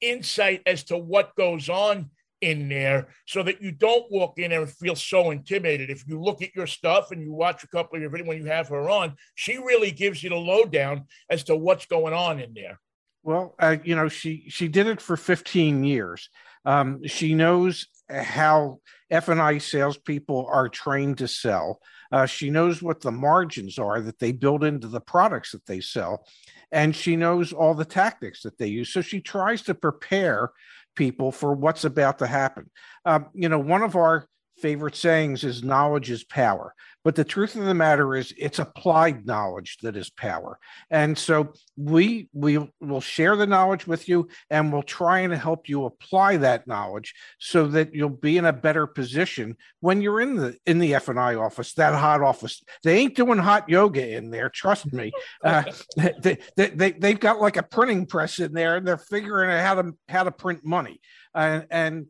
insight 0.02 0.64
as 0.66 0.84
to 0.86 0.98
what 0.98 1.36
goes 1.36 1.70
on 1.70 2.10
in 2.46 2.70
there 2.70 3.08
so 3.26 3.42
that 3.42 3.62
you 3.62 3.72
don't 3.72 4.10
walk 4.12 4.38
in 4.38 4.52
and 4.52 4.70
feel 4.70 4.96
so 4.96 5.32
intimidated. 5.32 5.90
If 5.90 6.08
you 6.08 6.22
look 6.22 6.44
at 6.44 6.56
your 6.56 6.68
stuff 6.68 7.10
and 7.12 7.22
you 7.22 7.34
watch 7.34 7.64
a 7.64 7.68
couple 7.68 7.96
of 7.96 8.04
your 8.04 8.12
videos 8.12 8.28
when 8.28 8.38
you 8.38 8.46
have 8.46 8.68
her 8.68 8.88
on, 8.88 9.16
she 9.34 9.58
really 9.58 9.92
gives 9.92 10.22
you 10.24 10.30
the 10.30 10.36
lowdown 10.36 11.06
as 11.30 11.44
to 11.46 11.56
what's 11.56 11.88
going 11.88 12.14
on 12.14 12.40
in 12.40 12.54
there. 12.54 12.80
Well, 13.24 13.56
uh, 13.58 13.78
you 13.84 13.96
know, 13.96 14.08
she 14.08 14.46
she 14.50 14.68
did 14.68 14.86
it 14.86 15.02
for 15.02 15.18
15 15.18 15.84
years. 15.84 16.30
Um, 16.64 17.06
she 17.08 17.34
knows 17.34 17.88
how 18.08 18.80
F 19.10 19.30
and 19.30 19.42
I 19.42 19.58
salespeople 19.58 20.48
are 20.52 20.70
trained 20.70 21.18
to 21.18 21.28
sell. 21.28 21.82
Uh, 22.12 22.28
she 22.28 22.52
knows 22.52 22.84
what 22.84 23.02
the 23.02 23.12
margins 23.12 23.80
are 23.80 24.00
that 24.02 24.20
they 24.20 24.32
build 24.32 24.64
into 24.64 24.88
the 24.88 25.02
products 25.02 25.54
that 25.54 25.66
they 25.66 25.80
sell, 25.80 26.24
and 26.72 26.96
she 26.96 27.16
knows 27.16 27.52
all 27.52 27.74
the 27.74 27.84
tactics 27.84 28.44
that 28.44 28.60
they 28.60 28.68
use. 28.68 28.94
So 28.94 29.02
she 29.02 29.22
tries 29.22 29.64
to 29.64 29.74
prepare 29.74 30.52
people 30.96 31.32
for 31.32 31.54
what's 31.54 31.86
about 31.86 32.20
to 32.20 32.28
happen. 32.28 32.70
Um, 33.06 33.28
you 33.34 33.50
know, 33.50 33.60
one 33.60 33.84
of 33.84 33.96
our 33.96 34.28
favorite 34.58 34.96
sayings 34.96 35.44
is 35.44 35.64
knowledge 35.64 36.10
is 36.10 36.24
power. 36.24 36.74
But 37.06 37.14
the 37.14 37.24
truth 37.24 37.56
of 37.56 37.66
the 37.66 37.76
matter 37.76 38.16
is 38.16 38.34
it's 38.36 38.58
applied 38.58 39.28
knowledge 39.28 39.78
that 39.84 39.96
is 39.96 40.10
power. 40.10 40.58
And 40.90 41.16
so 41.16 41.54
we 41.78 42.30
we 42.34 42.58
will 42.82 43.00
share 43.00 43.36
the 43.36 43.46
knowledge 43.46 43.86
with 43.86 44.10
you 44.10 44.28
and 44.50 44.74
we'll 44.74 44.82
try 44.82 45.20
and 45.20 45.32
help 45.32 45.70
you 45.70 45.86
apply 45.86 46.38
that 46.38 46.66
knowledge 46.66 47.14
so 47.38 47.68
that 47.68 47.94
you'll 47.94 48.10
be 48.10 48.40
in 48.40 48.46
a 48.46 48.54
better 48.54 48.88
position 48.88 49.56
when 49.82 50.02
you're 50.02 50.20
in 50.20 50.36
the 50.36 50.58
in 50.66 50.80
the 50.80 50.96
F&I 50.96 51.36
office, 51.36 51.74
that 51.74 51.94
hot 51.94 52.24
office. 52.24 52.64
They 52.84 52.98
ain't 52.98 53.16
doing 53.16 53.38
hot 53.38 53.70
yoga 53.70 54.16
in 54.16 54.32
there, 54.32 54.50
trust 54.50 54.92
me. 54.92 55.12
Uh, 55.44 55.64
they, 55.98 56.40
they, 56.58 56.70
they, 56.70 56.92
they've 56.92 57.20
got 57.20 57.40
like 57.40 57.58
a 57.58 57.64
printing 57.64 58.08
press 58.08 58.40
in 58.40 58.52
there 58.52 58.78
and 58.78 58.88
they're 58.88 58.98
figuring 58.98 59.52
out 59.52 59.64
how 59.64 59.82
to 59.82 59.92
how 60.10 60.24
to 60.24 60.32
print 60.32 60.66
money. 60.66 61.00
and 61.36 61.68
and 61.70 62.08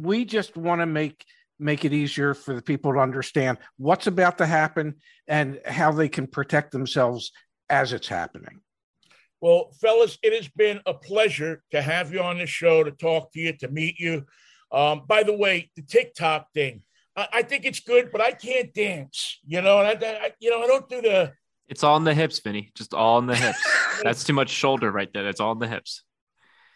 we 0.00 0.24
just 0.24 0.56
want 0.56 0.80
to 0.80 0.86
make 0.86 1.24
make 1.58 1.84
it 1.84 1.92
easier 1.92 2.34
for 2.34 2.54
the 2.54 2.62
people 2.62 2.92
to 2.92 2.98
understand 2.98 3.58
what's 3.76 4.06
about 4.06 4.38
to 4.38 4.46
happen 4.46 4.94
and 5.26 5.60
how 5.66 5.92
they 5.92 6.08
can 6.08 6.26
protect 6.26 6.72
themselves 6.72 7.32
as 7.68 7.92
it's 7.92 8.08
happening. 8.08 8.60
Well, 9.40 9.70
fellas, 9.80 10.18
it 10.22 10.32
has 10.32 10.48
been 10.48 10.80
a 10.86 10.94
pleasure 10.94 11.62
to 11.70 11.80
have 11.80 12.12
you 12.12 12.20
on 12.20 12.38
the 12.38 12.46
show, 12.46 12.82
to 12.82 12.90
talk 12.90 13.32
to 13.32 13.40
you, 13.40 13.52
to 13.58 13.68
meet 13.68 13.98
you. 13.98 14.26
Um, 14.72 15.02
by 15.06 15.22
the 15.22 15.32
way, 15.32 15.70
the 15.76 15.82
TikTok 15.82 16.52
thing, 16.52 16.82
I, 17.16 17.28
I, 17.34 17.42
think 17.42 17.64
it's 17.64 17.80
good, 17.80 18.10
but 18.10 18.20
I 18.20 18.32
can't 18.32 18.74
dance. 18.74 19.38
You 19.46 19.62
know, 19.62 19.78
and 19.80 20.04
I, 20.04 20.08
I, 20.08 20.32
you 20.40 20.50
know, 20.50 20.62
I 20.62 20.66
don't 20.66 20.88
do 20.88 21.00
the. 21.02 21.32
It's 21.68 21.84
all 21.84 21.96
in 21.96 22.04
the 22.04 22.14
hips, 22.14 22.40
Vinnie. 22.40 22.72
Just 22.74 22.94
all 22.94 23.18
in 23.18 23.26
the 23.26 23.36
hips. 23.36 23.62
That's 24.02 24.24
too 24.24 24.32
much 24.32 24.50
shoulder 24.50 24.90
right 24.90 25.08
there. 25.12 25.28
It's 25.28 25.40
all 25.40 25.52
in 25.52 25.58
the 25.58 25.68
hips. 25.68 26.02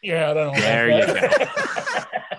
Yeah, 0.02 0.30
I 0.30 0.34
don't 0.34 0.52
know. 0.52 0.60
There 0.60 0.90
you 0.90 1.06
go. 1.06 1.28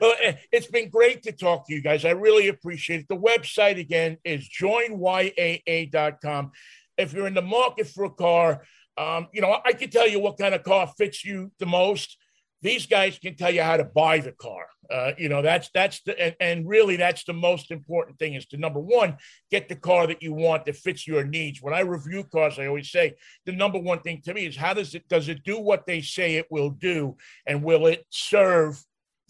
well, 0.00 0.14
eh, 0.22 0.34
it's 0.50 0.66
been 0.66 0.88
great 0.88 1.22
to 1.24 1.32
talk 1.32 1.66
to 1.66 1.74
you 1.74 1.82
guys. 1.82 2.04
I 2.04 2.10
really 2.10 2.48
appreciate 2.48 3.00
it. 3.00 3.08
The 3.08 3.16
website 3.16 3.78
again 3.78 4.18
is 4.24 4.48
joinyaa.com. 4.48 6.52
If 6.98 7.12
you're 7.12 7.26
in 7.26 7.34
the 7.34 7.42
market 7.42 7.88
for 7.88 8.04
a 8.04 8.10
car, 8.10 8.62
um, 8.98 9.28
you 9.32 9.40
know, 9.40 9.58
I 9.64 9.72
can 9.72 9.90
tell 9.90 10.08
you 10.08 10.20
what 10.20 10.38
kind 10.38 10.54
of 10.54 10.62
car 10.62 10.92
fits 10.98 11.24
you 11.24 11.50
the 11.58 11.66
most. 11.66 12.16
These 12.60 12.86
guys 12.86 13.18
can 13.18 13.34
tell 13.34 13.50
you 13.50 13.62
how 13.62 13.76
to 13.76 13.84
buy 13.84 14.18
the 14.18 14.32
car. 14.32 14.66
Uh, 14.90 15.12
you 15.16 15.28
know, 15.28 15.42
that's 15.42 15.70
that's 15.72 16.02
the 16.02 16.20
and, 16.20 16.36
and, 16.38 16.68
really 16.68 16.96
that's 16.96 17.24
the 17.24 17.32
most 17.32 17.70
important 17.70 18.18
thing 18.18 18.34
is 18.34 18.46
to 18.46 18.56
number 18.56 18.78
one, 18.78 19.16
get 19.50 19.68
the 19.68 19.76
car 19.76 20.06
that 20.06 20.22
you 20.22 20.34
want 20.34 20.66
that 20.66 20.76
fits 20.76 21.06
your 21.06 21.24
needs. 21.24 21.62
When 21.62 21.72
I 21.72 21.80
review 21.80 22.24
cars, 22.24 22.58
I 22.58 22.66
always 22.66 22.90
say 22.90 23.14
the 23.46 23.52
number 23.52 23.78
one 23.78 24.00
thing 24.00 24.20
to 24.24 24.34
me 24.34 24.46
is 24.46 24.56
how 24.56 24.74
does 24.74 24.94
it 24.94 25.08
does 25.08 25.28
it 25.28 25.44
do 25.44 25.58
what 25.58 25.86
they 25.86 26.02
say 26.02 26.36
it 26.36 26.46
will 26.50 26.70
do, 26.70 27.16
and 27.46 27.62
will 27.62 27.86
it 27.86 28.04
serve 28.10 28.82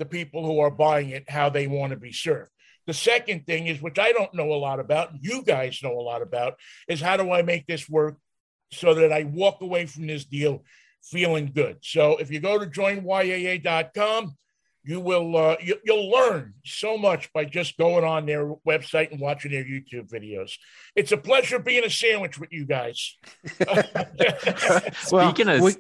the 0.03 0.09
people 0.09 0.45
who 0.45 0.59
are 0.59 0.71
buying 0.71 1.11
it 1.11 1.31
how 1.31 1.49
they 1.49 1.69
want 1.69 1.93
to 1.93 1.97
be 1.97 2.13
served. 2.13 2.51
The 2.89 2.93
second 2.93 3.47
thing 3.47 3.69
is, 3.69 3.81
which 3.81 4.01
I 4.01 4.11
don't 4.11 4.35
know 4.35 4.53
a 4.53 4.59
lot 4.59 4.81
about, 4.81 5.11
you 5.21 5.45
guys 5.45 5.79
know 5.81 5.93
a 5.93 6.03
lot 6.03 6.23
about, 6.23 6.55
is 6.89 7.01
how 7.01 7.17
do 7.17 7.31
I 7.31 7.43
make 7.43 7.69
this 7.69 7.89
work 7.89 8.17
so 8.73 8.95
that 8.95 9.13
I 9.13 9.23
walk 9.23 9.61
away 9.61 9.87
from 9.87 10.09
this 10.09 10.25
deal 10.25 10.65
feeling 11.05 11.53
good. 11.55 11.79
So 11.83 12.17
if 12.17 12.33
you 12.33 12.41
go 12.41 12.59
to 12.59 12.67
joinyaa.com, 12.67 14.37
you 14.83 14.99
will 14.99 15.37
uh, 15.37 15.57
you, 15.63 15.77
will 15.87 16.11
learn 16.11 16.55
so 16.65 16.99
much 16.99 17.33
by 17.33 17.45
just 17.45 17.79
going 17.79 18.05
on 18.05 18.27
their 18.27 18.53
website 18.67 19.13
and 19.13 19.21
watching 19.21 19.53
their 19.53 19.63
YouTube 19.63 20.11
videos. 20.11 20.55
It's 20.97 21.13
a 21.13 21.17
pleasure 21.17 21.61
being 21.61 21.85
a 21.85 21.91
sandwich 21.91 22.41
with 22.41 22.51
you 22.51 22.67
guys. 22.67 23.17
well, 25.13 25.31
Speaking 25.31 25.49
of 25.49 25.61
we, 25.61 25.77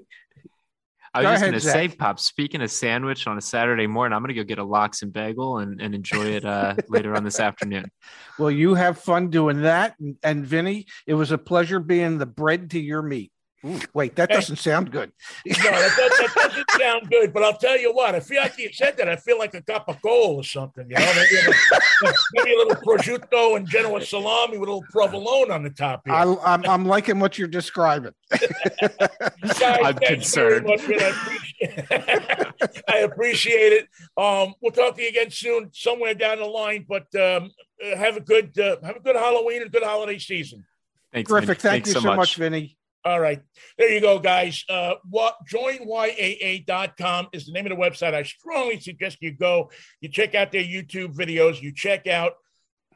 I 1.14 1.20
was 1.20 1.26
Go 1.26 1.32
just 1.32 1.42
going 1.42 1.52
to 1.52 1.60
say, 1.60 1.88
Pop, 1.88 2.18
speaking 2.18 2.62
of 2.62 2.70
sandwich 2.70 3.26
on 3.26 3.36
a 3.36 3.40
Saturday 3.40 3.86
morning, 3.86 4.14
I'm 4.14 4.22
going 4.22 4.28
to 4.28 4.34
go 4.34 4.44
get 4.44 4.58
a 4.58 4.64
lox 4.64 5.02
and 5.02 5.12
bagel 5.12 5.58
and, 5.58 5.80
and 5.80 5.94
enjoy 5.94 6.26
it 6.26 6.44
uh, 6.44 6.74
later 6.88 7.14
on 7.14 7.24
this 7.24 7.40
afternoon. 7.40 7.90
Well, 8.38 8.50
you 8.50 8.74
have 8.74 8.98
fun 8.98 9.28
doing 9.28 9.62
that. 9.62 9.94
And, 9.98 10.16
and 10.22 10.46
Vinnie, 10.46 10.86
it 11.06 11.14
was 11.14 11.30
a 11.30 11.38
pleasure 11.38 11.80
being 11.80 12.18
the 12.18 12.26
bread 12.26 12.70
to 12.70 12.80
your 12.80 13.02
meat. 13.02 13.31
Ooh, 13.64 13.78
wait, 13.94 14.16
that 14.16 14.28
doesn't 14.28 14.56
sound 14.56 14.90
good. 14.90 15.12
no, 15.46 15.54
that, 15.54 15.70
that, 15.96 16.32
that, 16.34 16.50
doesn't 16.50 16.70
sound 16.80 17.08
good. 17.08 17.32
But 17.32 17.44
I'll 17.44 17.56
tell 17.56 17.78
you 17.78 17.94
what, 17.94 18.14
I 18.14 18.20
feel 18.20 18.42
like 18.42 18.58
you 18.58 18.72
said 18.72 18.96
that. 18.96 19.08
I 19.08 19.14
feel 19.14 19.38
like 19.38 19.54
a 19.54 19.62
cup 19.62 19.88
of 19.88 20.02
gold 20.02 20.40
or 20.40 20.44
something. 20.44 20.90
You 20.90 20.96
know, 20.96 21.12
maybe 21.14 21.36
a, 21.46 22.12
maybe 22.34 22.54
a 22.54 22.58
little 22.58 22.74
prosciutto 22.76 23.56
and 23.56 23.68
Genoa 23.68 24.00
salami 24.04 24.58
with 24.58 24.68
a 24.68 24.72
little 24.72 24.88
provolone 24.90 25.52
on 25.52 25.62
the 25.62 25.70
top. 25.70 26.02
Here. 26.04 26.14
I, 26.14 26.22
am 26.22 26.38
I'm, 26.44 26.66
I'm 26.68 26.86
liking 26.86 27.20
what 27.20 27.38
you're 27.38 27.46
describing. 27.46 28.12
Guys, 28.30 29.78
I'm 29.84 29.96
concerned. 29.96 30.66
Much, 30.66 30.80
I, 30.80 30.94
appreciate, 30.94 31.86
I, 32.88 32.98
appreciate, 32.98 33.72
it. 33.72 33.88
Um, 34.16 34.54
we'll 34.60 34.72
talk 34.72 34.96
to 34.96 35.02
you 35.02 35.08
again 35.08 35.30
soon, 35.30 35.70
somewhere 35.72 36.14
down 36.14 36.38
the 36.38 36.46
line. 36.46 36.84
But 36.88 37.14
um, 37.14 37.52
uh, 37.84 37.96
have 37.96 38.16
a 38.16 38.20
good 38.20 38.58
uh, 38.58 38.78
have 38.82 38.96
a 38.96 39.00
good 39.00 39.14
Halloween 39.14 39.62
and 39.62 39.70
good 39.70 39.84
holiday 39.84 40.18
season. 40.18 40.64
Thanks, 41.12 41.30
Terrific. 41.30 41.60
Thank 41.60 41.84
Thanks 41.84 41.88
you 41.90 42.00
so 42.00 42.08
much, 42.08 42.16
much 42.16 42.36
Vinnie. 42.36 42.76
All 43.04 43.18
right. 43.18 43.40
There 43.78 43.92
you 43.92 44.00
go, 44.00 44.20
guys. 44.20 44.64
Uh, 44.68 44.94
what 45.10 45.36
joinyaa.com 45.50 47.28
is 47.32 47.46
the 47.46 47.52
name 47.52 47.66
of 47.66 47.70
the 47.70 47.76
website. 47.76 48.14
I 48.14 48.22
strongly 48.22 48.78
suggest 48.78 49.18
you 49.20 49.32
go. 49.32 49.70
You 50.00 50.08
check 50.08 50.34
out 50.34 50.52
their 50.52 50.62
YouTube 50.62 51.14
videos. 51.14 51.60
You 51.60 51.72
check 51.74 52.06
out 52.06 52.34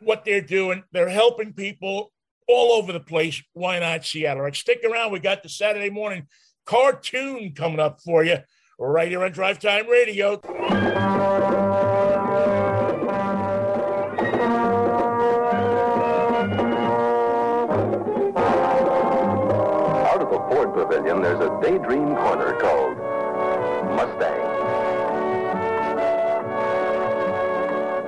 what 0.01 0.25
they're 0.25 0.41
doing. 0.41 0.85
They're 0.93 1.09
helping 1.09 1.53
people 1.55 2.13
all 2.47 2.73
over 2.73 2.93
the 2.93 3.01
place. 3.01 3.43
Why 3.53 3.81
not 3.81 4.05
Seattle? 4.05 4.39
All 4.39 4.45
right. 4.45 4.55
Stick 4.55 4.85
around. 4.89 5.11
We 5.11 5.19
got 5.19 5.43
the 5.43 5.49
Saturday 5.49 5.91
morning 5.91 6.29
cartoon 6.67 7.53
coming 7.55 7.81
up 7.81 8.01
for 8.01 8.25
you 8.25 8.39
right 8.79 9.09
here 9.09 9.25
on 9.25 9.33
Drive 9.33 9.59
Time 9.59 9.89
Radio. 9.89 10.41
Pavilion, 20.89 21.21
there's 21.21 21.41
a 21.41 21.61
daydream 21.61 22.15
corner 22.15 22.53
called 22.61 22.97
Mustang. 23.97 24.43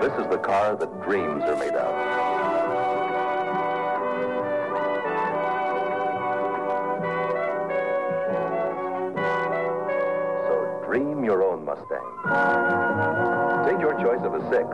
This 0.00 0.12
is 0.24 0.30
the 0.30 0.38
car 0.38 0.76
that 0.76 1.02
dreams 1.02 1.42
are 1.42 1.56
made 1.56 1.74
of. 1.74 1.92
So 10.46 10.86
dream 10.86 11.24
your 11.24 11.42
own 11.42 11.64
Mustang. 11.64 12.06
Take 13.66 13.80
your 13.80 13.94
choice 14.00 14.24
of 14.24 14.34
a 14.34 14.50
6 14.50 14.64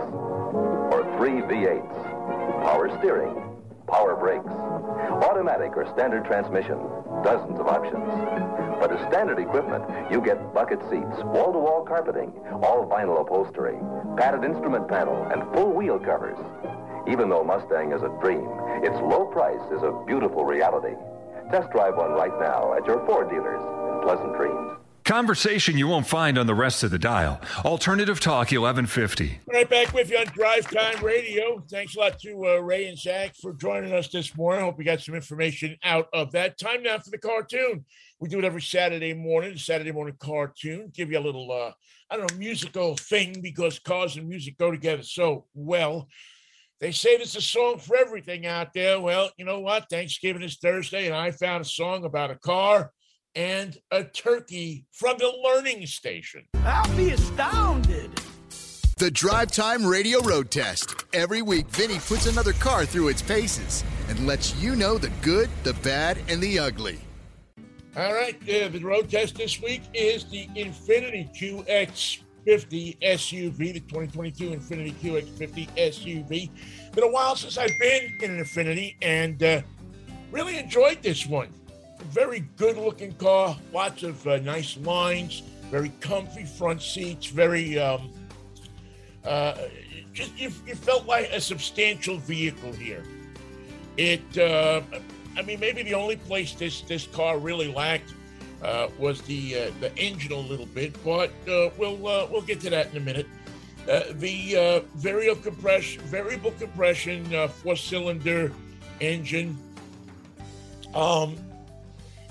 or 0.93 1.17
three 1.17 1.41
V8s. 1.41 2.63
Power 2.63 2.99
steering 2.99 3.55
power 3.95 4.17
brakes. 4.17 4.51
Automatic 5.23 5.77
or 5.77 5.87
standard 5.93 6.25
transmission, 6.25 6.79
dozens 7.23 7.61
of 7.61 7.67
options. 7.67 8.05
But 8.81 8.91
as 8.93 9.01
standard 9.13 9.39
equipment, 9.39 9.85
you 10.11 10.21
get 10.21 10.53
bucket 10.53 10.81
seats, 10.91 11.23
wall-to-wall 11.25 11.85
carpeting, 11.87 12.33
all 12.63 12.89
vinyl 12.91 13.21
upholstery, 13.21 13.79
padded 14.17 14.45
instrument 14.45 14.89
panel, 14.89 15.23
and 15.31 15.43
full 15.55 15.73
wheel 15.73 15.99
covers. 15.99 16.39
Even 17.07 17.29
though 17.29 17.45
Mustang 17.45 17.93
is 17.93 18.03
a 18.03 18.09
dream, 18.21 18.49
its 18.83 18.97
low 19.01 19.27
price 19.27 19.61
is 19.73 19.83
a 19.83 19.93
beautiful 20.07 20.45
reality. 20.45 20.97
Test 21.51 21.71
drive 21.71 21.97
one 21.97 22.13
right 22.13 22.35
now 22.41 22.75
at 22.75 22.87
your 22.87 23.05
Ford 23.07 23.29
dealers 23.31 23.61
in 23.61 24.01
Pleasant 24.03 24.37
Dreams. 24.37 24.84
Conversation 25.05 25.77
you 25.77 25.87
won't 25.87 26.07
find 26.07 26.39
on 26.39 26.47
the 26.47 26.55
rest 26.55 26.83
of 26.83 26.91
the 26.91 26.99
dial. 26.99 27.39
Alternative 27.63 28.19
Talk 28.19 28.53
1150. 28.53 29.39
Right 29.47 29.69
back 29.69 29.93
with 29.93 30.11
you 30.11 30.17
on 30.17 30.25
Drive 30.29 30.71
Time 30.71 31.05
Radio. 31.05 31.63
Thanks 31.71 31.95
a 31.95 32.01
lot 32.01 32.19
to 32.21 32.47
uh, 32.47 32.57
Ray 32.57 32.87
and 32.87 32.99
Zac 32.99 33.37
for 33.37 33.53
joining 33.53 33.93
us 33.93 34.09
this 34.09 34.35
morning. 34.35 34.63
I 34.63 34.65
Hope 34.65 34.79
we 34.79 34.85
got 34.85 35.03
some 35.03 35.15
information 35.15 35.77
out 35.85 36.09
of 36.15 36.33
that. 36.33 36.57
Time 36.59 36.83
now 36.83 36.99
for 37.01 37.11
the 37.11 37.19
cartoon. 37.19 37.85
We 38.19 38.31
do 38.31 38.39
it 38.39 38.47
every 38.47 38.63
Saturday 38.63 39.13
morning, 39.13 39.59
Saturday 39.59 39.93
morning 39.93 40.17
cartoon. 40.19 40.91
Give 40.95 41.13
you 41.13 41.19
a 41.19 41.21
little, 41.21 41.53
uh, 41.53 41.73
I 42.11 42.17
don't 42.17 42.33
know, 42.33 42.39
musical 42.39 42.97
thing 42.97 43.43
because 43.43 43.79
cars 43.79 44.17
and 44.17 44.27
music 44.27 44.57
go 44.57 44.71
together 44.71 45.03
so 45.03 45.45
well. 45.53 46.09
They 46.81 46.93
say 46.93 47.19
there's 47.19 47.37
a 47.37 47.43
song 47.43 47.77
for 47.79 47.95
everything 47.95 48.47
out 48.47 48.73
there. 48.73 48.99
Well, 48.99 49.31
you 49.37 49.45
know 49.45 49.61
what? 49.61 49.91
Thanksgiving 49.91 50.43
is 50.43 50.57
Thursday, 50.57 51.05
and 51.05 51.15
I 51.15 51.31
found 51.31 51.61
a 51.61 51.69
song 51.69 52.07
about 52.07 52.31
a 52.31 52.37
car 52.37 52.91
and 53.35 53.79
a 53.91 54.05
turkey 54.05 54.87
from 54.93 55.17
the 55.19 55.33
learning 55.43 55.87
station. 55.87 56.45
I'll 56.65 56.97
be 56.97 57.11
astounded. 57.11 58.11
The 58.97 59.11
Drive 59.11 59.51
Time 59.51 59.85
Radio 59.85 60.21
Road 60.21 60.51
Test. 60.51 61.05
Every 61.13 61.43
week, 61.43 61.69
Vinnie 61.69 61.99
puts 61.99 62.27
another 62.27 62.53
car 62.53 62.87
through 62.87 63.09
its 63.09 63.23
paces 63.23 63.83
and 64.09 64.27
lets 64.27 64.55
you 64.63 64.77
know 64.77 64.99
the 64.99 65.11
good, 65.21 65.51
the 65.65 65.75
bad, 65.75 66.19
and 66.29 66.41
the 66.41 66.61
ugly. 66.61 66.99
All 67.97 68.15
right, 68.15 68.37
uh, 68.43 68.69
the 68.69 68.81
road 68.81 69.11
test 69.11 69.37
this 69.37 69.61
week 69.61 69.83
is 69.95 70.25
the 70.25 70.47
Infiniti 70.57 71.29
QX50 71.37 72.99
SUV, 73.01 73.59
the 73.59 73.81
2022 73.81 74.51
Infiniti 74.51 74.93
QX50 74.95 75.69
SUV. 75.77 76.51
Been 76.93 77.05
a 77.05 77.09
while 77.09 77.37
since 77.37 77.59
I've 77.59 77.77
been 77.81 78.13
in 78.21 78.31
an 78.33 78.45
Infiniti 78.45 78.97
and 79.03 79.43
uh, 79.43 79.63
really 80.31 80.59
enjoyed 80.59 81.03
this 81.03 81.27
one 81.27 81.49
very 82.11 82.41
good 82.57 82.77
looking 82.77 83.13
car, 83.15 83.57
lots 83.73 84.03
of 84.03 84.27
uh, 84.27 84.39
nice 84.39 84.77
lines, 84.79 85.43
very 85.71 85.91
comfy 86.01 86.45
front 86.45 86.83
seats, 86.83 87.27
very, 87.27 87.79
um, 87.79 88.13
uh, 89.25 89.55
just 90.13 90.39
you, 90.39 90.51
you, 90.67 90.75
felt 90.75 91.07
like 91.07 91.31
a 91.33 91.41
substantial 91.41 92.19
vehicle 92.19 92.73
here. 92.73 93.05
It, 93.97 94.39
uh, 94.39 94.83
I 95.37 95.43
mean, 95.43 95.61
maybe 95.61 95.83
the 95.83 95.95
only 95.95 96.17
place 96.17 96.55
this, 96.55 96.83
this 96.83 97.07
car 97.07 97.39
really 97.39 97.73
lacked 97.73 98.13
uh, 98.63 98.89
was 98.99 99.21
the 99.23 99.57
uh, 99.57 99.71
the 99.81 99.95
engine 99.99 100.33
a 100.33 100.37
little 100.37 100.67
bit, 100.67 100.97
but 101.05 101.31
uh, 101.49 101.71
we'll 101.77 101.97
we'll 101.97 102.43
get 102.43 102.61
to 102.61 102.71
that 102.71 102.91
in 102.93 102.97
a 102.97 103.01
minute. 103.01 103.27
the 103.87 104.83
variable 104.95 105.41
compression, 105.43 106.03
variable 106.05 106.53
compression, 106.53 107.49
four 107.49 107.77
cylinder 107.77 108.53
engine. 109.01 109.59
Um, 110.95 111.37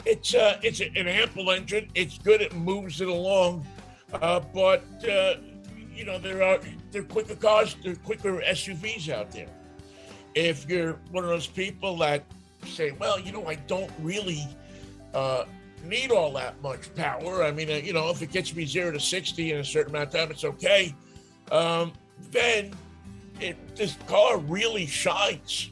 it's 0.06 0.36
uh, 0.36 0.60
it's 0.62 0.80
an 0.80 1.08
ample 1.08 1.52
engine. 1.52 1.90
It's 1.96 2.18
good. 2.18 2.42
It 2.42 2.54
moves 2.54 3.02
it 3.02 3.08
along, 3.08 3.66
uh, 4.14 4.42
but 4.54 4.84
uh, 5.08 5.36
you 5.94 6.06
know 6.06 6.18
there 6.18 6.44
are 6.44 6.60
there 6.92 7.02
are 7.02 7.06
quicker 7.06 7.36
cars, 7.36 7.76
there 7.84 7.94
are 7.94 7.98
quicker 7.98 8.42
SUVs 8.42 9.10
out 9.10 9.32
there. 9.32 9.48
If 10.36 10.68
you're 10.70 10.94
one 11.12 11.24
of 11.24 11.30
those 11.30 11.48
people 11.48 11.98
that 11.98 12.24
say, 12.66 12.92
well, 12.92 13.20
you 13.20 13.32
know, 13.32 13.46
I 13.46 13.56
don't 13.56 13.92
really 14.00 14.48
uh, 15.14 15.46
need 15.86 16.12
all 16.12 16.34
that 16.34 16.62
much 16.62 16.94
power. 16.96 17.44
I 17.44 17.52
mean, 17.52 17.70
uh, 17.70 17.76
you 17.76 17.94
know, 17.94 18.10
if 18.10 18.22
it 18.22 18.32
gets 18.32 18.54
me 18.56 18.66
zero 18.66 18.92
to 18.92 19.00
sixty 19.00 19.52
in 19.52 19.60
a 19.60 19.66
certain 19.66 19.96
amount 19.96 20.14
of 20.14 20.20
time, 20.20 20.32
it's 20.32 20.44
okay. 20.44 20.94
Um, 21.52 21.94
then 22.32 22.74
it, 23.40 23.76
this 23.76 23.96
car 24.08 24.38
really 24.38 24.86
shines. 24.86 25.70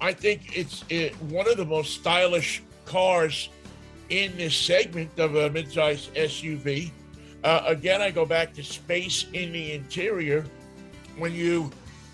I 0.00 0.14
think 0.14 0.56
it's 0.56 0.82
it, 0.88 1.14
one 1.24 1.46
of 1.46 1.58
the 1.58 1.64
most 1.66 1.92
stylish 1.92 2.62
cars 2.88 3.50
in 4.08 4.34
this 4.36 4.56
segment 4.56 5.10
of 5.18 5.36
a 5.36 5.50
midsize 5.50 6.10
SUV. 6.14 6.90
Uh, 7.44 7.62
again, 7.66 8.00
I 8.00 8.10
go 8.10 8.24
back 8.24 8.54
to 8.54 8.64
space 8.64 9.26
in 9.34 9.52
the 9.52 9.72
interior. 9.72 10.44
When 11.18 11.34
you 11.34 11.70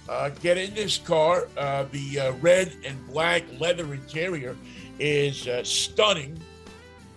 uh, 0.08 0.30
get 0.42 0.58
in 0.58 0.74
this 0.74 0.98
car, 0.98 1.46
uh, 1.56 1.84
the 1.92 2.20
uh, 2.20 2.32
red 2.40 2.72
and 2.84 3.06
black 3.06 3.44
leather 3.60 3.94
interior 3.94 4.56
is 4.98 5.46
uh, 5.46 5.62
stunning. 5.62 6.38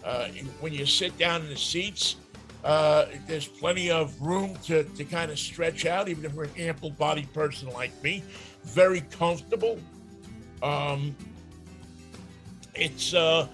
Uh, 0.04 0.28
when 0.62 0.72
you 0.72 0.86
sit 0.86 1.18
down 1.18 1.42
in 1.42 1.50
the 1.50 1.58
seats, 1.58 2.18
there's 2.64 3.48
plenty 3.48 3.90
of 3.90 4.22
room 4.22 4.56
to, 4.64 4.84
to 4.84 5.04
kind 5.04 5.32
of 5.32 5.40
stretch 5.40 5.86
out, 5.86 6.08
even 6.08 6.24
if 6.24 6.34
you're 6.34 6.46
an 6.46 6.52
ample 6.58 6.92
bodied 6.92 7.32
person 7.34 7.70
like 7.72 7.92
me. 8.04 8.24
Very 8.64 9.02
comfortable. 9.02 9.80
Um, 10.62 11.16
it's 12.78 13.14
uh, 13.14 13.48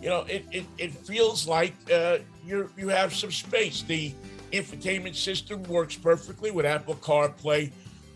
you 0.00 0.08
know, 0.08 0.22
it, 0.22 0.44
it, 0.50 0.64
it 0.78 0.92
feels 0.92 1.46
like 1.46 1.74
uh, 1.92 2.18
you 2.44 2.70
you 2.76 2.88
have 2.88 3.14
some 3.14 3.30
space. 3.30 3.82
The 3.82 4.14
infotainment 4.52 5.14
system 5.14 5.62
works 5.64 5.96
perfectly 5.96 6.50
with 6.50 6.64
Apple 6.66 6.94
CarPlay 6.96 7.70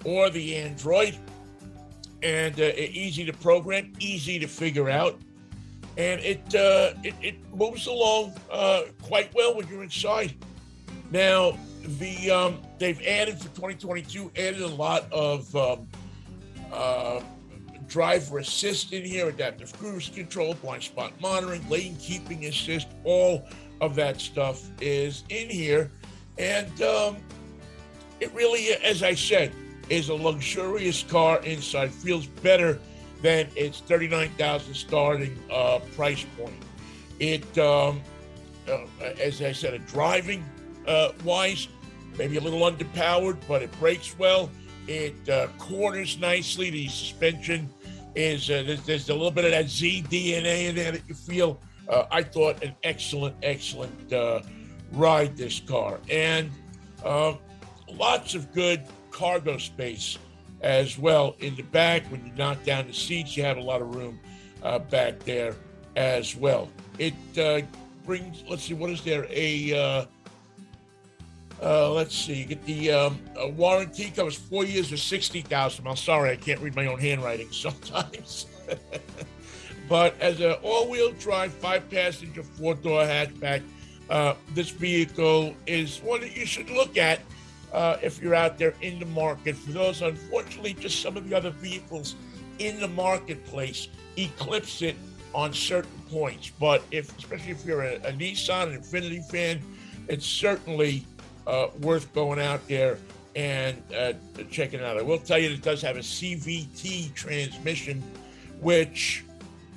or 0.04 0.30
the 0.30 0.56
Android, 0.56 1.18
and 2.22 2.58
uh, 2.58 2.72
easy 2.76 3.24
to 3.24 3.32
program, 3.32 3.92
easy 3.98 4.38
to 4.38 4.46
figure 4.46 4.88
out, 4.88 5.20
and 5.98 6.20
it 6.22 6.42
uh, 6.54 6.94
it, 7.02 7.14
it 7.20 7.54
moves 7.54 7.86
along 7.86 8.32
uh, 8.50 8.82
quite 9.02 9.32
well 9.34 9.54
when 9.54 9.68
you're 9.68 9.82
inside. 9.82 10.34
Now, 11.10 11.58
the 11.98 12.30
um, 12.30 12.62
they've 12.78 13.00
added 13.02 13.36
for 13.38 13.48
2022 13.48 14.32
added 14.36 14.62
a 14.62 14.66
lot 14.66 15.10
of 15.12 15.54
um, 15.54 15.86
uh, 16.72 17.20
driver 17.94 18.38
assist 18.38 18.92
in 18.92 19.04
here, 19.04 19.28
adaptive 19.28 19.72
cruise 19.78 20.08
control, 20.08 20.54
blind 20.54 20.82
spot 20.82 21.12
monitoring, 21.20 21.64
lane 21.68 21.94
keeping 22.00 22.46
assist, 22.46 22.88
all 23.04 23.46
of 23.80 23.94
that 23.94 24.20
stuff 24.20 24.68
is 24.80 25.22
in 25.28 25.48
here. 25.48 25.92
And 26.36 26.82
um, 26.82 27.18
it 28.18 28.34
really, 28.34 28.72
as 28.82 29.04
I 29.04 29.14
said, 29.14 29.52
is 29.90 30.08
a 30.08 30.14
luxurious 30.14 31.04
car 31.04 31.40
inside. 31.44 31.92
Feels 31.92 32.26
better 32.26 32.80
than 33.22 33.46
its 33.54 33.78
39000 33.78 34.74
starting 34.74 35.38
uh, 35.48 35.78
price 35.94 36.26
point. 36.36 36.60
It, 37.20 37.46
um, 37.58 38.02
uh, 38.68 38.86
as 39.20 39.40
I 39.40 39.52
said, 39.52 39.72
a 39.72 39.78
driving 39.78 40.44
uh, 40.88 41.10
wise, 41.22 41.68
maybe 42.18 42.38
a 42.38 42.40
little 42.40 42.68
underpowered, 42.68 43.36
but 43.46 43.62
it 43.62 43.70
brakes 43.78 44.18
well. 44.18 44.50
It 44.88 45.28
uh, 45.28 45.46
corners 45.58 46.18
nicely. 46.18 46.70
The 46.70 46.88
suspension 46.88 47.70
is 48.14 48.50
uh, 48.50 48.62
there's, 48.66 48.82
there's, 48.82 49.08
a 49.08 49.12
little 49.12 49.30
bit 49.30 49.44
of 49.44 49.50
that 49.50 49.68
Z 49.68 50.04
DNA 50.08 50.68
in 50.68 50.74
there 50.74 50.92
that 50.92 51.02
you 51.08 51.14
feel. 51.14 51.60
Uh, 51.88 52.04
I 52.10 52.22
thought 52.22 52.62
an 52.64 52.74
excellent, 52.82 53.36
excellent 53.42 54.12
uh, 54.12 54.40
ride 54.92 55.36
this 55.36 55.60
car, 55.60 56.00
and 56.10 56.50
um, 57.04 57.38
lots 57.92 58.34
of 58.34 58.52
good 58.52 58.82
cargo 59.10 59.58
space 59.58 60.18
as 60.62 60.98
well 60.98 61.36
in 61.40 61.54
the 61.56 61.62
back. 61.62 62.04
When 62.10 62.24
you 62.24 62.32
knock 62.32 62.64
down 62.64 62.86
the 62.86 62.94
seats, 62.94 63.36
you 63.36 63.42
have 63.44 63.58
a 63.58 63.62
lot 63.62 63.82
of 63.82 63.94
room 63.94 64.18
uh, 64.62 64.78
back 64.78 65.18
there 65.20 65.54
as 65.96 66.34
well. 66.34 66.68
It 66.98 67.14
uh, 67.38 67.60
brings. 68.04 68.44
Let's 68.48 68.64
see, 68.64 68.74
what 68.74 68.90
is 68.90 69.02
there? 69.02 69.26
A 69.30 70.06
uh, 71.62 71.92
let's 71.92 72.14
see. 72.14 72.34
You 72.34 72.44
get 72.46 72.64
the 72.64 72.92
um, 72.92 73.18
warranty 73.56 74.10
covers 74.10 74.36
four 74.36 74.64
years 74.64 74.92
or 74.92 74.96
sixty 74.96 75.42
thousand. 75.42 75.86
I'm 75.86 75.96
sorry, 75.96 76.30
I 76.30 76.36
can't 76.36 76.60
read 76.60 76.74
my 76.76 76.86
own 76.86 76.98
handwriting 76.98 77.48
sometimes. 77.52 78.46
but 79.88 80.18
as 80.20 80.40
an 80.40 80.52
all-wheel 80.62 81.12
drive, 81.12 81.52
five-passenger, 81.52 82.42
four-door 82.42 83.02
hatchback, 83.02 83.62
uh, 84.08 84.34
this 84.54 84.70
vehicle 84.70 85.54
is 85.66 85.98
one 86.00 86.20
that 86.20 86.36
you 86.36 86.46
should 86.46 86.70
look 86.70 86.96
at 86.96 87.20
uh, 87.72 87.98
if 88.02 88.22
you're 88.22 88.34
out 88.34 88.58
there 88.58 88.74
in 88.80 88.98
the 88.98 89.06
market. 89.06 89.56
For 89.56 89.72
those, 89.72 90.02
unfortunately, 90.02 90.74
just 90.74 91.02
some 91.02 91.16
of 91.16 91.28
the 91.28 91.36
other 91.36 91.50
vehicles 91.50 92.16
in 92.58 92.78
the 92.80 92.88
marketplace 92.88 93.88
eclipse 94.16 94.82
it 94.82 94.96
on 95.34 95.52
certain 95.52 95.90
points. 96.10 96.50
But 96.60 96.82
if, 96.90 97.16
especially 97.18 97.50
if 97.50 97.66
you're 97.66 97.82
a, 97.82 97.94
a 97.96 98.12
Nissan, 98.12 98.74
an 98.74 98.80
Infiniti 98.80 99.24
fan, 99.24 99.60
it's 100.08 100.26
certainly 100.26 101.04
uh, 101.46 101.68
worth 101.80 102.12
going 102.14 102.40
out 102.40 102.66
there 102.68 102.98
and 103.36 103.82
uh, 103.96 104.12
checking 104.50 104.80
out. 104.80 104.96
I 104.96 105.02
will 105.02 105.18
tell 105.18 105.38
you 105.38 105.50
it 105.50 105.62
does 105.62 105.82
have 105.82 105.96
a 105.96 106.00
CVT 106.00 107.14
transmission, 107.14 108.02
which 108.60 109.24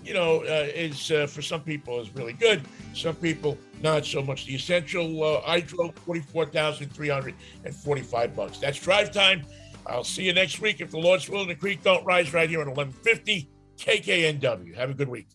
you 0.04 0.14
know 0.14 0.42
uh, 0.42 0.68
is 0.74 1.12
uh, 1.12 1.28
for 1.28 1.42
some 1.42 1.62
people 1.62 2.00
is 2.00 2.14
really 2.16 2.34
good. 2.34 2.62
Some 2.94 3.16
people 3.16 3.58
not 3.82 4.06
so 4.06 4.22
much. 4.22 4.46
The 4.46 4.56
essential 4.56 5.24
uh, 5.24 5.42
I 5.46 5.62
drove 5.62 5.96
forty 5.96 6.22
four 6.22 6.46
thousand 6.46 6.92
three 6.94 7.10
hundred 7.10 7.36
and 7.66 7.76
forty 7.76 8.02
five 8.02 8.36
bucks. 8.36 8.60
That's 8.60 8.80
drive 8.80 9.12
time. 9.12 9.44
I'll 9.86 10.04
see 10.04 10.24
you 10.24 10.34
next 10.34 10.60
week 10.60 10.82
if 10.82 10.92
the 10.92 11.00
Lord's 11.00 11.30
will 11.30 11.42
and 11.42 11.50
the 11.50 11.56
creek 11.56 11.82
don't 11.84 12.06
rise 12.06 12.34
right 12.34 12.50
here 12.50 12.62
at 12.62 12.68
eleven 12.68 12.94
fifty 12.94 13.50
KKNW. 13.78 14.76
Have 14.76 14.90
a 14.90 14.94
good 14.94 15.10
week. 15.10 15.28